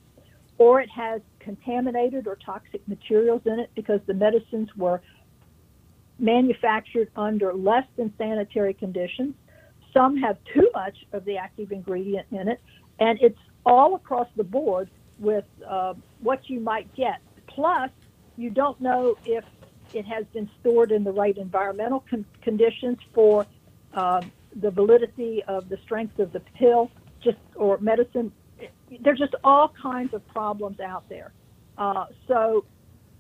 or 0.58 0.80
it 0.80 0.90
has 0.90 1.20
contaminated 1.40 2.26
or 2.26 2.38
toxic 2.38 2.88
materials 2.88 3.42
in 3.46 3.60
it 3.60 3.72
because 3.76 4.00
the 4.06 4.14
medicines 4.14 4.70
were 4.78 5.02
manufactured 6.20 7.10
under 7.16 7.54
less 7.54 7.86
than 7.98 8.14
sanitary 8.18 8.74
conditions. 8.74 9.36
Some 9.98 10.16
have 10.18 10.38
too 10.54 10.70
much 10.76 10.96
of 11.12 11.26
the 11.26 11.38
active 11.38 11.72
ingredient 11.72 12.28
in 12.32 12.48
it, 12.48 12.62
and 13.00 13.18
it's 13.20 13.40
all 13.66 13.96
across 13.96 14.28
the 14.36 14.44
board 14.44 14.92
with 15.18 15.46
uh, 15.68 15.96
what 16.20 16.48
you 16.48 16.60
might 16.60 16.94
get. 16.94 17.20
Plus, 17.48 17.90
you 18.36 18.52
don't 18.52 18.80
know 18.80 19.16
if 19.26 19.44
it 19.94 20.06
has 20.06 20.26
been 20.34 20.48
stored 20.60 20.92
in 20.92 21.04
the 21.04 21.12
right 21.12 21.36
environmental 21.36 22.06
con- 22.08 22.26
conditions 22.44 22.98
for 23.16 23.48
uh, 23.96 24.22
the 24.62 24.70
validity 24.70 25.44
of 25.48 25.68
the 25.68 25.78
strength 25.84 26.20
of 26.20 26.32
the 26.32 26.42
pill, 26.60 26.92
just 27.24 27.38
or 27.56 27.80
medicine. 27.80 28.32
There's 29.02 29.18
just 29.18 29.34
all 29.44 29.74
kinds 29.82 30.14
of 30.14 30.26
problems 30.28 30.80
out 30.80 31.10
there. 31.10 31.34
Uh, 31.76 32.06
so 32.28 32.66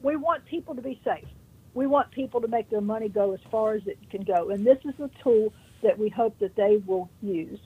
we 0.03 0.15
want 0.15 0.45
people 0.45 0.75
to 0.75 0.81
be 0.83 1.01
safe. 1.03 1.27
We 1.73 1.87
want 1.87 2.11
people 2.11 2.39
to 2.41 2.47
make 2.47 2.69
their 2.69 2.81
money 2.81 3.09
go 3.09 3.33
as 3.33 3.39
far 3.49 3.73
as 3.73 3.81
it 3.87 3.97
can 4.11 4.23
go, 4.23 4.51
and 4.51 4.65
this 4.65 4.77
is 4.85 4.93
a 4.99 5.09
tool 5.23 5.51
that 5.83 5.97
we 5.97 6.09
hope 6.09 6.37
that 6.39 6.55
they 6.55 6.81
will 6.85 7.09
use. 7.21 7.59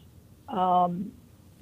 Um, 0.50 1.12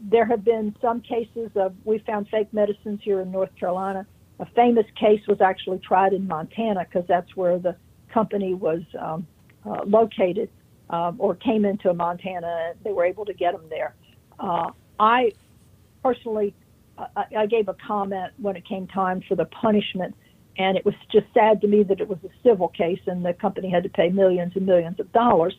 there 0.02 0.26
have 0.26 0.46
been 0.46 0.76
some 0.82 1.02
cases 1.02 1.52
of 1.56 1.74
we 1.84 2.00
found 2.00 2.28
fake 2.30 2.54
medicines 2.54 3.02
here 3.04 3.22
in 3.22 3.32
North 3.32 3.54
Carolina. 3.60 4.06
A 4.40 4.46
famous 4.56 4.86
case 5.00 5.22
was 5.28 5.42
actually 5.42 5.80
tried 5.80 6.14
in 6.14 6.28
Montana 6.28 6.86
because 6.86 7.08
that's 7.08 7.36
where 7.36 7.60
the 7.60 7.76
company 8.14 8.54
was 8.54 8.82
um, 9.00 9.28
uh, 9.66 9.82
located 9.86 10.50
um, 10.90 11.16
or 11.20 11.36
came 11.36 11.66
into 11.66 11.94
Montana. 11.94 12.74
They 12.84 12.94
were 12.94 13.06
able 13.06 13.26
to 13.26 13.34
get 13.34 13.52
them 13.52 13.66
there. 13.70 13.96
Uh, 14.40 14.72
I 15.00 15.32
personally, 16.02 16.54
I, 16.98 17.26
I 17.40 17.46
gave 17.46 17.68
a 17.68 17.76
comment 17.86 18.34
when 18.38 18.56
it 18.56 18.66
came 18.66 18.88
time 18.88 19.22
for 19.28 19.36
the 19.36 19.46
punishment, 19.46 20.16
and 20.58 20.78
it 20.78 20.86
was 20.86 20.96
just 21.12 21.28
sad 21.34 21.62
to 21.62 21.68
me 21.68 21.84
that 21.84 22.00
it 22.00 22.08
was 22.08 22.20
a 22.24 22.30
civil 22.44 22.70
case 22.70 23.00
and 23.08 23.24
the 23.24 23.34
company 23.34 23.70
had 23.70 23.84
to 23.84 23.90
pay 23.90 24.10
millions 24.10 24.54
and 24.56 24.66
millions 24.66 25.00
of 25.00 25.12
dollars, 25.12 25.56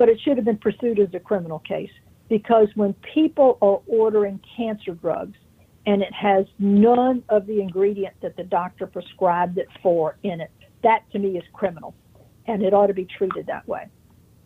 but 0.00 0.08
it 0.08 0.18
should 0.24 0.38
have 0.38 0.46
been 0.46 0.56
pursued 0.56 0.98
as 0.98 1.12
a 1.12 1.20
criminal 1.20 1.58
case 1.58 1.90
because 2.30 2.68
when 2.74 2.94
people 3.12 3.58
are 3.60 3.82
ordering 3.86 4.40
cancer 4.56 4.94
drugs 4.94 5.36
and 5.84 6.00
it 6.00 6.12
has 6.14 6.46
none 6.58 7.22
of 7.28 7.46
the 7.46 7.60
ingredient 7.60 8.14
that 8.22 8.34
the 8.38 8.42
doctor 8.44 8.86
prescribed 8.86 9.58
it 9.58 9.68
for 9.82 10.16
in 10.22 10.40
it, 10.40 10.50
that 10.82 11.00
to 11.12 11.18
me 11.18 11.36
is 11.36 11.44
criminal 11.52 11.94
and 12.46 12.62
it 12.62 12.72
ought 12.72 12.86
to 12.86 12.94
be 12.94 13.06
treated 13.18 13.46
that 13.46 13.68
way. 13.68 13.88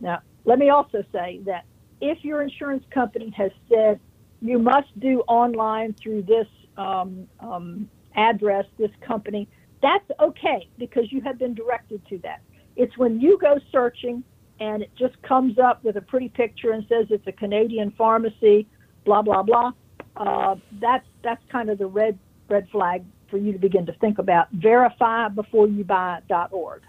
Now, 0.01 0.23
let 0.45 0.59
me 0.59 0.71
also 0.71 1.05
say 1.13 1.41
that 1.47 1.67
if 2.01 2.25
your 2.25 2.43
insurance 2.43 2.83
company 2.93 3.33
has 3.37 3.53
said 3.69 4.01
you 4.41 4.59
must 4.59 4.89
do 4.99 5.21
online 5.29 5.95
through 6.03 6.23
this 6.23 6.49
um, 6.77 7.29
um, 7.39 7.89
address, 8.17 8.65
this 8.77 8.91
company, 9.07 9.49
that's 9.81 10.11
okay 10.19 10.69
because 10.79 11.13
you 11.13 11.21
have 11.21 11.39
been 11.39 11.55
directed 11.55 12.05
to 12.09 12.19
that. 12.25 12.41
It's 12.75 12.99
when 12.99 13.21
you 13.21 13.39
go 13.41 13.61
searching 13.71 14.25
and 14.61 14.83
it 14.83 14.91
just 14.97 15.21
comes 15.23 15.59
up 15.59 15.83
with 15.85 15.97
a 15.97 16.01
pretty 16.01 16.29
picture 16.29 16.73
and 16.73 16.85
says 16.89 17.07
it's 17.11 17.27
a 17.27 17.33
Canadian 17.33 17.93
pharmacy, 17.93 18.67
blah 19.05 19.23
blah 19.23 19.43
blah. 19.43 19.73
Uh, 20.17 20.57
that's 20.81 21.07
that's 21.23 21.43
kind 21.51 21.71
of 21.71 21.79
the 21.79 21.87
red 21.87 22.19
red 22.49 22.69
flag 22.71 23.05
for 23.31 23.39
you 23.39 23.53
to 23.53 23.59
begin 23.59 23.87
to 23.87 23.93
think 23.95 24.19
about. 24.19 24.51
Verify 24.53 25.29
before 25.29 25.67
you 25.67 25.85
buy.org. 25.85 26.83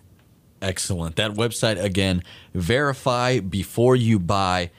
Excellent. 0.61 1.15
That 1.15 1.31
website 1.31 1.81
again, 1.81 2.23
verify 2.53 3.39
before 3.39 3.95
you 3.95 4.19
buy. 4.19 4.71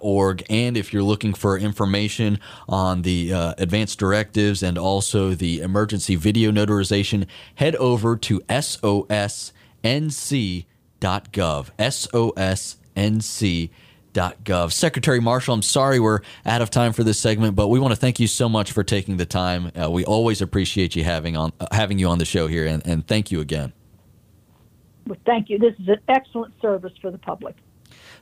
Org. 0.00 0.42
And 0.48 0.74
if 0.74 0.92
you're 0.94 1.02
looking 1.02 1.34
for 1.34 1.58
information 1.58 2.40
on 2.66 3.02
the 3.02 3.30
uh, 3.30 3.52
advanced 3.58 3.98
directives 3.98 4.62
and 4.62 4.78
also 4.78 5.34
the 5.34 5.60
emergency 5.60 6.16
video 6.16 6.50
notarization, 6.50 7.26
head 7.56 7.76
over 7.76 8.16
to 8.16 8.40
SOSNC 8.48 9.52
sosnc.gov. 11.00 11.70
SOSNC.gov. 14.16 14.72
Secretary 14.72 15.20
Marshall, 15.20 15.54
I'm 15.54 15.62
sorry 15.62 16.00
we're 16.00 16.20
out 16.44 16.62
of 16.62 16.70
time 16.70 16.92
for 16.92 17.04
this 17.04 17.18
segment, 17.18 17.54
but 17.54 17.68
we 17.68 17.78
want 17.78 17.92
to 17.92 18.00
thank 18.00 18.18
you 18.20 18.26
so 18.26 18.48
much 18.48 18.72
for 18.72 18.82
taking 18.82 19.18
the 19.18 19.26
time. 19.26 19.70
Uh, 19.80 19.90
we 19.90 20.04
always 20.04 20.40
appreciate 20.40 20.96
you 20.96 21.04
having 21.04 21.36
on 21.36 21.52
uh, 21.60 21.66
having 21.72 21.98
you 21.98 22.08
on 22.08 22.18
the 22.18 22.24
show 22.24 22.46
here, 22.46 22.66
and, 22.66 22.86
and 22.86 23.06
thank 23.06 23.30
you 23.30 23.40
again. 23.40 23.72
Well, 25.06 25.18
thank 25.24 25.50
you. 25.50 25.58
This 25.58 25.74
is 25.78 25.88
an 25.88 26.00
excellent 26.08 26.54
service 26.60 26.92
for 27.00 27.10
the 27.10 27.18
public. 27.18 27.56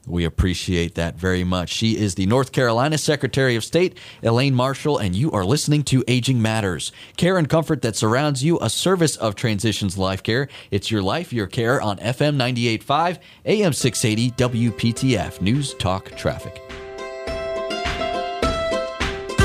We 0.07 0.25
appreciate 0.25 0.95
that 0.97 1.17
very 1.17 1.45
much. 1.45 1.71
She 1.71 1.97
is 1.97 2.15
the 2.15 2.27
North 2.27 2.53
Carolina 2.53 2.99
Secretary 2.99 3.57
of 3.57 3.65
State, 3.65 3.99
Elaine 4.23 4.55
Marshall, 4.55 4.99
and 4.99 5.17
you 5.17 5.31
are 5.33 5.45
listening 5.45 5.83
to 5.85 6.05
Aging 6.07 6.43
Matters. 6.43 6.93
Care 7.17 7.39
and 7.39 7.49
comfort 7.49 7.83
that 7.83 7.97
surrounds 7.97 8.45
you, 8.45 8.59
a 8.61 8.69
service 8.69 9.17
of 9.17 9.35
Transitions 9.35 9.97
Life 9.97 10.23
Care. 10.23 10.49
It's 10.71 10.91
your 10.91 11.03
life, 11.03 11.33
your 11.33 11.47
care 11.47 11.81
on 11.81 11.99
FM 11.99 12.37
98.5, 12.37 13.19
AM 13.47 13.73
680, 13.73 14.31
WPTF, 14.33 15.41
News 15.41 15.75
Talk 15.75 16.15
Traffic. 16.17 16.63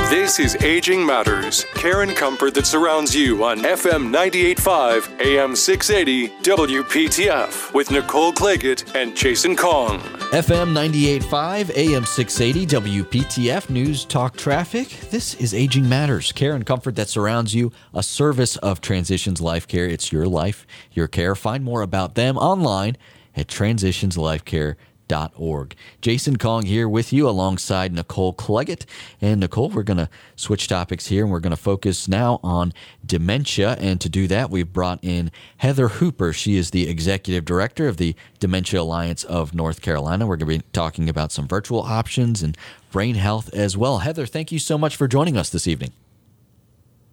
This 0.09 0.39
is 0.39 0.55
Aging 0.63 1.05
Matters, 1.05 1.65
care 1.75 2.01
and 2.01 2.15
comfort 2.15 2.55
that 2.55 2.65
surrounds 2.65 3.13
you 3.13 3.43
on 3.43 3.59
FM 3.59 4.09
98.5, 4.11 5.23
AM 5.23 5.55
680, 5.55 6.29
WPTF, 6.41 7.75
with 7.75 7.91
Nicole 7.91 8.33
Clagett 8.33 8.95
and 8.95 9.15
Jason 9.15 9.55
Kong. 9.55 9.99
FM 10.31 10.73
98.5, 10.73 11.77
AM 11.77 12.05
680, 12.07 13.03
WPTF, 13.03 13.69
News 13.69 14.03
Talk 14.03 14.35
Traffic. 14.35 14.87
This 15.11 15.35
is 15.35 15.53
Aging 15.53 15.87
Matters, 15.87 16.31
care 16.31 16.55
and 16.55 16.65
comfort 16.65 16.95
that 16.95 17.09
surrounds 17.09 17.53
you, 17.53 17.71
a 17.93 18.01
service 18.01 18.57
of 18.57 18.81
Transitions 18.81 19.39
Life 19.39 19.67
Care. 19.67 19.85
It's 19.85 20.11
your 20.11 20.25
life, 20.25 20.65
your 20.91 21.07
care. 21.07 21.35
Find 21.35 21.63
more 21.63 21.83
about 21.83 22.15
them 22.15 22.35
online 22.35 22.97
at 23.35 23.45
transitionslifecare.com 23.45 24.88
org. 25.11 25.75
Jason 26.01 26.37
Kong 26.37 26.65
here 26.65 26.87
with 26.87 27.11
you 27.11 27.27
alongside 27.27 27.93
Nicole 27.93 28.33
Claggett. 28.33 28.85
And 29.21 29.39
Nicole, 29.39 29.69
we're 29.69 29.83
going 29.83 29.97
to 29.97 30.09
switch 30.35 30.67
topics 30.67 31.07
here 31.07 31.23
and 31.23 31.31
we're 31.31 31.39
going 31.39 31.51
to 31.51 31.57
focus 31.57 32.07
now 32.07 32.39
on 32.43 32.73
dementia. 33.05 33.75
And 33.79 33.99
to 34.01 34.09
do 34.09 34.27
that, 34.27 34.49
we've 34.49 34.71
brought 34.71 34.99
in 35.01 35.31
Heather 35.57 35.87
Hooper. 35.87 36.33
She 36.33 36.55
is 36.55 36.71
the 36.71 36.89
executive 36.89 37.45
director 37.45 37.87
of 37.87 37.97
the 37.97 38.15
Dementia 38.39 38.81
Alliance 38.81 39.23
of 39.23 39.53
North 39.53 39.81
Carolina. 39.81 40.27
We're 40.27 40.37
going 40.37 40.51
to 40.51 40.59
be 40.59 40.65
talking 40.73 41.09
about 41.09 41.31
some 41.31 41.47
virtual 41.47 41.81
options 41.81 42.43
and 42.43 42.57
brain 42.91 43.15
health 43.15 43.53
as 43.53 43.75
well. 43.75 43.99
Heather, 43.99 44.25
thank 44.25 44.51
you 44.51 44.59
so 44.59 44.77
much 44.77 44.95
for 44.95 45.07
joining 45.07 45.37
us 45.37 45.49
this 45.49 45.67
evening. 45.67 45.91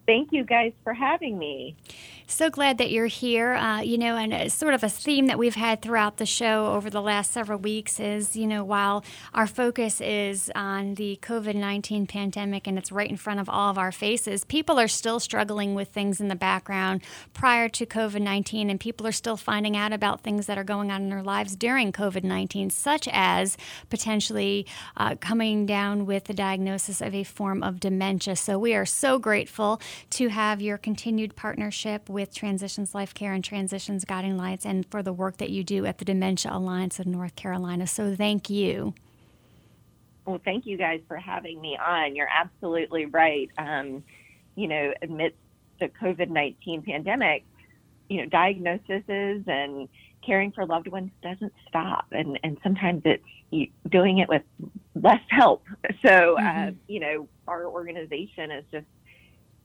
Thank 0.07 0.33
you 0.33 0.45
guys 0.45 0.73
for 0.85 0.95
having 0.95 1.37
me. 1.37 1.75
So 2.29 2.51
glad 2.51 2.79
that 2.79 2.91
you're 2.91 3.07
here. 3.07 3.53
Uh, 3.53 3.83
you 3.83 3.97
know, 3.97 4.17
and 4.17 4.33
it's 4.33 4.53
sort 4.53 4.75
of 4.75 4.83
a 4.83 4.89
theme 4.89 5.29
that 5.29 5.39
we've 5.39 5.55
had 5.55 5.81
throughout 5.81 6.17
the 6.17 6.27
show 6.27 6.73
over 6.73 6.91
the 6.91 7.01
last 7.01 7.31
several 7.31 7.57
weeks 7.57 8.01
is, 8.01 8.35
you 8.35 8.49
know, 8.49 8.65
while 8.65 9.05
our 9.33 9.47
focus 9.47 10.01
is 10.01 10.51
on 10.57 10.95
the 10.95 11.21
COVID 11.23 11.55
19 11.55 12.09
pandemic 12.09 12.67
and 12.67 12.79
it's 12.79 12.91
right 12.91 13.09
in 13.09 13.17
front 13.17 13.39
of 13.39 13.49
all 13.49 13.71
of 13.71 13.79
our 13.79 13.93
faces, 13.93 14.43
people 14.43 14.81
are 14.81 14.89
still 14.89 15.21
struggling 15.21 15.77
with 15.77 15.91
things 15.91 16.21
in 16.21 16.27
the 16.27 16.35
background 16.35 17.05
prior 17.33 17.69
to 17.69 17.87
COVID 17.87 18.21
19, 18.21 18.71
and 18.71 18.81
people 18.81 19.07
are 19.07 19.13
still 19.13 19.37
finding 19.37 19.77
out 19.77 19.93
about 19.93 20.23
things 20.23 20.47
that 20.47 20.59
are 20.59 20.65
going 20.65 20.91
on 20.91 21.03
in 21.03 21.11
their 21.11 21.23
lives 21.23 21.55
during 21.55 21.93
COVID 21.93 22.25
19, 22.25 22.71
such 22.71 23.09
as 23.13 23.57
potentially 23.89 24.67
uh, 24.97 25.15
coming 25.21 25.65
down 25.65 26.07
with 26.07 26.25
the 26.25 26.35
diagnosis 26.35 27.01
of 27.01 27.15
a 27.15 27.23
form 27.23 27.63
of 27.63 27.79
dementia. 27.79 28.35
So 28.35 28.59
we 28.59 28.75
are 28.75 28.85
so 28.85 29.21
grateful 29.21 29.81
to 30.11 30.27
have 30.27 30.61
your 30.61 30.77
continued 30.77 31.37
partnership 31.37 32.09
with 32.17 32.35
Transitions 32.35 32.95
Life 32.95 33.13
Care 33.13 33.35
and 33.35 33.45
Transitions 33.45 34.07
Guiding 34.07 34.39
Lights 34.39 34.65
and 34.65 34.87
for 34.91 35.03
the 35.03 35.13
work 35.13 35.37
that 35.37 35.51
you 35.51 35.63
do 35.63 35.85
at 35.85 35.99
the 35.99 36.05
Dementia 36.07 36.51
Alliance 36.51 36.99
of 36.99 37.05
North 37.05 37.37
Carolina. 37.37 37.87
So 37.87 38.17
thank 38.17 38.49
you. 38.49 38.95
Well, 40.25 40.41
thank 40.43 40.65
you 40.65 40.79
guys 40.79 41.03
for 41.07 41.19
having 41.19 41.61
me 41.61 41.77
on. 41.77 42.17
You're 42.17 42.31
absolutely 42.31 43.05
right. 43.05 43.51
Um, 43.59 44.03
you 44.55 44.67
know, 44.67 44.95
amidst 45.03 45.37
the 45.79 45.89
COVID 45.89 46.31
19 46.31 46.83
pandemic, 46.83 47.45
you 48.09 48.23
know, 48.23 48.29
diagnoses 48.31 49.43
and 49.47 49.87
caring 50.25 50.53
for 50.53 50.65
loved 50.65 50.89
ones 50.89 51.11
doesn't 51.23 51.53
stop, 51.69 52.07
and 52.13 52.41
and 52.43 52.57
sometimes 52.63 53.03
it's 53.05 53.71
doing 53.91 54.19
it 54.19 54.29
with 54.29 54.43
less 54.95 55.21
help. 55.29 55.65
So, 56.05 56.37
uh, 56.37 56.41
mm-hmm. 56.41 56.69
uh, 56.69 56.73
you 56.89 57.01
know, 57.01 57.29
our 57.49 57.67
organization 57.67 58.51
is 58.51 58.65
just 58.73 58.87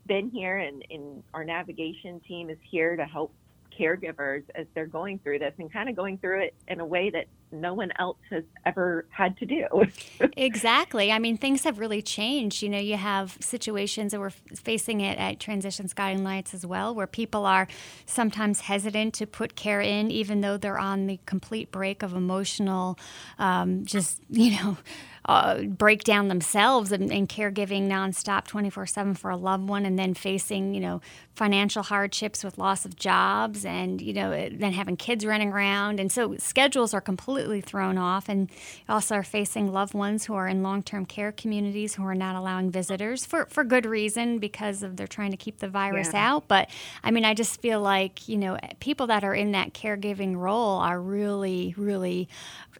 been 0.07 0.29
here, 0.29 0.57
and, 0.57 0.83
and 0.89 1.23
our 1.33 1.43
navigation 1.43 2.19
team 2.27 2.49
is 2.49 2.57
here 2.69 2.95
to 2.95 3.05
help 3.05 3.33
caregivers 3.77 4.43
as 4.55 4.65
they're 4.75 4.85
going 4.85 5.19
through 5.19 5.39
this 5.39 5.53
and 5.57 5.71
kind 5.71 5.89
of 5.89 5.95
going 5.95 6.17
through 6.17 6.41
it 6.41 6.53
in 6.67 6.79
a 6.79 6.85
way 6.85 7.09
that 7.09 7.25
no 7.51 7.73
one 7.73 7.91
else 7.99 8.17
has 8.29 8.43
ever 8.65 9.05
had 9.09 9.37
to 9.37 9.45
do. 9.45 9.65
exactly. 10.37 11.11
I 11.11 11.19
mean, 11.19 11.37
things 11.37 11.63
have 11.63 11.79
really 11.79 12.01
changed. 12.01 12.61
You 12.61 12.69
know, 12.69 12.79
you 12.79 12.95
have 12.95 13.37
situations 13.41 14.11
that 14.11 14.19
we're 14.19 14.29
facing 14.29 15.01
it 15.01 15.17
at 15.17 15.39
Transitions 15.39 15.93
Lights 15.97 16.53
as 16.53 16.65
well, 16.65 16.95
where 16.95 17.07
people 17.07 17.45
are 17.45 17.67
sometimes 18.05 18.61
hesitant 18.61 19.13
to 19.15 19.27
put 19.27 19.55
care 19.55 19.81
in, 19.81 20.11
even 20.11 20.41
though 20.41 20.57
they're 20.57 20.79
on 20.79 21.07
the 21.07 21.19
complete 21.25 21.71
break 21.71 22.03
of 22.03 22.13
emotional, 22.13 22.97
um, 23.37 23.85
just, 23.85 24.21
you 24.29 24.51
know, 24.51 24.77
uh, 25.25 25.61
break 25.63 26.03
down 26.03 26.27
themselves 26.27 26.91
and, 26.91 27.11
and 27.11 27.29
caregiving 27.29 27.87
nonstop 27.87 28.47
24 28.47 28.87
7 28.87 29.13
for 29.13 29.29
a 29.29 29.37
loved 29.37 29.69
one 29.69 29.85
and 29.85 29.97
then 29.97 30.13
facing, 30.13 30.73
you 30.73 30.79
know, 30.79 31.01
financial 31.35 31.83
hardships 31.83 32.43
with 32.43 32.57
loss 32.57 32.85
of 32.85 32.95
jobs 32.95 33.63
and, 33.63 34.01
you 34.01 34.13
know, 34.13 34.31
then 34.31 34.73
having 34.73 34.97
kids 34.97 35.25
running 35.25 35.51
around. 35.51 35.99
And 35.99 36.11
so 36.11 36.35
schedules 36.37 36.93
are 36.93 37.01
completely 37.01 37.61
thrown 37.61 37.97
off 37.97 38.29
and 38.29 38.49
also 38.89 39.15
are 39.15 39.23
facing 39.23 39.71
loved 39.71 39.93
ones 39.93 40.25
who 40.25 40.33
are 40.33 40.47
in 40.47 40.63
long 40.63 40.81
term 40.81 41.05
care 41.05 41.31
communities 41.31 41.95
who 41.95 42.03
are 42.03 42.15
not 42.15 42.35
allowing 42.35 42.71
visitors 42.71 43.25
for, 43.25 43.45
for 43.45 43.63
good 43.63 43.85
reason 43.85 44.39
because 44.39 44.81
of 44.81 44.97
they're 44.97 45.07
trying 45.07 45.31
to 45.31 45.37
keep 45.37 45.59
the 45.59 45.69
virus 45.69 46.11
yeah. 46.13 46.31
out. 46.31 46.47
But 46.47 46.69
I 47.03 47.11
mean, 47.11 47.25
I 47.25 47.35
just 47.35 47.61
feel 47.61 47.79
like, 47.79 48.27
you 48.27 48.37
know, 48.37 48.57
people 48.79 49.07
that 49.07 49.23
are 49.23 49.35
in 49.35 49.51
that 49.51 49.73
caregiving 49.73 50.35
role 50.35 50.79
are 50.79 50.99
really, 50.99 51.75
really 51.77 52.27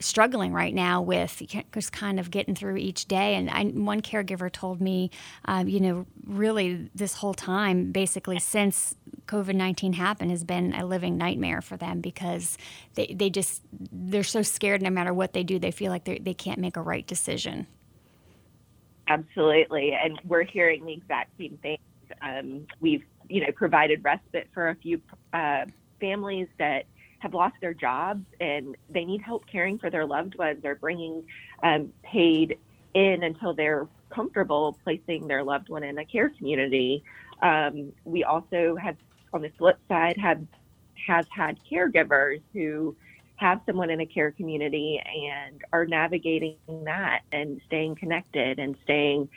struggling 0.01 0.51
right 0.51 0.73
now 0.73 1.01
with 1.01 1.41
just 1.73 1.91
kind 1.91 2.19
of 2.19 2.31
getting 2.31 2.55
through 2.55 2.77
each 2.77 3.05
day. 3.05 3.35
And 3.35 3.49
I, 3.49 3.65
one 3.65 4.01
caregiver 4.01 4.51
told 4.51 4.81
me, 4.81 5.11
um, 5.45 5.67
you 5.67 5.79
know, 5.79 6.05
really 6.25 6.89
this 6.93 7.15
whole 7.15 7.33
time, 7.33 7.91
basically 7.91 8.39
since 8.39 8.95
COVID 9.27 9.55
19 9.55 9.93
happened, 9.93 10.31
has 10.31 10.43
been 10.43 10.73
a 10.73 10.85
living 10.85 11.17
nightmare 11.17 11.61
for 11.61 11.77
them 11.77 12.01
because 12.01 12.57
they, 12.95 13.07
they 13.15 13.29
just, 13.29 13.61
they're 13.91 14.23
so 14.23 14.41
scared 14.41 14.81
no 14.81 14.89
matter 14.89 15.13
what 15.13 15.33
they 15.33 15.43
do, 15.43 15.59
they 15.59 15.71
feel 15.71 15.91
like 15.91 16.05
they 16.05 16.33
can't 16.33 16.59
make 16.59 16.77
a 16.77 16.81
right 16.81 17.07
decision. 17.07 17.67
Absolutely. 19.07 19.93
And 19.93 20.19
we're 20.25 20.43
hearing 20.43 20.85
the 20.85 20.93
exact 20.93 21.31
same 21.37 21.57
thing. 21.61 21.77
Um, 22.21 22.65
we've, 22.79 23.03
you 23.29 23.41
know, 23.41 23.51
provided 23.53 24.03
respite 24.03 24.47
for 24.53 24.69
a 24.69 24.75
few 24.75 25.01
uh, 25.33 25.65
families 25.99 26.47
that 26.59 26.85
have 27.21 27.33
lost 27.33 27.55
their 27.61 27.73
jobs 27.73 28.25
and 28.39 28.75
they 28.89 29.05
need 29.05 29.21
help 29.21 29.45
caring 29.45 29.77
for 29.77 29.89
their 29.89 30.05
loved 30.05 30.35
ones 30.37 30.59
or 30.63 30.75
bringing 30.75 31.23
um, 31.61 31.93
paid 32.03 32.57
in 32.95 33.23
until 33.23 33.53
they're 33.53 33.87
comfortable 34.09 34.77
placing 34.83 35.27
their 35.27 35.43
loved 35.43 35.69
one 35.69 35.83
in 35.83 35.97
a 35.99 36.05
care 36.05 36.29
community. 36.29 37.03
Um, 37.41 37.93
we 38.05 38.23
also 38.23 38.75
have, 38.75 38.97
on 39.33 39.41
the 39.41 39.51
flip 39.57 39.79
side, 39.87 40.17
have 40.17 40.41
have 41.07 41.25
had 41.35 41.57
caregivers 41.71 42.41
who 42.53 42.95
have 43.37 43.59
someone 43.65 43.89
in 43.89 44.01
a 44.01 44.05
care 44.05 44.31
community 44.31 45.01
and 45.01 45.63
are 45.73 45.85
navigating 45.85 46.57
that 46.85 47.21
and 47.31 47.59
staying 47.65 47.95
connected 47.95 48.59
and 48.59 48.75
staying 48.83 49.27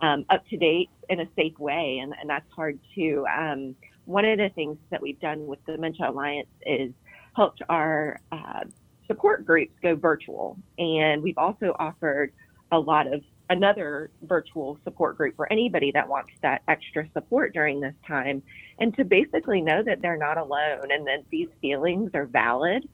um, 0.00 0.24
up 0.30 0.46
to 0.48 0.56
date 0.56 0.90
in 1.08 1.18
a 1.20 1.28
safe 1.34 1.58
way, 1.58 1.98
and, 2.00 2.14
and 2.20 2.30
that's 2.30 2.48
hard 2.52 2.78
too. 2.94 3.26
Um, 3.36 3.74
one 4.04 4.24
of 4.24 4.38
the 4.38 4.48
things 4.50 4.78
that 4.90 5.02
we've 5.02 5.20
done 5.20 5.46
with 5.46 5.58
the 5.66 5.72
Dementia 5.72 6.10
Alliance 6.10 6.48
is 6.64 6.92
helped 7.38 7.62
our 7.68 8.18
uh, 8.32 8.64
support 9.06 9.46
groups 9.46 9.72
go 9.80 9.94
virtual. 9.94 10.58
And 10.76 11.22
we've 11.22 11.38
also 11.38 11.72
offered 11.78 12.32
a 12.72 12.78
lot 12.80 13.06
of 13.06 13.22
another 13.48 14.10
virtual 14.22 14.76
support 14.82 15.16
group 15.16 15.36
for 15.36 15.50
anybody 15.52 15.92
that 15.92 16.08
wants 16.08 16.32
that 16.42 16.62
extra 16.66 17.08
support 17.14 17.54
during 17.54 17.80
this 17.80 17.94
time 18.06 18.42
and 18.80 18.94
to 18.96 19.04
basically 19.04 19.60
know 19.60 19.84
that 19.84 20.02
they're 20.02 20.18
not 20.18 20.36
alone 20.36 20.90
and 20.90 21.06
that 21.06 21.22
these 21.30 21.48
feelings 21.60 22.10
are 22.12 22.26
valid 22.26 22.86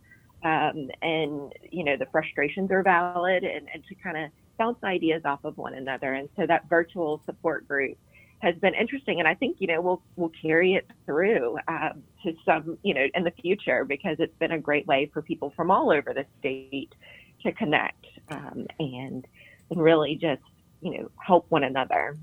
um, 0.44 0.90
and 1.00 1.52
you 1.72 1.83
know 1.83 1.96
the 1.96 2.07
frustrations 2.12 2.70
are 2.70 2.85
valid 2.85 3.42
and, 3.42 3.66
and 3.72 3.83
to 3.88 3.94
kind 3.96 4.16
of 4.16 4.30
bounce 4.59 4.78
ideas 4.85 5.22
off 5.24 5.42
of 5.42 5.57
one 5.57 5.74
another 5.74 6.12
and 6.12 6.28
so 6.37 6.46
that 6.46 6.68
virtual 6.68 7.20
support 7.26 7.66
group 7.66 7.96
has 8.44 8.54
been 8.57 8.74
interesting, 8.74 9.18
and 9.20 9.26
I 9.26 9.35
think 9.35 9.57
you 9.59 9.66
know 9.66 9.80
we'll 9.80 10.02
we'll 10.16 10.33
carry 10.42 10.74
it 10.74 10.87
through 11.07 11.59
um, 11.66 12.02
to 12.22 12.35
some 12.44 12.78
you 12.83 12.94
know 12.94 13.07
in 13.14 13.24
the 13.24 13.30
future 13.30 13.85
because 13.85 14.16
it's 14.18 14.37
been 14.38 14.52
a 14.52 14.59
great 14.59 14.87
way 14.87 15.11
for 15.12 15.22
people 15.22 15.52
from 15.57 15.70
all 15.70 15.90
over 15.90 16.12
the 16.12 16.26
state 16.38 16.94
to 17.42 17.52
connect 17.52 18.04
um, 18.28 18.66
and 18.78 19.26
and 19.70 19.83
really 19.83 20.14
just 20.14 20.42
you 20.83 20.98
know 20.98 21.11
help 21.16 21.46
one 21.48 21.64
another. 21.64 22.18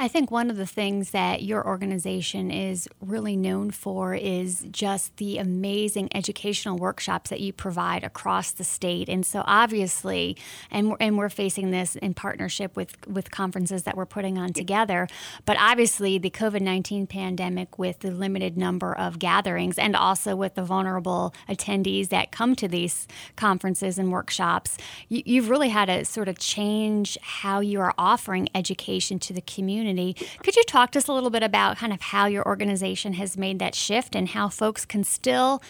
I 0.00 0.06
think 0.06 0.30
one 0.30 0.48
of 0.48 0.56
the 0.56 0.66
things 0.66 1.10
that 1.10 1.42
your 1.42 1.66
organization 1.66 2.52
is 2.52 2.88
really 3.00 3.36
known 3.36 3.72
for 3.72 4.14
is 4.14 4.64
just 4.70 5.16
the 5.16 5.38
amazing 5.38 6.08
educational 6.14 6.78
workshops 6.78 7.30
that 7.30 7.40
you 7.40 7.52
provide 7.52 8.04
across 8.04 8.52
the 8.52 8.62
state. 8.62 9.08
And 9.08 9.26
so, 9.26 9.42
obviously, 9.44 10.36
and 10.70 10.90
we're, 10.90 10.96
and 11.00 11.18
we're 11.18 11.28
facing 11.28 11.72
this 11.72 11.96
in 11.96 12.14
partnership 12.14 12.76
with, 12.76 13.08
with 13.08 13.32
conferences 13.32 13.82
that 13.82 13.96
we're 13.96 14.06
putting 14.06 14.38
on 14.38 14.52
together. 14.52 15.08
But 15.44 15.56
obviously, 15.58 16.16
the 16.16 16.30
COVID 16.30 16.60
19 16.60 17.08
pandemic, 17.08 17.76
with 17.76 17.98
the 17.98 18.12
limited 18.12 18.56
number 18.56 18.96
of 18.96 19.18
gatherings 19.18 19.78
and 19.78 19.96
also 19.96 20.36
with 20.36 20.54
the 20.54 20.62
vulnerable 20.62 21.34
attendees 21.48 22.10
that 22.10 22.30
come 22.30 22.54
to 22.54 22.68
these 22.68 23.08
conferences 23.34 23.98
and 23.98 24.12
workshops, 24.12 24.78
you, 25.08 25.24
you've 25.26 25.50
really 25.50 25.70
had 25.70 25.86
to 25.86 26.04
sort 26.04 26.28
of 26.28 26.38
change 26.38 27.18
how 27.20 27.58
you 27.58 27.80
are 27.80 27.94
offering 27.98 28.48
education 28.54 29.18
to 29.18 29.32
the 29.32 29.40
community 29.40 29.57
community. 29.58 30.14
Could 30.44 30.54
you 30.54 30.62
talk 30.64 30.92
to 30.92 30.98
us 30.98 31.08
a 31.08 31.12
little 31.12 31.30
bit 31.30 31.42
about 31.42 31.78
kind 31.78 31.92
of 31.92 32.00
how 32.00 32.26
your 32.26 32.46
organization 32.46 33.14
has 33.14 33.36
made 33.36 33.58
that 33.58 33.74
shift 33.74 34.14
and 34.14 34.28
how 34.28 34.48
folks 34.48 34.84
can 34.84 35.02
still 35.02 35.60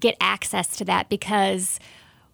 get 0.00 0.16
access 0.20 0.76
to 0.78 0.84
that? 0.86 1.08
Because 1.10 1.78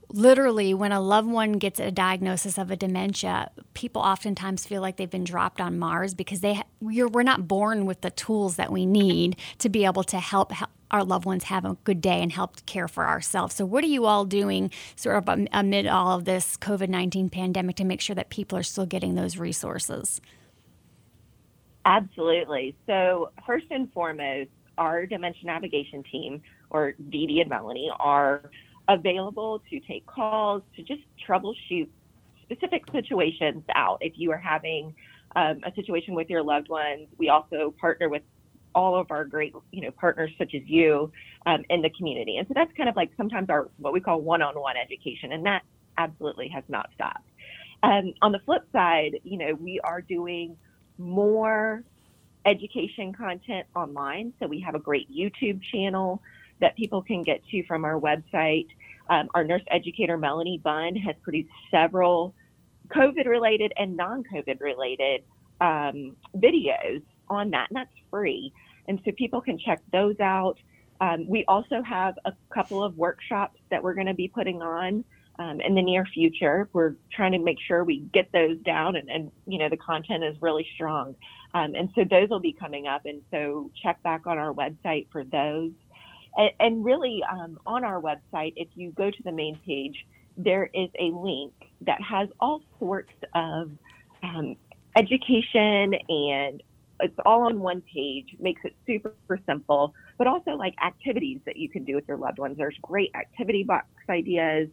literally 0.09 0.73
when 0.75 0.93
a 0.93 1.01
loved 1.01 1.29
one 1.29 1.53
gets 1.53 1.81
a 1.81 1.91
diagnosis 1.91 2.59
of 2.59 2.71
a 2.71 2.77
dementia 2.77 3.51
people 3.73 4.03
oftentimes 4.03 4.67
feel 4.67 4.81
like 4.81 4.97
they've 4.97 5.11
been 5.11 5.25
dropped 5.25 5.61
on 5.61 5.79
mars 5.79 6.15
because 6.15 6.41
they 6.41 6.61
we're, 6.81 7.25
not 7.25 7.49
born 7.49 7.87
with 7.87 8.03
the 8.03 8.11
tools 8.11 8.57
that 8.57 8.71
we 8.71 8.85
need 8.85 9.37
to 9.59 9.69
be 9.71 9.85
able 9.87 10.05
to 10.05 10.21
help, 10.21 10.53
help 10.53 10.71
our 10.91 11.03
loved 11.03 11.25
ones 11.25 11.45
have 11.45 11.65
a 11.65 11.77
good 11.85 12.01
day 12.01 12.23
and 12.23 12.33
help 12.33 12.65
care 12.67 12.87
for 12.87 13.07
ourselves 13.07 13.55
so 13.55 13.65
what 13.65 13.83
are 13.83 13.89
you 13.89 14.05
all 14.05 14.25
doing 14.25 14.71
sort 14.95 15.17
of 15.17 15.47
amid 15.53 15.87
all 15.87 16.19
of 16.19 16.25
this 16.27 16.57
covid-19 16.59 17.33
pandemic 17.33 17.77
to 17.77 17.85
make 17.85 18.01
sure 18.01 18.15
that 18.15 18.29
people 18.29 18.59
are 18.59 18.63
still 18.63 18.87
getting 18.87 19.15
those 19.15 19.39
resources 19.39 20.21
Absolutely. 21.85 22.77
So, 22.87 23.31
first 23.47 23.67
and 23.71 23.93
foremost, 23.93 24.51
our 24.79 25.07
dementia 25.07 25.45
navigation 25.45 26.03
team, 26.11 26.43
or 26.71 26.95
Dee 27.11 27.27
Dee 27.27 27.41
and 27.41 27.51
Melanie, 27.51 27.91
are 28.01 28.51
available 28.89 29.63
to 29.71 29.81
take 29.81 30.07
calls, 30.07 30.63
to 30.77 30.83
just 30.83 31.03
troubleshoot 31.29 31.89
specific 32.43 32.83
situations 32.93 33.63
out. 33.75 33.99
If 34.01 34.15
you 34.17 34.33
are 34.33 34.39
having 34.39 34.95
um, 35.37 35.61
a 35.65 35.75
situation 35.75 36.15
with 36.15 36.29
your 36.29 36.43
loved 36.43 36.69
ones, 36.69 37.09
we 37.19 37.29
also 37.29 37.75
partner 37.81 38.09
with 38.09 38.23
all 38.75 38.99
of 38.99 39.11
our 39.11 39.25
great, 39.25 39.55
you 39.73 39.83
know, 39.83 39.91
partners 39.93 40.31
such 40.37 40.55
as 40.55 40.63
you 40.67 41.13
um, 41.47 41.65
in 41.71 41.81
the 41.81 41.91
community. 41.91 42.39
And 42.39 42.49
so 42.49 42.55
that's 42.55 42.73
kind 42.77 42.89
of 42.89 42.97
like 42.97 43.11
sometimes 43.17 43.49
our 43.51 43.69
what 43.79 43.93
we 43.93 44.01
call 44.01 44.21
one-on-one 44.21 44.77
education, 44.77 45.33
and 45.33 45.47
that 45.47 45.63
absolutely 45.97 46.49
has 46.49 46.65
not 46.69 46.91
stopped. 46.95 47.29
Um, 47.83 48.15
on 48.23 48.33
the 48.33 48.41
flip 48.45 48.63
side, 48.73 49.21
you 49.23 49.39
know, 49.39 49.55
we 49.55 49.81
are 49.85 50.01
doing 50.01 50.57
more 50.99 51.83
education 52.47 53.13
content 53.13 53.67
online. 53.75 54.33
So 54.41 54.47
we 54.47 54.61
have 54.61 54.75
a 54.75 54.79
great 54.79 55.11
YouTube 55.11 55.61
channel 55.73 56.23
that 56.61 56.77
people 56.77 57.03
can 57.03 57.23
get 57.23 57.45
to 57.51 57.65
from 57.65 57.85
our 57.85 57.99
website. 57.99 58.69
Um, 59.09 59.29
our 59.35 59.45
nurse 59.45 59.63
educator, 59.71 60.17
Melanie 60.17 60.61
Bunn, 60.63 60.97
has 60.97 61.15
produced 61.23 61.51
several 61.71 62.35
COVID 62.89 63.27
related 63.27 63.73
and 63.77 63.97
non 63.97 64.25
COVID 64.25 64.61
related 64.61 65.23
um, 65.61 66.17
videos 66.37 67.03
on 67.29 67.51
that, 67.51 67.71
and 67.71 67.77
that's 67.77 67.95
free. 68.11 68.53
And 68.87 69.01
so 69.05 69.13
people 69.13 69.41
can 69.41 69.59
check 69.59 69.81
those 69.93 70.19
out. 70.21 70.59
Um, 71.01 71.27
we 71.29 71.45
also 71.49 71.83
have 71.83 72.19
a 72.25 72.33
couple 72.53 72.83
of 72.83 72.97
workshops 72.97 73.59
that 73.71 73.83
we're 73.83 73.95
going 73.95 74.07
to 74.07 74.15
be 74.15 74.29
putting 74.29 74.63
on 74.63 75.05
um, 75.39 75.61
in 75.61 75.75
the 75.75 75.83
near 75.83 76.07
future. 76.07 76.69
We're 76.73 76.95
trying 77.13 77.33
to 77.33 77.39
make 77.39 77.59
sure 77.67 77.85
we 77.85 78.01
get 78.13 78.31
those 78.33 78.59
down 78.59 78.97
and, 78.97 79.09
and 79.09 79.33
you 79.47 79.59
know, 79.59 79.69
the 79.69 79.77
content 79.77 80.25
is 80.25 80.37
really 80.41 80.67
strong. 80.75 81.15
Um, 81.55 81.75
and 81.75 81.91
so 81.95 82.05
those 82.09 82.29
will 82.31 82.41
be 82.41 82.53
coming 82.53 82.87
up. 82.87 83.03
And 83.05 83.23
so 83.31 83.71
check 83.83 84.03
back 84.03 84.27
on 84.27 84.39
our 84.39 84.53
website 84.53 85.07
for 85.13 85.25
those. 85.25 85.71
And, 86.37 86.51
and 86.61 86.85
really, 86.85 87.23
um, 87.31 87.59
on 87.67 87.85
our 87.85 88.01
website, 88.01 88.55
if 88.57 88.69
you 88.75 88.91
go 88.93 89.11
to 89.11 89.23
the 89.23 89.33
main 89.33 89.59
page, 89.65 90.07
there 90.37 90.69
is 90.75 90.89
a 90.99 91.11
link 91.13 91.53
that 91.83 92.01
has 92.03 92.29
all 92.41 92.63
sorts 92.81 93.13
of 93.35 93.71
um, 94.23 94.57
education 94.97 95.95
and 96.09 96.63
it's 97.01 97.19
all 97.27 97.43
on 97.43 97.61
one 97.61 97.83
page, 97.93 98.37
makes 98.39 98.63
it 98.65 98.75
super 98.87 99.15
simple 99.47 99.95
but 100.19 100.27
also 100.27 100.53
like 100.53 100.75
activities 100.85 101.41
that 101.45 101.57
you 101.57 101.69
can 101.69 101.85
do 101.85 101.95
with 101.95 102.07
your 102.07 102.17
loved 102.17 102.39
ones. 102.39 102.57
There's 102.57 102.77
great 102.83 103.11
activity 103.15 103.63
box 103.65 103.87
ideas. 104.09 104.69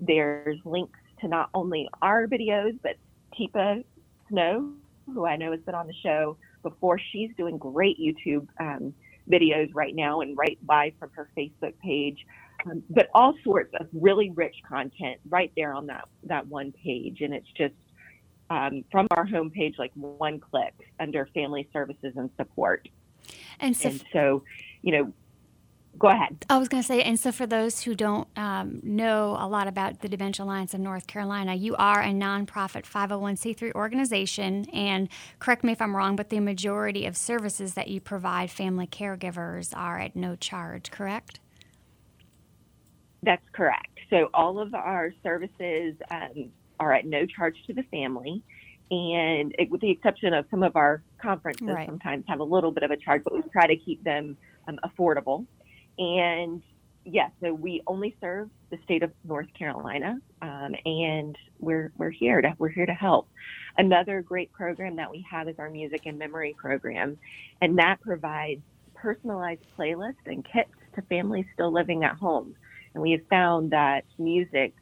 There's 0.00 0.58
links 0.64 0.98
to 1.20 1.28
not 1.28 1.50
only 1.54 1.88
our 2.02 2.26
videos, 2.26 2.78
but 2.82 2.96
Teepa 3.38 3.84
Snow, 4.28 4.72
who 5.06 5.26
I 5.26 5.36
know 5.36 5.52
has 5.52 5.60
been 5.60 5.74
on 5.74 5.86
the 5.86 5.94
show 6.02 6.36
before. 6.62 6.98
She's 7.12 7.30
doing 7.36 7.58
great 7.58 7.98
YouTube 7.98 8.46
um, 8.58 8.94
videos 9.30 9.70
right 9.74 9.94
now 9.94 10.20
and 10.20 10.36
right 10.36 10.58
live 10.68 10.92
from 10.98 11.10
her 11.14 11.28
Facebook 11.36 11.74
page. 11.82 12.26
Um, 12.66 12.82
but 12.88 13.08
all 13.14 13.34
sorts 13.42 13.74
of 13.78 13.88
really 13.92 14.30
rich 14.30 14.56
content 14.66 15.20
right 15.28 15.52
there 15.56 15.74
on 15.74 15.86
that 15.86 16.08
that 16.24 16.46
one 16.46 16.72
page, 16.72 17.20
and 17.20 17.34
it's 17.34 17.50
just 17.56 17.74
um, 18.48 18.84
from 18.90 19.06
our 19.10 19.26
homepage, 19.26 19.78
like 19.78 19.92
one 19.94 20.40
click 20.40 20.72
under 21.00 21.26
Family 21.34 21.68
Services 21.72 22.14
and 22.16 22.30
Support. 22.36 22.88
And 23.60 23.76
so, 23.76 23.88
and 23.88 24.04
so 24.12 24.44
you 24.82 24.92
know, 24.92 25.12
go 25.98 26.08
ahead. 26.08 26.44
I 26.50 26.58
was 26.58 26.68
going 26.68 26.82
to 26.82 26.86
say, 26.86 27.02
and 27.02 27.18
so 27.18 27.32
for 27.32 27.46
those 27.46 27.82
who 27.82 27.94
don't 27.94 28.28
um, 28.36 28.80
know 28.82 29.36
a 29.38 29.46
lot 29.46 29.68
about 29.68 30.00
the 30.00 30.08
Dementia 30.08 30.44
Alliance 30.44 30.74
of 30.74 30.80
North 30.80 31.06
Carolina, 31.06 31.54
you 31.54 31.74
are 31.76 32.00
a 32.00 32.08
nonprofit 32.08 32.84
501c3 32.84 33.72
organization. 33.74 34.66
And 34.72 35.08
correct 35.38 35.64
me 35.64 35.72
if 35.72 35.80
I'm 35.80 35.96
wrong, 35.96 36.16
but 36.16 36.30
the 36.30 36.40
majority 36.40 37.06
of 37.06 37.16
services 37.16 37.74
that 37.74 37.88
you 37.88 38.00
provide 38.00 38.50
family 38.50 38.86
caregivers 38.86 39.76
are 39.76 39.98
at 39.98 40.16
no 40.16 40.36
charge, 40.36 40.90
correct? 40.90 41.40
That's 43.22 43.48
correct. 43.52 43.98
So 44.10 44.28
all 44.34 44.58
of 44.58 44.74
our 44.74 45.12
services 45.22 45.94
um, 46.10 46.50
are 46.78 46.92
at 46.92 47.06
no 47.06 47.26
charge 47.26 47.56
to 47.66 47.72
the 47.72 47.82
family. 47.84 48.42
And 48.90 49.54
it, 49.58 49.70
with 49.70 49.80
the 49.80 49.90
exception 49.90 50.34
of 50.34 50.44
some 50.50 50.62
of 50.62 50.76
our 50.76 51.02
conferences, 51.20 51.66
right. 51.66 51.86
sometimes 51.88 52.24
have 52.28 52.40
a 52.40 52.44
little 52.44 52.70
bit 52.70 52.82
of 52.82 52.90
a 52.90 52.96
charge, 52.96 53.22
but 53.24 53.34
we 53.34 53.42
try 53.50 53.66
to 53.66 53.76
keep 53.76 54.04
them 54.04 54.36
um, 54.68 54.78
affordable. 54.84 55.46
And 55.98 56.62
yes, 57.04 57.30
yeah, 57.40 57.48
so 57.48 57.54
we 57.54 57.82
only 57.86 58.16
serve 58.20 58.50
the 58.70 58.78
state 58.84 59.02
of 59.02 59.12
North 59.24 59.52
Carolina, 59.56 60.18
um, 60.42 60.74
and 60.84 61.36
we're 61.58 61.92
we're 61.96 62.10
here 62.10 62.40
to 62.40 62.54
we're 62.58 62.68
here 62.68 62.86
to 62.86 62.94
help. 62.94 63.28
Another 63.76 64.22
great 64.22 64.52
program 64.52 64.96
that 64.96 65.10
we 65.10 65.24
have 65.30 65.48
is 65.48 65.56
our 65.58 65.70
music 65.70 66.02
and 66.06 66.18
memory 66.18 66.54
program, 66.58 67.18
and 67.60 67.78
that 67.78 68.00
provides 68.00 68.62
personalized 68.94 69.62
playlists 69.78 70.26
and 70.26 70.44
kits 70.44 70.70
to 70.94 71.02
families 71.02 71.46
still 71.52 71.72
living 71.72 72.04
at 72.04 72.16
home. 72.16 72.54
And 72.94 73.02
we 73.02 73.12
have 73.12 73.26
found 73.28 73.70
that 73.72 74.04
music 74.18 74.72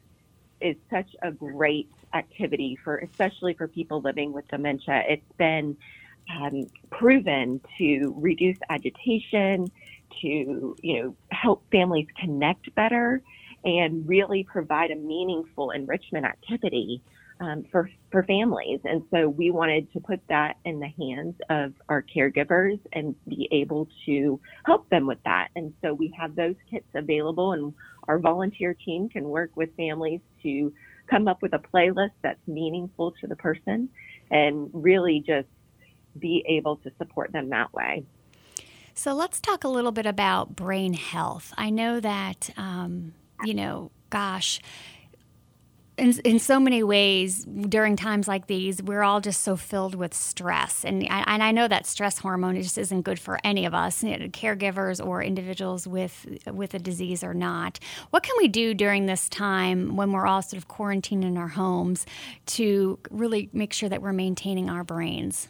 is 0.61 0.75
such 0.89 1.09
a 1.21 1.31
great 1.31 1.89
activity 2.13 2.77
for, 2.83 2.97
especially 2.97 3.53
for 3.53 3.67
people 3.67 4.01
living 4.01 4.31
with 4.31 4.47
dementia. 4.47 5.03
It's 5.09 5.31
been 5.37 5.75
um, 6.33 6.67
proven 6.89 7.59
to 7.77 8.13
reduce 8.17 8.57
agitation, 8.69 9.71
to 10.21 10.75
you 10.81 11.03
know 11.03 11.15
help 11.31 11.63
families 11.71 12.07
connect 12.19 12.73
better, 12.75 13.21
and 13.63 14.07
really 14.07 14.43
provide 14.43 14.91
a 14.91 14.95
meaningful 14.95 15.71
enrichment 15.71 16.25
activity 16.25 17.01
um, 17.39 17.65
for 17.71 17.89
for 18.11 18.23
families. 18.23 18.79
And 18.83 19.03
so 19.11 19.27
we 19.27 19.51
wanted 19.51 19.91
to 19.93 19.99
put 19.99 20.19
that 20.29 20.57
in 20.65 20.79
the 20.79 20.87
hands 20.87 21.35
of 21.49 21.73
our 21.89 22.03
caregivers 22.03 22.79
and 22.93 23.15
be 23.27 23.47
able 23.51 23.87
to 24.05 24.39
help 24.65 24.89
them 24.89 25.07
with 25.07 25.19
that. 25.25 25.49
And 25.55 25.73
so 25.81 25.93
we 25.93 26.13
have 26.17 26.35
those 26.35 26.55
kits 26.69 26.87
available, 26.93 27.53
and 27.53 27.73
our 28.07 28.19
volunteer 28.19 28.73
team 28.73 29.09
can 29.09 29.23
work 29.25 29.51
with 29.55 29.75
families 29.75 30.21
to 30.43 30.73
come 31.09 31.27
up 31.27 31.41
with 31.41 31.53
a 31.53 31.59
playlist 31.59 32.11
that's 32.21 32.39
meaningful 32.47 33.11
to 33.19 33.27
the 33.27 33.35
person 33.35 33.89
and 34.31 34.69
really 34.73 35.23
just 35.25 35.47
be 36.17 36.45
able 36.47 36.77
to 36.77 36.91
support 36.97 37.31
them 37.31 37.49
that 37.49 37.73
way. 37.73 38.05
So 38.95 39.13
let's 39.13 39.41
talk 39.41 39.63
a 39.63 39.69
little 39.69 39.91
bit 39.91 40.05
about 40.05 40.55
brain 40.55 40.93
health. 40.93 41.53
I 41.57 41.69
know 41.71 41.99
that, 41.99 42.49
um, 42.57 43.13
you 43.43 43.53
know, 43.53 43.91
gosh, 44.09 44.61
in, 45.97 46.11
in 46.23 46.39
so 46.39 46.59
many 46.59 46.81
ways 46.83 47.45
during 47.45 47.95
times 47.95 48.27
like 48.27 48.47
these 48.47 48.81
we're 48.81 49.03
all 49.03 49.21
just 49.21 49.41
so 49.41 49.55
filled 49.55 49.95
with 49.95 50.13
stress. 50.13 50.83
And, 50.83 51.03
and 51.09 51.43
i 51.43 51.51
know 51.51 51.67
that 51.67 51.85
stress 51.85 52.17
hormone 52.19 52.59
just 52.61 52.77
isn't 52.77 53.03
good 53.03 53.19
for 53.19 53.39
any 53.43 53.65
of 53.65 53.73
us 53.73 54.01
caregivers 54.01 55.05
or 55.05 55.21
individuals 55.21 55.87
with 55.87 56.25
with 56.51 56.73
a 56.73 56.79
disease 56.79 57.23
or 57.23 57.33
not. 57.33 57.79
What 58.09 58.23
can 58.23 58.35
we 58.37 58.47
do 58.47 58.73
during 58.73 59.05
this 59.05 59.29
time 59.29 59.95
when 59.95 60.11
we're 60.11 60.25
all 60.25 60.41
sort 60.41 60.57
of 60.57 60.67
quarantined 60.67 61.23
in 61.23 61.37
our 61.37 61.49
homes 61.49 62.05
to 62.47 62.97
really 63.11 63.49
make 63.53 63.73
sure 63.73 63.89
that 63.89 64.01
we're 64.01 64.13
maintaining 64.13 64.69
our 64.69 64.83
brains 64.83 65.47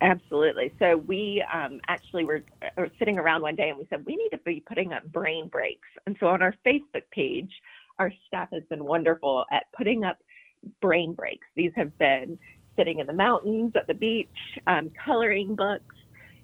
Absolutely. 0.00 0.72
So 0.78 0.96
we 0.96 1.44
um, 1.52 1.80
actually 1.88 2.24
were, 2.24 2.42
were 2.76 2.90
sitting 2.98 3.18
around 3.18 3.42
one 3.42 3.56
day 3.56 3.68
and 3.70 3.78
we 3.78 3.86
said 3.90 4.04
we 4.06 4.16
need 4.16 4.28
to 4.30 4.38
be 4.38 4.62
putting 4.66 4.92
up 4.92 5.04
brain 5.12 5.48
breaks. 5.48 5.88
And 6.06 6.16
so 6.20 6.28
on 6.28 6.40
our 6.40 6.54
Facebook 6.64 7.02
page, 7.10 7.50
our 7.98 8.12
staff 8.28 8.48
has 8.52 8.62
been 8.70 8.84
wonderful 8.84 9.44
at 9.50 9.64
putting 9.76 10.04
up 10.04 10.18
brain 10.80 11.14
breaks. 11.14 11.46
These 11.56 11.72
have 11.74 11.96
been 11.98 12.38
sitting 12.76 13.00
in 13.00 13.06
the 13.08 13.12
mountains, 13.12 13.72
at 13.74 13.88
the 13.88 13.94
beach, 13.94 14.28
um, 14.68 14.90
coloring 15.04 15.56
books. 15.56 15.96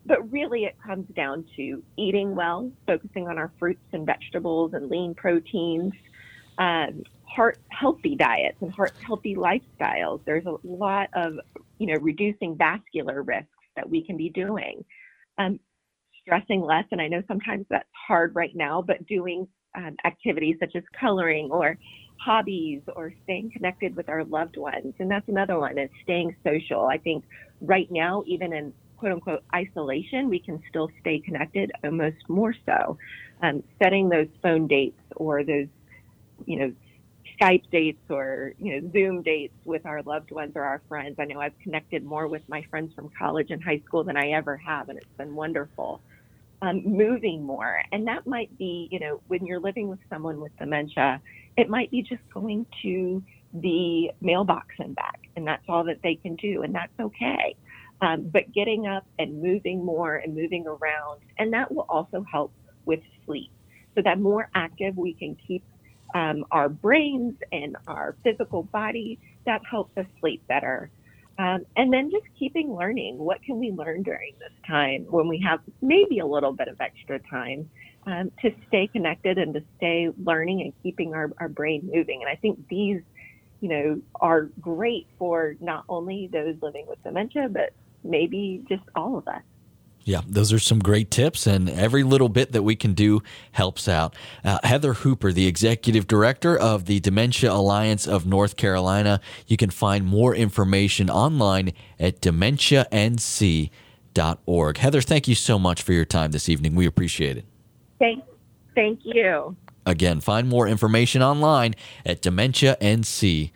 But 0.07 0.31
really, 0.31 0.65
it 0.65 0.77
comes 0.85 1.07
down 1.15 1.47
to 1.57 1.83
eating 1.97 2.35
well, 2.35 2.71
focusing 2.87 3.29
on 3.29 3.39
our 3.39 3.53
fruits 3.59 3.87
and 3.93 4.05
vegetables 4.05 4.75
and 4.75 4.91
lean 4.91 5.15
proteins, 5.15 5.93
um, 6.59 7.05
heart 7.35 7.59
healthy 7.71 8.15
diets 8.15 8.57
and 8.61 8.73
heart 8.73 8.95
healthy 9.05 9.35
lifestyles. 9.35 10.21
There's 10.25 10.47
a 10.47 10.57
lot 10.63 11.09
of, 11.15 11.35
you 11.79 11.87
know, 11.87 11.99
reducing 12.01 12.57
vascular 12.57 13.23
risks 13.23 13.49
that 13.77 13.89
we 13.89 14.03
can 14.05 14.17
be 14.17 14.31
doing. 14.31 14.85
Um, 15.39 15.59
stressing 16.23 16.63
less, 16.63 16.85
and 16.91 17.01
I 17.03 17.09
know 17.09 17.23
sometimes 17.29 17.67
that's 17.69 17.89
hard 18.07 18.35
right 18.35 18.55
now, 18.55 18.81
but 18.81 19.07
doing 19.07 19.47
um, 19.75 19.97
activities 20.05 20.57
such 20.61 20.75
as 20.77 20.83
coloring 20.99 21.51
or 21.51 21.77
hobbies 22.19 22.81
or 22.97 23.13
staying 23.25 23.51
connected 23.51 23.95
with 23.97 24.09
our 24.09 24.25
loved 24.25 24.57
ones. 24.57 24.95
And 24.99 25.11
that's 25.11 25.29
another 25.29 25.59
one 25.59 25.79
is 25.79 25.91
staying 26.03 26.35
social. 26.45 26.87
I 26.87 26.99
think 26.99 27.25
right 27.61 27.89
now, 27.91 28.23
even 28.27 28.53
in 28.53 28.73
quote 28.97 29.13
unquote 29.13 29.45
isolation, 29.55 30.29
we 30.29 30.39
can 30.39 30.63
still 30.69 30.89
stay 31.01 31.19
connected 31.19 31.73
almost 31.83 32.17
more 32.29 32.55
so. 32.65 32.97
Um, 33.43 33.63
setting 33.83 34.09
those 34.09 34.29
phone 34.43 34.67
dates 34.67 35.01
or 35.17 35.45
those, 35.45 35.67
you 36.47 36.59
know, 36.59 36.73
Skype 37.41 37.71
dates 37.71 38.03
or 38.11 38.53
you 38.59 38.81
know 38.81 38.91
Zoom 38.93 39.23
dates 39.23 39.55
with 39.65 39.87
our 39.87 40.03
loved 40.03 40.31
ones 40.31 40.53
or 40.55 40.63
our 40.63 40.83
friends. 40.89 41.17
I 41.19 41.25
know 41.25 41.41
I've 41.41 41.59
connected 41.63 42.05
more 42.05 42.29
with 42.29 42.43
my 42.49 42.63
friends 42.71 42.93
from 42.95 43.11
college 43.19 43.51
and 43.51 43.63
high 43.63 43.83
school 43.87 44.05
than 44.05 44.17
I 44.17 44.31
ever 44.31 44.57
have, 44.59 44.89
and 44.89 44.99
it's 44.99 45.17
been 45.19 45.35
wonderful 45.35 46.03
um, 46.63 46.83
moving 46.85 47.43
more. 47.43 47.83
And 47.93 48.07
that 48.09 48.27
might 48.27 48.57
be, 48.59 48.89
you 48.91 48.99
know, 49.01 49.21
when 49.29 49.45
you're 49.47 49.61
living 49.61 49.89
with 49.89 49.99
someone 50.11 50.41
with 50.41 50.57
dementia, 50.59 51.21
it 51.57 51.69
might 51.69 51.91
be 51.91 52.03
just 52.03 52.23
going 52.33 52.67
to 52.83 53.23
the 53.53 54.11
mailbox 54.21 54.69
and 54.79 54.95
back, 54.97 55.21
and 55.37 55.47
that's 55.47 55.63
all 55.69 55.85
that 55.85 55.99
they 56.03 56.17
can 56.17 56.35
do, 56.37 56.63
and 56.63 56.75
that's 56.75 56.93
okay. 56.99 57.57
Um, 58.01 58.29
but 58.33 58.53
getting 58.53 58.87
up 58.87 59.07
and 59.19 59.41
moving 59.41 59.85
more 59.85 60.17
and 60.17 60.35
moving 60.35 60.67
around, 60.67 61.21
and 61.39 61.53
that 61.53 61.73
will 61.73 61.87
also 61.89 62.25
help 62.31 62.53
with 62.85 63.01
sleep. 63.25 63.53
So 63.95 64.03
that 64.03 64.19
more 64.19 64.49
active 64.55 64.97
we 64.97 65.15
can 65.15 65.37
keep 65.47 65.63
um, 66.15 66.45
our 66.51 66.69
brains 66.69 67.35
and 67.53 67.77
our 67.87 68.17
physical 68.23 68.63
body, 68.65 69.19
that 69.47 69.63
helps 69.69 69.97
us 69.97 70.07
sleep 70.21 70.47
better. 70.47 70.91
Um, 71.39 71.67
and 71.77 71.93
then 71.93 72.11
just 72.11 72.27
keeping 72.39 72.75
learning. 72.75 73.19
What 73.19 73.43
can 73.43 73.59
we 73.59 73.73
learn 73.73 74.03
during 74.03 74.35
this 74.39 74.53
time 74.67 75.07
when 75.11 75.27
we 75.27 75.41
have 75.41 75.61
maybe 75.83 76.21
a 76.21 76.27
little 76.27 76.53
bit 76.53 76.69
of 76.69 76.81
extra 76.81 77.19
time 77.29 77.69
um, 78.07 78.31
to 78.43 78.51
stay 78.69 78.87
connected 78.87 79.39
and 79.39 79.55
to 79.55 79.63
stay 79.77 80.11
learning 80.23 80.63
and 80.63 80.73
keeping 80.83 81.13
our, 81.13 81.33
our 81.39 81.49
brain 81.49 81.91
moving? 81.93 82.23
And 82.23 82.31
I 82.31 82.37
think 82.37 82.69
these, 82.69 83.01
you 83.61 83.69
know, 83.69 84.01
are 84.21 84.43
great 84.61 85.09
for 85.19 85.57
not 85.61 85.85
only 85.89 86.29
those 86.33 86.55
living 86.63 86.87
with 86.87 87.03
dementia, 87.03 87.49
but 87.51 87.73
maybe 88.05 88.63
just 88.69 88.85
all 88.95 89.19
of 89.19 89.27
us. 89.27 89.43
Yeah, 90.05 90.21
those 90.27 90.53
are 90.53 90.59
some 90.59 90.81
great 90.81 91.11
tips, 91.11 91.47
and 91.47 91.71
every 91.71 92.03
little 92.03 92.29
bit 92.29 92.53
that 92.53 92.63
we 92.63 92.77
can 92.77 92.93
do 92.93 93.23
helps 93.53 93.89
out. 93.89 94.15
Uh, 94.45 94.59
Heather 94.63 94.93
Hooper, 94.93 95.33
the 95.33 95.47
executive 95.47 96.07
director 96.07 96.55
of 96.57 96.85
the 96.85 97.01
Dementia 97.01 97.51
Alliance 97.51 98.07
of 98.07 98.27
North 98.27 98.57
Carolina, 98.57 99.21
you 99.47 99.57
can 99.57 99.71
find 99.71 100.05
more 100.05 100.35
information 100.35 101.09
online 101.09 101.73
at 101.99 102.21
dementianc.org. 102.21 104.77
Heather, 104.77 105.01
thank 105.01 105.27
you 105.27 105.35
so 105.35 105.59
much 105.59 105.83
for 105.83 105.95
your 105.95 106.05
time 106.05 106.33
this 106.33 106.51
evening. 106.51 106.75
We 106.75 106.85
appreciate 106.85 107.39
it. 107.39 107.47
Thank, 107.99 108.25
thank 108.75 109.01
you. 109.05 109.57
Again, 109.87 110.21
find 110.21 110.49
more 110.49 110.69
information 110.69 111.23
online 111.23 111.75
at 112.05 112.21
dementianc.org 112.21 113.53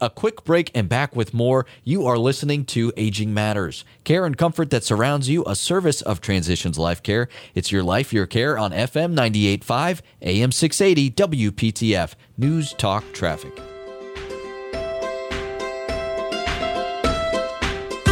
A 0.00 0.08
quick 0.08 0.44
break 0.44 0.70
and 0.74 0.88
back 0.88 1.14
with 1.14 1.34
more. 1.34 1.66
You 1.84 2.06
are 2.06 2.16
listening 2.16 2.64
to 2.66 2.92
Aging 2.96 3.34
Matters. 3.34 3.84
Care 4.04 4.24
and 4.24 4.36
comfort 4.36 4.70
that 4.70 4.84
surrounds 4.84 5.28
you, 5.28 5.44
a 5.46 5.54
service 5.54 6.00
of 6.02 6.20
Transitions 6.20 6.78
Life 6.78 7.02
Care. 7.02 7.28
It's 7.54 7.70
your 7.70 7.82
life, 7.82 8.12
your 8.12 8.26
care 8.26 8.56
on 8.56 8.72
FM 8.72 9.14
98.5, 9.14 10.00
AM 10.22 10.52
680, 10.52 11.10
WPTF, 11.10 12.14
News 12.38 12.72
Talk 12.72 13.12
Traffic. 13.12 13.67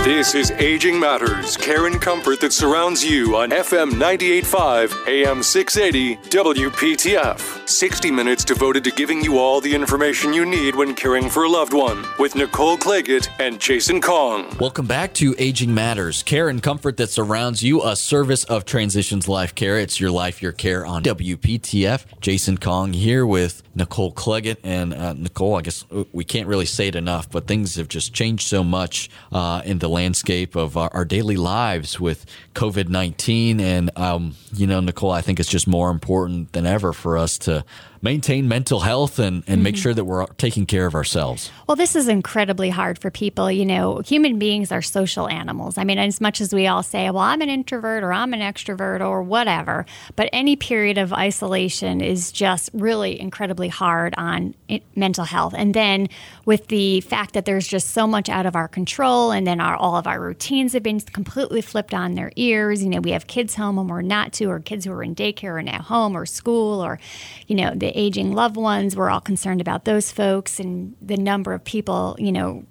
This 0.06 0.36
is 0.36 0.52
Aging 0.52 1.00
Matters, 1.00 1.56
care 1.56 1.86
and 1.86 2.00
comfort 2.00 2.40
that 2.40 2.52
surrounds 2.52 3.04
you 3.04 3.34
on 3.34 3.50
FM 3.50 3.90
98.5, 3.90 5.08
AM 5.08 5.42
680, 5.42 6.16
WPTF. 6.30 7.68
60 7.68 8.10
minutes 8.12 8.44
devoted 8.44 8.84
to 8.84 8.92
giving 8.92 9.20
you 9.20 9.40
all 9.40 9.60
the 9.60 9.74
information 9.74 10.32
you 10.32 10.46
need 10.46 10.76
when 10.76 10.94
caring 10.94 11.28
for 11.28 11.42
a 11.42 11.48
loved 11.48 11.72
one 11.72 12.06
with 12.20 12.36
Nicole 12.36 12.78
Claggett 12.78 13.28
and 13.40 13.60
Jason 13.60 14.00
Kong. 14.00 14.46
Welcome 14.60 14.86
back 14.86 15.12
to 15.14 15.34
Aging 15.40 15.74
Matters, 15.74 16.22
care 16.22 16.48
and 16.48 16.62
comfort 16.62 16.98
that 16.98 17.10
surrounds 17.10 17.64
you, 17.64 17.82
a 17.82 17.96
service 17.96 18.44
of 18.44 18.64
Transitions 18.64 19.26
Life 19.26 19.56
Care. 19.56 19.76
It's 19.80 19.98
your 19.98 20.12
life, 20.12 20.40
your 20.40 20.52
care 20.52 20.86
on 20.86 21.02
WPTF. 21.02 22.04
Jason 22.20 22.58
Kong 22.58 22.92
here 22.92 23.26
with 23.26 23.64
Nicole 23.74 24.12
Claggett. 24.12 24.58
And 24.62 24.94
uh, 24.94 25.12
Nicole, 25.14 25.56
I 25.56 25.62
guess 25.62 25.84
uh, 25.92 26.04
we 26.12 26.24
can't 26.24 26.48
really 26.48 26.66
say 26.66 26.88
it 26.88 26.94
enough, 26.94 27.30
but 27.30 27.46
things 27.46 27.74
have 27.74 27.88
just 27.88 28.14
changed 28.14 28.46
so 28.46 28.64
much 28.64 29.10
uh, 29.32 29.62
in 29.64 29.80
the 29.80 29.88
landscape 29.96 30.56
of 30.56 30.76
our, 30.76 30.90
our 30.92 31.04
daily 31.04 31.36
lives 31.36 31.98
with 31.98 32.26
COVID 32.54 32.88
19. 32.88 33.60
And, 33.60 33.90
um, 33.96 34.36
you 34.52 34.66
know, 34.66 34.80
Nicole, 34.80 35.10
I 35.10 35.22
think 35.22 35.40
it's 35.40 35.48
just 35.48 35.66
more 35.66 35.90
important 35.90 36.52
than 36.52 36.66
ever 36.66 36.92
for 36.92 37.16
us 37.16 37.38
to 37.38 37.64
maintain 38.02 38.48
mental 38.48 38.80
health 38.80 39.18
and, 39.18 39.36
and 39.46 39.56
mm-hmm. 39.56 39.62
make 39.62 39.76
sure 39.76 39.94
that 39.94 40.04
we're 40.04 40.26
taking 40.38 40.66
care 40.66 40.86
of 40.86 40.94
ourselves. 40.94 41.50
Well, 41.66 41.76
this 41.76 41.96
is 41.96 42.08
incredibly 42.08 42.70
hard 42.70 42.98
for 42.98 43.10
people. 43.10 43.50
You 43.50 43.64
know, 43.64 43.98
human 43.98 44.38
beings 44.38 44.70
are 44.72 44.82
social 44.82 45.28
animals. 45.28 45.78
I 45.78 45.84
mean, 45.84 45.98
as 45.98 46.20
much 46.20 46.40
as 46.40 46.54
we 46.54 46.66
all 46.66 46.82
say, 46.82 47.10
well, 47.10 47.22
I'm 47.22 47.40
an 47.40 47.48
introvert 47.48 48.04
or 48.04 48.12
I'm 48.12 48.34
an 48.34 48.40
extrovert 48.40 49.00
or 49.00 49.22
whatever, 49.22 49.86
but 50.14 50.28
any 50.32 50.56
period 50.56 50.98
of 50.98 51.12
isolation 51.12 52.00
is 52.00 52.32
just 52.32 52.70
really 52.72 53.20
incredibly 53.20 53.68
hard 53.68 54.14
on 54.16 54.54
mental 54.94 55.24
health. 55.24 55.54
And 55.56 55.74
then 55.74 56.08
with 56.44 56.68
the 56.68 57.00
fact 57.02 57.34
that 57.34 57.44
there's 57.44 57.66
just 57.66 57.90
so 57.90 58.06
much 58.06 58.28
out 58.28 58.46
of 58.46 58.56
our 58.56 58.68
control 58.68 59.30
and 59.30 59.46
then 59.46 59.60
our, 59.60 59.76
all 59.76 59.96
of 59.96 60.06
our 60.06 60.20
routines 60.20 60.72
have 60.72 60.82
been 60.82 61.00
completely 61.00 61.60
flipped 61.60 61.94
on 61.94 62.14
their 62.14 62.32
ears. 62.36 62.82
You 62.82 62.90
know, 62.90 63.00
we 63.00 63.10
have 63.12 63.26
kids 63.26 63.54
home 63.54 63.78
and 63.78 63.88
we're 63.88 64.02
not 64.02 64.32
to, 64.34 64.46
or 64.46 64.60
kids 64.60 64.84
who 64.84 64.92
are 64.92 65.02
in 65.02 65.14
daycare 65.14 65.58
are 65.58 65.62
now 65.62 65.82
home 65.82 66.16
or 66.16 66.26
school 66.26 66.84
or, 66.84 66.98
you 67.46 67.56
know, 67.56 67.72
the 67.74 67.95
aging 67.96 68.32
loved 68.32 68.56
ones. 68.56 68.94
We're 68.94 69.10
all 69.10 69.20
concerned 69.20 69.60
about 69.60 69.84
those 69.84 70.12
folks 70.12 70.60
and 70.60 70.94
the 71.00 71.16
number 71.16 71.52
of 71.52 71.64
people, 71.64 72.16
you 72.18 72.32
know, 72.32 72.64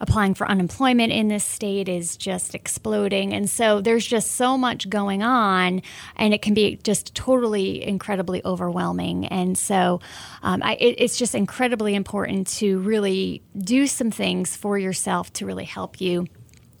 applying 0.00 0.34
for 0.34 0.46
unemployment 0.46 1.12
in 1.12 1.28
this 1.28 1.44
state 1.44 1.88
is 1.88 2.16
just 2.16 2.54
exploding. 2.54 3.32
And 3.32 3.48
so 3.48 3.80
there's 3.80 4.06
just 4.06 4.32
so 4.32 4.58
much 4.58 4.88
going 4.90 5.22
on, 5.22 5.82
and 6.16 6.34
it 6.34 6.42
can 6.42 6.52
be 6.52 6.76
just 6.82 7.14
totally 7.14 7.82
incredibly 7.82 8.44
overwhelming. 8.44 9.26
And 9.26 9.56
so 9.56 10.00
um, 10.42 10.62
I, 10.62 10.74
it, 10.74 10.96
it's 10.98 11.16
just 11.16 11.34
incredibly 11.34 11.94
important 11.94 12.48
to 12.58 12.80
really 12.80 13.42
do 13.56 13.86
some 13.86 14.10
things 14.10 14.56
for 14.56 14.78
yourself 14.78 15.32
to 15.34 15.46
really 15.46 15.64
help 15.64 16.00
you 16.00 16.26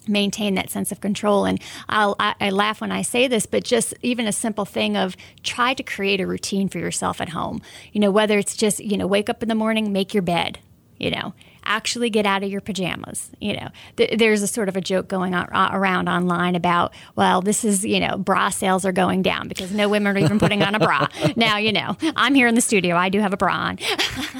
maintain 0.08 0.54
that 0.54 0.70
sense 0.70 0.92
of 0.92 1.00
control. 1.00 1.44
And 1.44 1.60
I'll, 1.88 2.16
I, 2.18 2.34
I, 2.40 2.50
laugh 2.50 2.80
when 2.80 2.92
I 2.92 3.02
say 3.02 3.26
this, 3.28 3.46
but 3.46 3.64
just 3.64 3.94
even 4.02 4.26
a 4.26 4.32
simple 4.32 4.64
thing 4.64 4.96
of 4.96 5.16
try 5.42 5.74
to 5.74 5.82
create 5.82 6.20
a 6.20 6.26
routine 6.26 6.68
for 6.68 6.78
yourself 6.78 7.20
at 7.20 7.30
home. 7.30 7.62
You 7.92 8.00
know, 8.00 8.10
whether 8.10 8.38
it's 8.38 8.56
just, 8.56 8.80
you 8.80 8.96
know, 8.96 9.06
wake 9.06 9.28
up 9.28 9.42
in 9.42 9.48
the 9.48 9.54
morning, 9.54 9.92
make 9.92 10.14
your 10.14 10.22
bed, 10.22 10.58
you 10.98 11.10
know, 11.10 11.34
actually 11.64 12.10
get 12.10 12.26
out 12.26 12.42
of 12.42 12.50
your 12.50 12.60
pajamas. 12.60 13.30
You 13.40 13.56
know, 13.56 13.68
th- 13.96 14.18
there's 14.18 14.42
a 14.42 14.46
sort 14.46 14.68
of 14.68 14.76
a 14.76 14.80
joke 14.80 15.08
going 15.08 15.34
on, 15.34 15.48
uh, 15.52 15.70
around 15.72 16.08
online 16.08 16.54
about, 16.54 16.94
well, 17.16 17.40
this 17.40 17.64
is, 17.64 17.84
you 17.84 18.00
know, 18.00 18.16
bra 18.16 18.50
sales 18.50 18.84
are 18.84 18.92
going 18.92 19.22
down 19.22 19.48
because 19.48 19.72
no 19.72 19.88
women 19.88 20.16
are 20.16 20.20
even 20.20 20.38
putting 20.38 20.62
on 20.62 20.74
a 20.74 20.78
bra. 20.78 21.08
now, 21.36 21.56
you 21.56 21.72
know, 21.72 21.96
I'm 22.16 22.34
here 22.34 22.46
in 22.46 22.54
the 22.54 22.60
studio. 22.60 22.96
I 22.96 23.08
do 23.08 23.20
have 23.20 23.32
a 23.32 23.36
bra 23.36 23.54
on. 23.54 23.78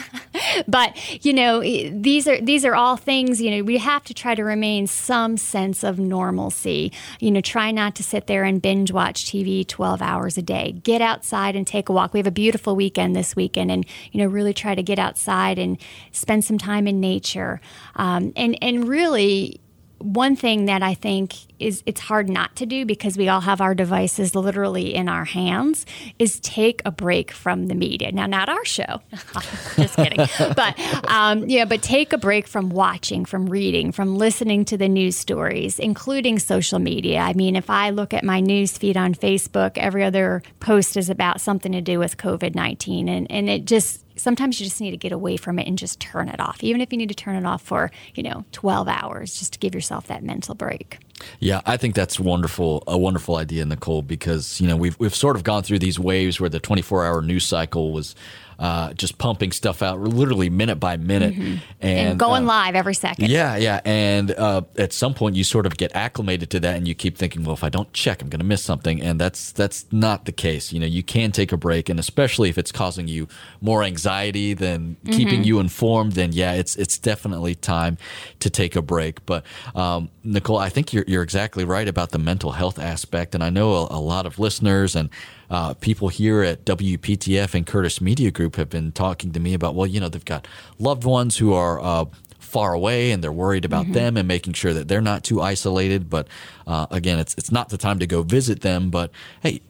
but, 0.68 1.24
you 1.24 1.32
know, 1.32 1.60
these 1.60 2.28
are 2.28 2.40
these 2.40 2.64
are 2.64 2.74
all 2.74 2.96
things, 2.96 3.40
you 3.40 3.50
know, 3.50 3.62
we 3.62 3.78
have 3.78 4.04
to 4.04 4.14
try 4.14 4.34
to 4.34 4.42
remain 4.42 4.86
some 4.86 5.36
sense 5.36 5.82
of 5.82 5.98
normalcy. 5.98 6.92
You 7.20 7.30
know, 7.30 7.40
try 7.40 7.70
not 7.70 7.94
to 7.96 8.02
sit 8.02 8.26
there 8.26 8.44
and 8.44 8.60
binge 8.60 8.92
watch 8.92 9.24
TV 9.24 9.66
12 9.66 10.02
hours 10.02 10.36
a 10.36 10.42
day. 10.42 10.72
Get 10.82 11.00
outside 11.00 11.56
and 11.56 11.66
take 11.66 11.88
a 11.88 11.92
walk. 11.92 12.12
We 12.12 12.18
have 12.18 12.26
a 12.26 12.32
beautiful 12.32 12.76
weekend 12.76 13.16
this 13.16 13.34
weekend 13.36 13.70
and, 13.70 13.86
you 14.12 14.20
know, 14.20 14.26
really 14.26 14.54
try 14.54 14.74
to 14.74 14.82
get 14.82 14.98
outside 14.98 15.58
and 15.58 15.78
spend 16.12 16.44
some 16.44 16.58
time 16.58 16.86
in 16.86 17.00
nature 17.00 17.13
nature. 17.14 17.60
Um, 17.96 18.32
and, 18.36 18.58
and 18.62 18.88
really, 18.88 19.60
one 19.98 20.36
thing 20.36 20.66
that 20.66 20.82
I 20.82 20.94
think 20.94 21.34
is 21.58 21.82
it's 21.86 22.00
hard 22.00 22.28
not 22.28 22.56
to 22.56 22.66
do 22.66 22.84
because 22.84 23.16
we 23.16 23.28
all 23.28 23.40
have 23.40 23.60
our 23.60 23.74
devices 23.74 24.34
literally 24.34 24.94
in 24.94 25.08
our 25.08 25.24
hands 25.24 25.86
is 26.18 26.40
take 26.40 26.82
a 26.84 26.90
break 26.90 27.30
from 27.30 27.66
the 27.66 27.74
media. 27.74 28.12
Now, 28.12 28.26
not 28.26 28.48
our 28.48 28.64
show, 28.64 29.00
just 29.76 29.96
kidding, 29.96 30.18
but 30.38 30.78
um, 31.10 31.48
yeah, 31.48 31.64
but 31.64 31.82
take 31.82 32.12
a 32.12 32.18
break 32.18 32.46
from 32.46 32.70
watching, 32.70 33.24
from 33.24 33.46
reading, 33.46 33.92
from 33.92 34.16
listening 34.16 34.64
to 34.66 34.76
the 34.76 34.88
news 34.88 35.16
stories, 35.16 35.78
including 35.78 36.38
social 36.38 36.78
media. 36.78 37.18
I 37.18 37.32
mean, 37.34 37.56
if 37.56 37.70
I 37.70 37.90
look 37.90 38.12
at 38.14 38.24
my 38.24 38.40
news 38.40 38.76
feed 38.76 38.96
on 38.96 39.14
Facebook, 39.14 39.78
every 39.78 40.04
other 40.04 40.42
post 40.60 40.96
is 40.96 41.10
about 41.10 41.40
something 41.40 41.72
to 41.72 41.80
do 41.80 41.98
with 41.98 42.16
COVID 42.16 42.54
nineteen, 42.54 43.08
and 43.08 43.30
and 43.30 43.48
it 43.48 43.64
just 43.64 44.04
sometimes 44.16 44.60
you 44.60 44.64
just 44.64 44.80
need 44.80 44.92
to 44.92 44.96
get 44.96 45.12
away 45.12 45.36
from 45.36 45.58
it 45.58 45.66
and 45.66 45.78
just 45.78 45.98
turn 46.00 46.28
it 46.28 46.40
off 46.40 46.62
even 46.62 46.80
if 46.80 46.92
you 46.92 46.98
need 46.98 47.08
to 47.08 47.14
turn 47.14 47.34
it 47.34 47.44
off 47.44 47.62
for 47.62 47.90
you 48.14 48.22
know 48.22 48.44
12 48.52 48.88
hours 48.88 49.38
just 49.38 49.54
to 49.54 49.58
give 49.58 49.74
yourself 49.74 50.06
that 50.06 50.22
mental 50.22 50.54
break 50.54 50.98
yeah, 51.40 51.60
I 51.66 51.76
think 51.76 51.94
that's 51.94 52.18
wonderful, 52.18 52.82
a 52.86 52.98
wonderful 52.98 53.36
idea, 53.36 53.64
Nicole, 53.64 54.02
because 54.02 54.60
you 54.60 54.68
know 54.68 54.76
we've 54.76 54.98
we've 54.98 55.14
sort 55.14 55.36
of 55.36 55.44
gone 55.44 55.62
through 55.62 55.78
these 55.78 55.98
waves 55.98 56.40
where 56.40 56.50
the 56.50 56.60
24 56.60 57.04
hour 57.04 57.22
news 57.22 57.44
cycle 57.44 57.92
was 57.92 58.14
uh, 58.58 58.92
just 58.94 59.18
pumping 59.18 59.52
stuff 59.52 59.82
out 59.82 60.00
literally 60.00 60.50
minute 60.50 60.76
by 60.76 60.96
minute 60.96 61.34
mm-hmm. 61.34 61.56
and, 61.80 62.08
and, 62.10 62.18
going 62.18 62.44
uh, 62.44 62.46
live 62.46 62.74
every 62.74 62.94
second. 62.94 63.28
Yeah, 63.28 63.56
yeah. 63.56 63.80
And 63.84 64.30
uh, 64.32 64.62
at 64.76 64.92
some 64.92 65.14
point, 65.14 65.36
you 65.36 65.44
sort 65.44 65.66
of 65.66 65.76
get 65.76 65.94
acclimated 65.94 66.50
to 66.50 66.60
that, 66.60 66.76
and 66.76 66.86
you 66.86 66.94
keep 66.94 67.16
thinking, 67.16 67.44
well, 67.44 67.54
if 67.54 67.64
I 67.64 67.68
don't 67.68 67.92
check, 67.92 68.22
I'm 68.22 68.28
going 68.28 68.40
to 68.40 68.46
miss 68.46 68.62
something. 68.62 69.00
And 69.02 69.20
that's 69.20 69.52
that's 69.52 69.90
not 69.92 70.24
the 70.24 70.32
case. 70.32 70.72
You 70.72 70.80
know, 70.80 70.86
you 70.86 71.02
can 71.02 71.32
take 71.32 71.52
a 71.52 71.56
break, 71.56 71.88
and 71.88 71.98
especially 71.98 72.48
if 72.48 72.58
it's 72.58 72.72
causing 72.72 73.08
you 73.08 73.28
more 73.60 73.82
anxiety 73.82 74.54
than 74.54 74.96
mm-hmm. 74.96 75.16
keeping 75.16 75.44
you 75.44 75.58
informed, 75.58 76.12
then 76.12 76.32
yeah, 76.32 76.52
it's 76.52 76.76
it's 76.76 76.98
definitely 76.98 77.54
time 77.54 77.98
to 78.40 78.50
take 78.50 78.76
a 78.76 78.82
break. 78.82 79.24
But 79.26 79.44
um, 79.74 80.10
Nicole, 80.22 80.58
I 80.58 80.68
think 80.68 80.92
you're 80.92 81.04
you're 81.06 81.22
exactly 81.22 81.64
right 81.64 81.88
about 81.88 82.10
the 82.10 82.18
mental 82.18 82.52
health 82.52 82.78
aspect, 82.78 83.34
and 83.34 83.42
I 83.42 83.50
know 83.50 83.74
a, 83.74 83.88
a 83.90 84.00
lot 84.00 84.26
of 84.26 84.38
listeners 84.38 84.96
and 84.96 85.10
uh, 85.50 85.74
people 85.74 86.08
here 86.08 86.42
at 86.42 86.64
WPTF 86.64 87.54
and 87.54 87.66
Curtis 87.66 88.00
Media 88.00 88.30
Group 88.30 88.56
have 88.56 88.70
been 88.70 88.92
talking 88.92 89.32
to 89.32 89.40
me 89.40 89.54
about, 89.54 89.74
well, 89.74 89.86
you 89.86 90.00
know, 90.00 90.08
they've 90.08 90.24
got 90.24 90.46
loved 90.78 91.04
ones 91.04 91.38
who 91.38 91.52
are 91.52 91.80
uh, 91.80 92.04
far 92.38 92.72
away 92.72 93.10
and 93.10 93.22
they're 93.22 93.32
worried 93.32 93.64
about 93.64 93.84
mm-hmm. 93.84 93.94
them 93.94 94.16
and 94.16 94.28
making 94.28 94.52
sure 94.52 94.72
that 94.72 94.88
they're 94.88 95.00
not 95.00 95.24
too 95.24 95.40
isolated. 95.40 96.08
But 96.08 96.28
uh, 96.66 96.86
again, 96.90 97.18
it's 97.18 97.34
it's 97.34 97.50
not 97.50 97.68
the 97.68 97.78
time 97.78 97.98
to 97.98 98.06
go 98.06 98.22
visit 98.22 98.60
them. 98.60 98.90
But 98.90 99.10
hey, 99.42 99.60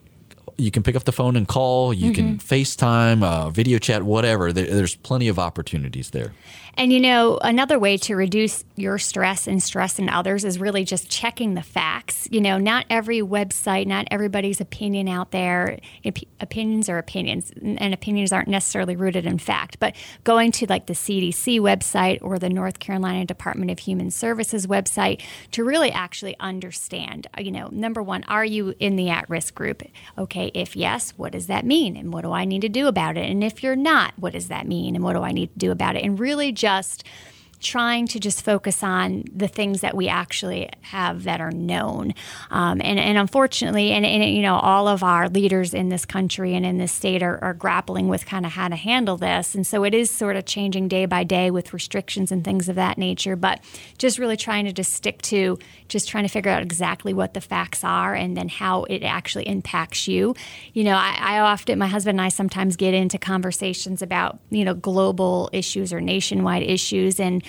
you 0.56 0.70
can 0.70 0.82
pick 0.82 0.96
up 0.96 1.04
the 1.04 1.12
phone 1.12 1.36
and 1.36 1.48
call. 1.48 1.92
You 1.92 2.12
mm-hmm. 2.12 2.36
can 2.36 2.38
FaceTime, 2.38 3.22
uh, 3.22 3.50
video 3.50 3.78
chat, 3.78 4.02
whatever. 4.02 4.52
There, 4.52 4.66
there's 4.66 4.96
plenty 4.96 5.28
of 5.28 5.38
opportunities 5.38 6.10
there. 6.10 6.32
And 6.76 6.92
you 6.92 7.00
know, 7.00 7.38
another 7.42 7.78
way 7.78 7.96
to 7.98 8.16
reduce 8.16 8.64
your 8.76 8.98
stress 8.98 9.46
and 9.46 9.62
stress 9.62 9.98
in 9.98 10.08
others 10.08 10.44
is 10.44 10.58
really 10.58 10.84
just 10.84 11.08
checking 11.08 11.54
the 11.54 11.62
facts. 11.62 12.28
You 12.30 12.40
know, 12.40 12.58
not 12.58 12.86
every 12.90 13.20
website, 13.20 13.86
not 13.86 14.06
everybody's 14.10 14.60
opinion 14.60 15.08
out 15.08 15.30
there, 15.30 15.78
opinions 16.40 16.88
are 16.88 16.98
opinions, 16.98 17.52
and 17.62 17.94
opinions 17.94 18.32
aren't 18.32 18.48
necessarily 18.48 18.96
rooted 18.96 19.26
in 19.26 19.38
fact. 19.38 19.78
But 19.78 19.94
going 20.24 20.52
to 20.52 20.66
like 20.66 20.86
the 20.86 20.94
CDC 20.94 21.60
website 21.60 22.18
or 22.22 22.38
the 22.38 22.48
North 22.48 22.78
Carolina 22.78 23.24
Department 23.24 23.70
of 23.70 23.78
Human 23.80 24.10
Services 24.10 24.66
website 24.66 25.22
to 25.52 25.64
really 25.64 25.90
actually 25.92 26.36
understand, 26.40 27.26
uh, 27.38 27.42
you 27.42 27.50
know, 27.50 27.68
number 27.68 28.02
one, 28.02 28.24
are 28.24 28.44
you 28.44 28.74
in 28.78 28.96
the 28.96 29.10
at 29.10 29.28
risk 29.30 29.54
group? 29.54 29.82
Okay, 30.18 30.50
if 30.54 30.74
yes, 30.74 31.12
what 31.16 31.32
does 31.32 31.46
that 31.46 31.64
mean? 31.64 31.96
And 31.96 32.12
what 32.12 32.22
do 32.22 32.32
I 32.32 32.44
need 32.44 32.62
to 32.62 32.68
do 32.68 32.88
about 32.88 33.16
it? 33.16 33.30
And 33.30 33.44
if 33.44 33.62
you're 33.62 33.76
not, 33.76 34.14
what 34.16 34.32
does 34.32 34.48
that 34.48 34.66
mean? 34.66 34.94
And 34.94 35.04
what 35.04 35.14
do 35.14 35.20
I 35.20 35.32
need 35.32 35.52
to 35.52 35.58
do 35.58 35.70
about 35.70 35.96
it? 35.96 36.04
And 36.04 36.18
really 36.18 36.52
just 36.64 37.04
trying 37.64 38.06
to 38.06 38.20
just 38.20 38.44
focus 38.44 38.82
on 38.82 39.24
the 39.34 39.48
things 39.48 39.80
that 39.80 39.96
we 39.96 40.06
actually 40.06 40.68
have 40.82 41.24
that 41.24 41.40
are 41.40 41.50
known. 41.50 42.14
Um, 42.50 42.80
and, 42.84 43.00
and 43.00 43.18
unfortunately, 43.18 43.90
and, 43.92 44.04
and, 44.04 44.36
you 44.36 44.42
know, 44.42 44.56
all 44.56 44.86
of 44.86 45.02
our 45.02 45.28
leaders 45.28 45.74
in 45.74 45.88
this 45.88 46.04
country 46.04 46.54
and 46.54 46.64
in 46.64 46.78
this 46.78 46.92
state 46.92 47.22
are, 47.22 47.42
are 47.42 47.54
grappling 47.54 48.08
with 48.08 48.26
kind 48.26 48.44
of 48.44 48.52
how 48.52 48.68
to 48.68 48.76
handle 48.76 49.16
this. 49.16 49.54
And 49.54 49.66
so 49.66 49.82
it 49.82 49.94
is 49.94 50.10
sort 50.10 50.36
of 50.36 50.44
changing 50.44 50.88
day 50.88 51.06
by 51.06 51.24
day 51.24 51.50
with 51.50 51.72
restrictions 51.72 52.30
and 52.30 52.44
things 52.44 52.68
of 52.68 52.76
that 52.76 52.98
nature. 52.98 53.34
But 53.34 53.60
just 53.98 54.18
really 54.18 54.36
trying 54.36 54.66
to 54.66 54.72
just 54.72 54.92
stick 54.92 55.22
to 55.22 55.58
just 55.88 56.08
trying 56.08 56.24
to 56.24 56.30
figure 56.30 56.50
out 56.50 56.62
exactly 56.62 57.14
what 57.14 57.34
the 57.34 57.40
facts 57.40 57.82
are 57.82 58.14
and 58.14 58.36
then 58.36 58.48
how 58.48 58.84
it 58.84 59.02
actually 59.02 59.48
impacts 59.48 60.06
you. 60.06 60.34
You 60.74 60.84
know, 60.84 60.96
I, 60.96 61.16
I 61.18 61.38
often, 61.38 61.78
my 61.78 61.86
husband 61.86 62.18
and 62.18 62.26
I 62.26 62.28
sometimes 62.28 62.76
get 62.76 62.92
into 62.92 63.18
conversations 63.18 64.02
about, 64.02 64.38
you 64.50 64.64
know, 64.64 64.74
global 64.74 65.48
issues 65.52 65.92
or 65.92 66.00
nationwide 66.00 66.62
issues. 66.62 67.18
And 67.18 67.42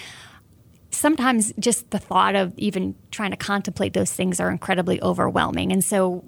sometimes 0.96 1.54
just 1.60 1.92
the 1.92 2.00
thought 2.00 2.36
of 2.36 2.54
even 2.58 2.96
trying 3.12 3.32
to 3.32 3.38
contemplate 3.38 3.94
those 3.94 4.12
things 4.12 4.40
are 4.40 4.50
incredibly 4.50 5.02
overwhelming. 5.02 5.72
And 5.72 5.84
so 5.84 6.24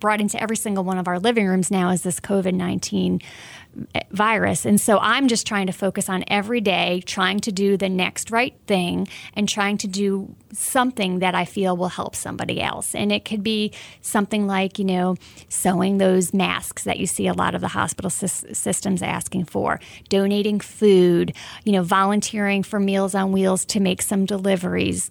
brought 0.00 0.20
into 0.20 0.40
every 0.42 0.56
single 0.56 0.84
one 0.84 0.98
of 0.98 1.08
our 1.08 1.18
living 1.18 1.46
rooms 1.46 1.70
now 1.70 1.90
is 1.90 2.02
this 2.02 2.20
COVID 2.20 2.54
19 2.54 3.20
virus. 4.10 4.64
And 4.64 4.80
so 4.80 4.98
I'm 4.98 5.28
just 5.28 5.46
trying 5.46 5.66
to 5.66 5.72
focus 5.72 6.08
on 6.08 6.24
every 6.28 6.60
day, 6.60 7.02
trying 7.06 7.40
to 7.40 7.52
do 7.52 7.76
the 7.76 7.88
next 7.88 8.30
right 8.30 8.54
thing 8.66 9.08
and 9.34 9.48
trying 9.48 9.78
to 9.78 9.86
do 9.86 10.34
something 10.52 11.18
that 11.18 11.34
I 11.34 11.44
feel 11.44 11.76
will 11.76 11.88
help 11.88 12.14
somebody 12.14 12.60
else. 12.60 12.94
And 12.94 13.10
it 13.10 13.24
could 13.24 13.42
be 13.42 13.72
something 14.00 14.46
like, 14.46 14.78
you 14.78 14.84
know, 14.84 15.16
sewing 15.48 15.98
those 15.98 16.32
masks 16.32 16.84
that 16.84 16.98
you 16.98 17.06
see 17.06 17.26
a 17.26 17.34
lot 17.34 17.54
of 17.54 17.60
the 17.60 17.68
hospital 17.68 18.10
sy- 18.10 18.52
systems 18.52 19.02
asking 19.02 19.46
for, 19.46 19.80
donating 20.08 20.60
food, 20.60 21.34
you 21.64 21.72
know, 21.72 21.82
volunteering 21.82 22.62
for 22.62 22.78
Meals 22.78 23.14
on 23.14 23.32
Wheels 23.32 23.64
to 23.66 23.80
make 23.80 24.02
some 24.02 24.24
deliveries 24.26 25.10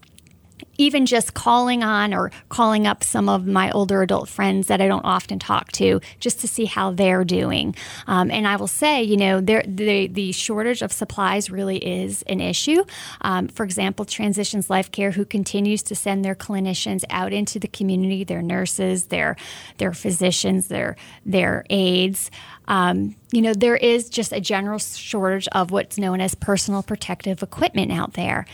even 0.77 1.05
just 1.05 1.33
calling 1.33 1.83
on 1.83 2.13
or 2.13 2.31
calling 2.49 2.87
up 2.87 3.03
some 3.03 3.29
of 3.29 3.45
my 3.45 3.71
older 3.71 4.01
adult 4.01 4.29
friends 4.29 4.67
that 4.67 4.81
I 4.81 4.87
don't 4.87 5.05
often 5.05 5.39
talk 5.39 5.71
to 5.73 6.01
just 6.19 6.39
to 6.41 6.47
see 6.47 6.65
how 6.65 6.91
they're 6.91 7.23
doing. 7.23 7.75
Um, 8.07 8.31
and 8.31 8.47
I 8.47 8.55
will 8.55 8.67
say, 8.67 9.03
you 9.03 9.17
know, 9.17 9.41
the, 9.41 10.09
the 10.11 10.31
shortage 10.31 10.81
of 10.81 10.91
supplies 10.91 11.49
really 11.49 11.77
is 11.77 12.23
an 12.23 12.41
issue. 12.41 12.83
Um, 13.21 13.47
for 13.47 13.63
example, 13.63 14.05
Transitions 14.05 14.69
Life 14.69 14.91
Care, 14.91 15.11
who 15.11 15.25
continues 15.25 15.83
to 15.83 15.95
send 15.95 16.23
their 16.23 16.35
clinicians 16.35 17.03
out 17.09 17.33
into 17.33 17.59
the 17.59 17.67
community, 17.67 18.23
their 18.23 18.41
nurses, 18.41 19.05
their 19.05 19.35
their 19.77 19.93
physicians, 19.93 20.67
their 20.67 20.95
their 21.25 21.65
aides. 21.69 22.31
Um, 22.67 23.15
you 23.33 23.41
know, 23.41 23.53
there 23.53 23.75
is 23.75 24.09
just 24.09 24.31
a 24.31 24.39
general 24.39 24.77
shortage 24.77 25.47
of 25.53 25.71
what's 25.71 25.97
known 25.97 26.21
as 26.21 26.35
personal 26.35 26.83
protective 26.83 27.41
equipment 27.41 27.91
out 27.91 28.13
there, 28.13 28.45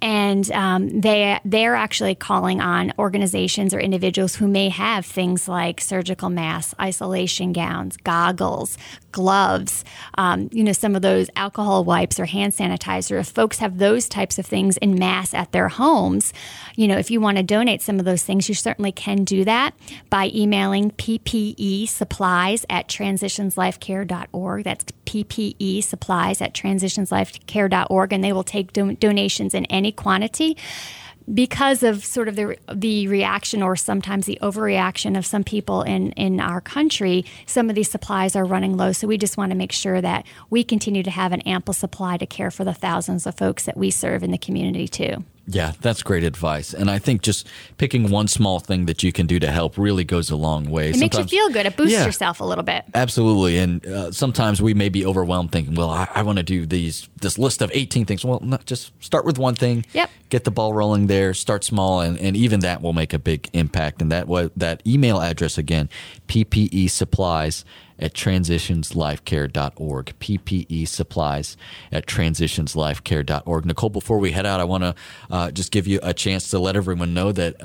and 0.00 0.48
um, 0.52 1.00
they 1.00 1.40
they're 1.44 1.74
actually 1.74 2.14
calling 2.14 2.60
on 2.60 2.92
organizations 3.00 3.74
or 3.74 3.80
individuals 3.80 4.36
who 4.36 4.46
may 4.46 4.68
have 4.68 5.04
things 5.04 5.48
like 5.48 5.80
surgical 5.80 6.30
masks, 6.30 6.72
isolation 6.80 7.52
gowns, 7.52 7.96
goggles, 7.96 8.78
gloves, 9.10 9.84
um, 10.16 10.48
you 10.52 10.62
know, 10.62 10.72
some 10.72 10.94
of 10.94 11.02
those 11.02 11.28
alcohol 11.34 11.82
wipes 11.82 12.20
or 12.20 12.26
hand 12.26 12.52
sanitizer. 12.52 13.18
If 13.18 13.28
folks 13.28 13.58
have 13.58 13.78
those 13.78 14.08
types 14.08 14.38
of 14.38 14.46
things 14.46 14.76
in 14.76 14.96
mass 14.96 15.34
at 15.34 15.50
their 15.50 15.68
homes, 15.68 16.32
you 16.76 16.86
know, 16.86 16.96
if 16.96 17.10
you 17.10 17.20
want 17.20 17.38
to 17.38 17.42
donate 17.42 17.82
some 17.82 17.98
of 17.98 18.04
those 18.04 18.22
things, 18.22 18.48
you 18.48 18.54
certainly 18.54 18.92
can 18.92 19.24
do 19.24 19.44
that 19.44 19.74
by 20.10 20.30
emailing 20.32 20.92
PPE 20.92 21.88
supplies 21.88 22.64
at 22.70 22.86
transitionslifecare.org. 23.58 24.64
That's 24.64 24.84
PPE 25.06 25.82
supplies 25.84 26.40
at 26.40 26.54
transitionslifecare.org, 26.54 28.12
and 28.12 28.24
they 28.24 28.32
will 28.32 28.44
take 28.44 28.72
do- 28.72 28.94
donations 28.94 29.54
in 29.54 29.64
any 29.66 29.92
quantity 29.92 30.56
because 31.32 31.82
of 31.82 32.06
sort 32.06 32.26
of 32.26 32.36
the 32.36 32.56
the 32.72 33.06
reaction 33.06 33.62
or 33.62 33.76
sometimes 33.76 34.24
the 34.24 34.38
overreaction 34.40 35.16
of 35.16 35.26
some 35.26 35.44
people 35.44 35.82
in 35.82 36.12
in 36.12 36.40
our 36.40 36.60
country, 36.60 37.24
some 37.44 37.68
of 37.68 37.76
these 37.76 37.90
supplies 37.90 38.34
are 38.34 38.46
running 38.46 38.78
low. 38.78 38.92
So 38.92 39.06
we 39.06 39.18
just 39.18 39.36
want 39.36 39.50
to 39.50 39.56
make 39.56 39.72
sure 39.72 40.00
that 40.00 40.24
we 40.48 40.64
continue 40.64 41.02
to 41.02 41.10
have 41.10 41.32
an 41.32 41.42
ample 41.42 41.74
supply 41.74 42.16
to 42.16 42.24
care 42.24 42.50
for 42.50 42.64
the 42.64 42.72
thousands 42.72 43.26
of 43.26 43.36
folks 43.36 43.64
that 43.66 43.76
we 43.76 43.90
serve 43.90 44.22
in 44.22 44.30
the 44.30 44.38
community 44.38 44.88
too. 44.88 45.24
Yeah, 45.50 45.72
that's 45.80 46.02
great 46.02 46.24
advice. 46.24 46.74
And 46.74 46.90
I 46.90 46.98
think 46.98 47.22
just 47.22 47.46
picking 47.78 48.10
one 48.10 48.28
small 48.28 48.60
thing 48.60 48.84
that 48.84 49.02
you 49.02 49.12
can 49.12 49.26
do 49.26 49.40
to 49.40 49.50
help 49.50 49.78
really 49.78 50.04
goes 50.04 50.30
a 50.30 50.36
long 50.36 50.68
way. 50.68 50.90
It 50.90 50.96
sometimes, 50.96 51.18
makes 51.18 51.32
you 51.32 51.38
feel 51.38 51.52
good. 51.52 51.64
It 51.64 51.74
boosts 51.74 51.94
yeah, 51.94 52.04
yourself 52.04 52.40
a 52.40 52.44
little 52.44 52.64
bit. 52.64 52.84
Absolutely. 52.94 53.56
And 53.56 53.86
uh, 53.86 54.12
sometimes 54.12 54.60
we 54.60 54.74
may 54.74 54.90
be 54.90 55.06
overwhelmed 55.06 55.50
thinking, 55.50 55.74
well, 55.74 55.88
I, 55.88 56.06
I 56.14 56.22
want 56.22 56.36
to 56.36 56.42
do 56.42 56.66
these 56.66 57.08
this 57.16 57.38
list 57.38 57.62
of 57.62 57.70
18 57.72 58.04
things. 58.04 58.26
Well, 58.26 58.40
no, 58.40 58.58
just 58.66 58.92
start 59.02 59.24
with 59.24 59.38
one 59.38 59.54
thing. 59.54 59.86
Yep. 59.94 60.10
Get 60.28 60.44
the 60.44 60.50
ball 60.50 60.74
rolling 60.74 61.06
there. 61.06 61.32
Start 61.32 61.64
small, 61.64 62.02
and, 62.02 62.18
and 62.18 62.36
even 62.36 62.60
that 62.60 62.82
will 62.82 62.92
make 62.92 63.14
a 63.14 63.18
big 63.18 63.48
impact. 63.54 64.02
And 64.02 64.12
that 64.12 64.28
that 64.56 64.86
email 64.86 65.18
address 65.18 65.56
again, 65.56 65.88
PPE 66.28 66.90
supplies 66.90 67.64
at 67.98 68.14
transitionslifecare.org. 68.14 70.14
PPE 70.20 70.88
supplies 70.88 71.56
at 71.90 72.06
transitionslifecare.org. 72.06 73.64
Nicole, 73.64 73.90
before 73.90 74.18
we 74.18 74.32
head 74.32 74.46
out, 74.46 74.60
I 74.60 74.64
want 74.64 74.84
to 74.84 74.94
uh, 75.30 75.50
just 75.50 75.72
give 75.72 75.86
you 75.86 75.98
a 76.02 76.14
chance 76.14 76.48
to 76.50 76.58
let 76.58 76.76
everyone 76.76 77.14
know 77.14 77.32
that 77.32 77.62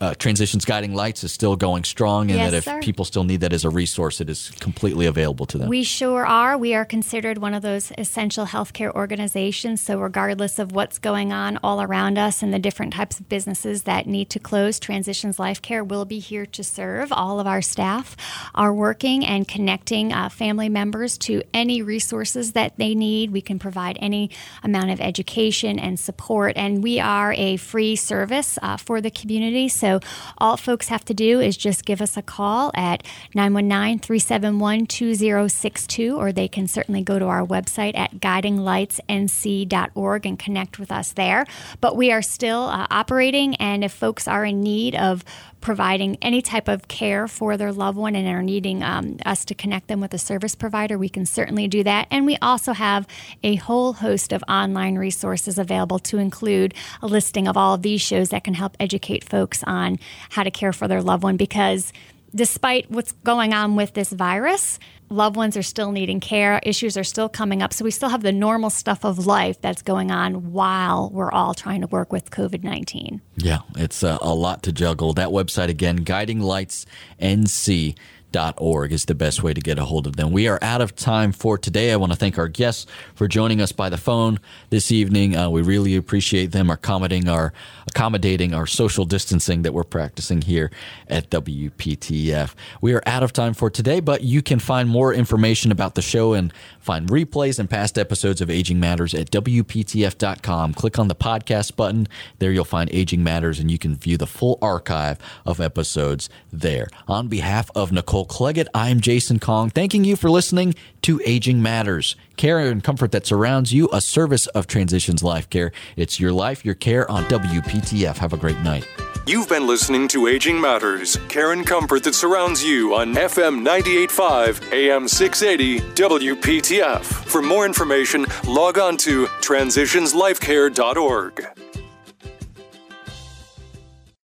uh, 0.00 0.14
Transitions 0.14 0.64
Guiding 0.64 0.94
Lights 0.94 1.24
is 1.24 1.32
still 1.32 1.56
going 1.56 1.84
strong, 1.84 2.30
and 2.30 2.38
yes, 2.38 2.50
that 2.50 2.56
if 2.56 2.64
sir. 2.64 2.80
people 2.80 3.04
still 3.04 3.24
need 3.24 3.40
that 3.40 3.52
as 3.52 3.64
a 3.64 3.70
resource, 3.70 4.20
it 4.20 4.28
is 4.28 4.50
completely 4.60 5.06
available 5.06 5.46
to 5.46 5.58
them. 5.58 5.68
We 5.68 5.84
sure 5.84 6.26
are. 6.26 6.58
We 6.58 6.74
are 6.74 6.84
considered 6.84 7.38
one 7.38 7.54
of 7.54 7.62
those 7.62 7.90
essential 7.96 8.46
healthcare 8.46 8.92
organizations. 8.94 9.80
So, 9.80 9.98
regardless 9.98 10.58
of 10.58 10.72
what's 10.72 10.98
going 10.98 11.32
on 11.32 11.58
all 11.62 11.80
around 11.80 12.18
us 12.18 12.42
and 12.42 12.52
the 12.52 12.58
different 12.58 12.92
types 12.92 13.20
of 13.20 13.28
businesses 13.28 13.84
that 13.84 14.06
need 14.06 14.28
to 14.30 14.38
close, 14.38 14.78
Transitions 14.78 15.38
Life 15.38 15.62
Care 15.62 15.82
will 15.82 16.04
be 16.04 16.18
here 16.18 16.46
to 16.46 16.62
serve. 16.62 17.10
All 17.10 17.40
of 17.40 17.46
our 17.46 17.62
staff 17.62 18.16
are 18.54 18.74
working 18.74 19.24
and 19.24 19.48
connecting 19.48 20.12
uh, 20.12 20.28
family 20.28 20.68
members 20.68 21.16
to 21.18 21.42
any 21.54 21.80
resources 21.80 22.52
that 22.52 22.76
they 22.76 22.94
need. 22.94 23.30
We 23.30 23.40
can 23.40 23.58
provide 23.58 23.96
any 24.00 24.30
amount 24.62 24.90
of 24.90 25.00
education 25.00 25.78
and 25.78 25.98
support, 25.98 26.52
and 26.56 26.82
we 26.82 27.00
are 27.00 27.32
a 27.32 27.56
free 27.56 27.96
service 27.96 28.58
uh, 28.60 28.76
for 28.76 29.00
the 29.00 29.10
community. 29.10 29.69
So 29.70 30.00
all 30.38 30.56
folks 30.56 30.88
have 30.88 31.04
to 31.06 31.14
do 31.14 31.40
is 31.40 31.56
just 31.56 31.84
give 31.84 32.00
us 32.02 32.16
a 32.16 32.22
call 32.22 32.72
at 32.74 33.04
919 33.34 34.00
371 34.00 34.86
2062, 34.86 36.16
or 36.16 36.32
they 36.32 36.48
can 36.48 36.66
certainly 36.66 37.02
go 37.02 37.18
to 37.18 37.26
our 37.26 37.46
website 37.46 37.94
at 37.96 38.16
guidinglightsnc.org 38.16 40.26
and 40.26 40.38
connect 40.38 40.78
with 40.78 40.92
us 40.92 41.12
there. 41.12 41.46
But 41.80 41.96
we 41.96 42.12
are 42.12 42.22
still 42.22 42.64
uh, 42.64 42.86
operating, 42.90 43.54
and 43.56 43.84
if 43.84 43.92
folks 43.92 44.28
are 44.28 44.44
in 44.44 44.62
need 44.62 44.94
of 44.94 45.24
providing 45.60 46.16
any 46.22 46.40
type 46.42 46.68
of 46.68 46.88
care 46.88 47.28
for 47.28 47.56
their 47.56 47.72
loved 47.72 47.98
one 47.98 48.16
and 48.16 48.26
are 48.28 48.42
needing 48.42 48.82
um, 48.82 49.16
us 49.26 49.44
to 49.44 49.54
connect 49.54 49.88
them 49.88 50.00
with 50.00 50.14
a 50.14 50.18
service 50.18 50.54
provider, 50.54 50.96
we 50.96 51.08
can 51.08 51.26
certainly 51.26 51.68
do 51.68 51.84
that. 51.84 52.06
And 52.10 52.26
we 52.26 52.36
also 52.38 52.72
have 52.72 53.06
a 53.42 53.56
whole 53.56 53.94
host 53.94 54.32
of 54.32 54.42
online 54.48 54.96
resources 54.96 55.58
available 55.58 55.98
to 56.00 56.18
include 56.18 56.74
a 57.02 57.06
listing 57.06 57.46
of 57.46 57.56
all 57.56 57.74
of 57.74 57.82
these 57.82 58.00
shows 58.00 58.30
that 58.30 58.44
can 58.44 58.54
help 58.54 58.76
educate 58.80 59.24
folks 59.24 59.62
on 59.64 59.98
how 60.30 60.42
to 60.42 60.50
care 60.50 60.72
for 60.72 60.88
their 60.88 61.02
loved 61.02 61.22
one 61.22 61.36
because 61.36 61.92
despite 62.34 62.90
what's 62.90 63.12
going 63.12 63.52
on 63.52 63.76
with 63.76 63.94
this 63.94 64.12
virus, 64.12 64.78
loved 65.08 65.36
ones 65.36 65.56
are 65.56 65.62
still 65.62 65.92
needing 65.92 66.20
care, 66.20 66.60
issues 66.62 66.96
are 66.96 67.04
still 67.04 67.28
coming 67.28 67.62
up. 67.62 67.72
So 67.72 67.84
we 67.84 67.90
still 67.90 68.08
have 68.08 68.22
the 68.22 68.32
normal 68.32 68.70
stuff 68.70 69.04
of 69.04 69.26
life 69.26 69.60
that's 69.60 69.82
going 69.82 70.10
on 70.10 70.52
while 70.52 71.10
we're 71.12 71.32
all 71.32 71.54
trying 71.54 71.80
to 71.80 71.86
work 71.88 72.12
with 72.12 72.30
COVID 72.30 72.62
19. 72.62 73.20
Yeah, 73.36 73.58
it's 73.76 74.02
a, 74.02 74.18
a 74.22 74.34
lot 74.34 74.62
to 74.64 74.72
juggle. 74.72 75.12
That 75.12 75.28
website 75.28 75.68
again, 75.68 75.96
Guiding 75.96 76.40
Lights 76.40 76.86
NC 77.20 77.96
org 78.36 78.92
is 78.92 79.04
the 79.04 79.14
best 79.14 79.42
way 79.42 79.52
to 79.54 79.60
get 79.60 79.78
a 79.78 79.84
hold 79.84 80.06
of 80.06 80.16
them. 80.16 80.30
We 80.30 80.48
are 80.48 80.58
out 80.62 80.80
of 80.80 80.94
time 80.94 81.32
for 81.32 81.58
today. 81.58 81.92
I 81.92 81.96
want 81.96 82.12
to 82.12 82.18
thank 82.18 82.38
our 82.38 82.48
guests 82.48 82.86
for 83.14 83.28
joining 83.28 83.60
us 83.60 83.72
by 83.72 83.88
the 83.88 83.96
phone 83.96 84.38
this 84.70 84.92
evening. 84.92 85.36
Uh, 85.36 85.50
we 85.50 85.62
really 85.62 85.96
appreciate 85.96 86.52
them 86.52 86.70
accommodating 86.70 87.28
our 87.28 87.52
accommodating 87.86 88.54
our 88.54 88.66
social 88.66 89.04
distancing 89.04 89.62
that 89.62 89.74
we're 89.74 89.84
practicing 89.84 90.42
here 90.42 90.70
at 91.08 91.28
WPTF. 91.30 92.54
We 92.80 92.94
are 92.94 93.02
out 93.06 93.22
of 93.22 93.32
time 93.32 93.54
for 93.54 93.68
today, 93.68 94.00
but 94.00 94.22
you 94.22 94.42
can 94.42 94.58
find 94.58 94.88
more 94.88 95.12
information 95.12 95.72
about 95.72 95.94
the 95.94 96.02
show 96.02 96.32
and 96.32 96.52
find 96.78 97.08
replays 97.08 97.58
and 97.58 97.68
past 97.68 97.98
episodes 97.98 98.40
of 98.40 98.48
Aging 98.50 98.78
Matters 98.78 99.14
at 99.14 99.30
WPTF.com. 99.30 100.74
Click 100.74 100.98
on 100.98 101.08
the 101.08 101.14
podcast 101.14 101.76
button. 101.76 102.06
There 102.38 102.52
you'll 102.52 102.64
find 102.64 102.88
Aging 102.92 103.24
Matters 103.24 103.58
and 103.58 103.70
you 103.70 103.78
can 103.78 103.96
view 103.96 104.16
the 104.16 104.26
full 104.26 104.58
archive 104.62 105.18
of 105.44 105.60
episodes 105.60 106.28
there. 106.52 106.88
On 107.08 107.28
behalf 107.28 107.70
of 107.74 107.92
Nicole 107.92 108.19
Claggett. 108.24 108.66
I'm 108.74 109.00
Jason 109.00 109.38
Kong, 109.38 109.70
thanking 109.70 110.04
you 110.04 110.16
for 110.16 110.30
listening 110.30 110.74
to 111.02 111.20
Aging 111.24 111.62
Matters. 111.62 112.16
Care 112.36 112.58
and 112.58 112.82
comfort 112.82 113.12
that 113.12 113.26
surrounds 113.26 113.72
you, 113.72 113.88
a 113.92 114.00
service 114.00 114.46
of 114.48 114.66
Transitions 114.66 115.22
Life 115.22 115.48
Care. 115.50 115.70
It's 115.96 116.18
your 116.18 116.32
life, 116.32 116.64
your 116.64 116.74
care 116.74 117.08
on 117.10 117.24
WPTF. 117.24 118.16
Have 118.18 118.32
a 118.32 118.36
great 118.36 118.58
night. 118.60 118.86
You've 119.26 119.48
been 119.48 119.66
listening 119.66 120.08
to 120.08 120.26
Aging 120.26 120.60
Matters, 120.60 121.16
care 121.28 121.52
and 121.52 121.66
comfort 121.66 122.04
that 122.04 122.14
surrounds 122.14 122.64
you 122.64 122.94
on 122.94 123.14
FM 123.14 123.62
98.5, 123.62 124.72
AM 124.72 125.06
680, 125.06 125.80
WPTF. 125.94 127.04
For 127.04 127.42
more 127.42 127.66
information, 127.66 128.24
log 128.46 128.78
on 128.78 128.96
to 128.98 129.26
transitionslifecare.org. 129.26 131.59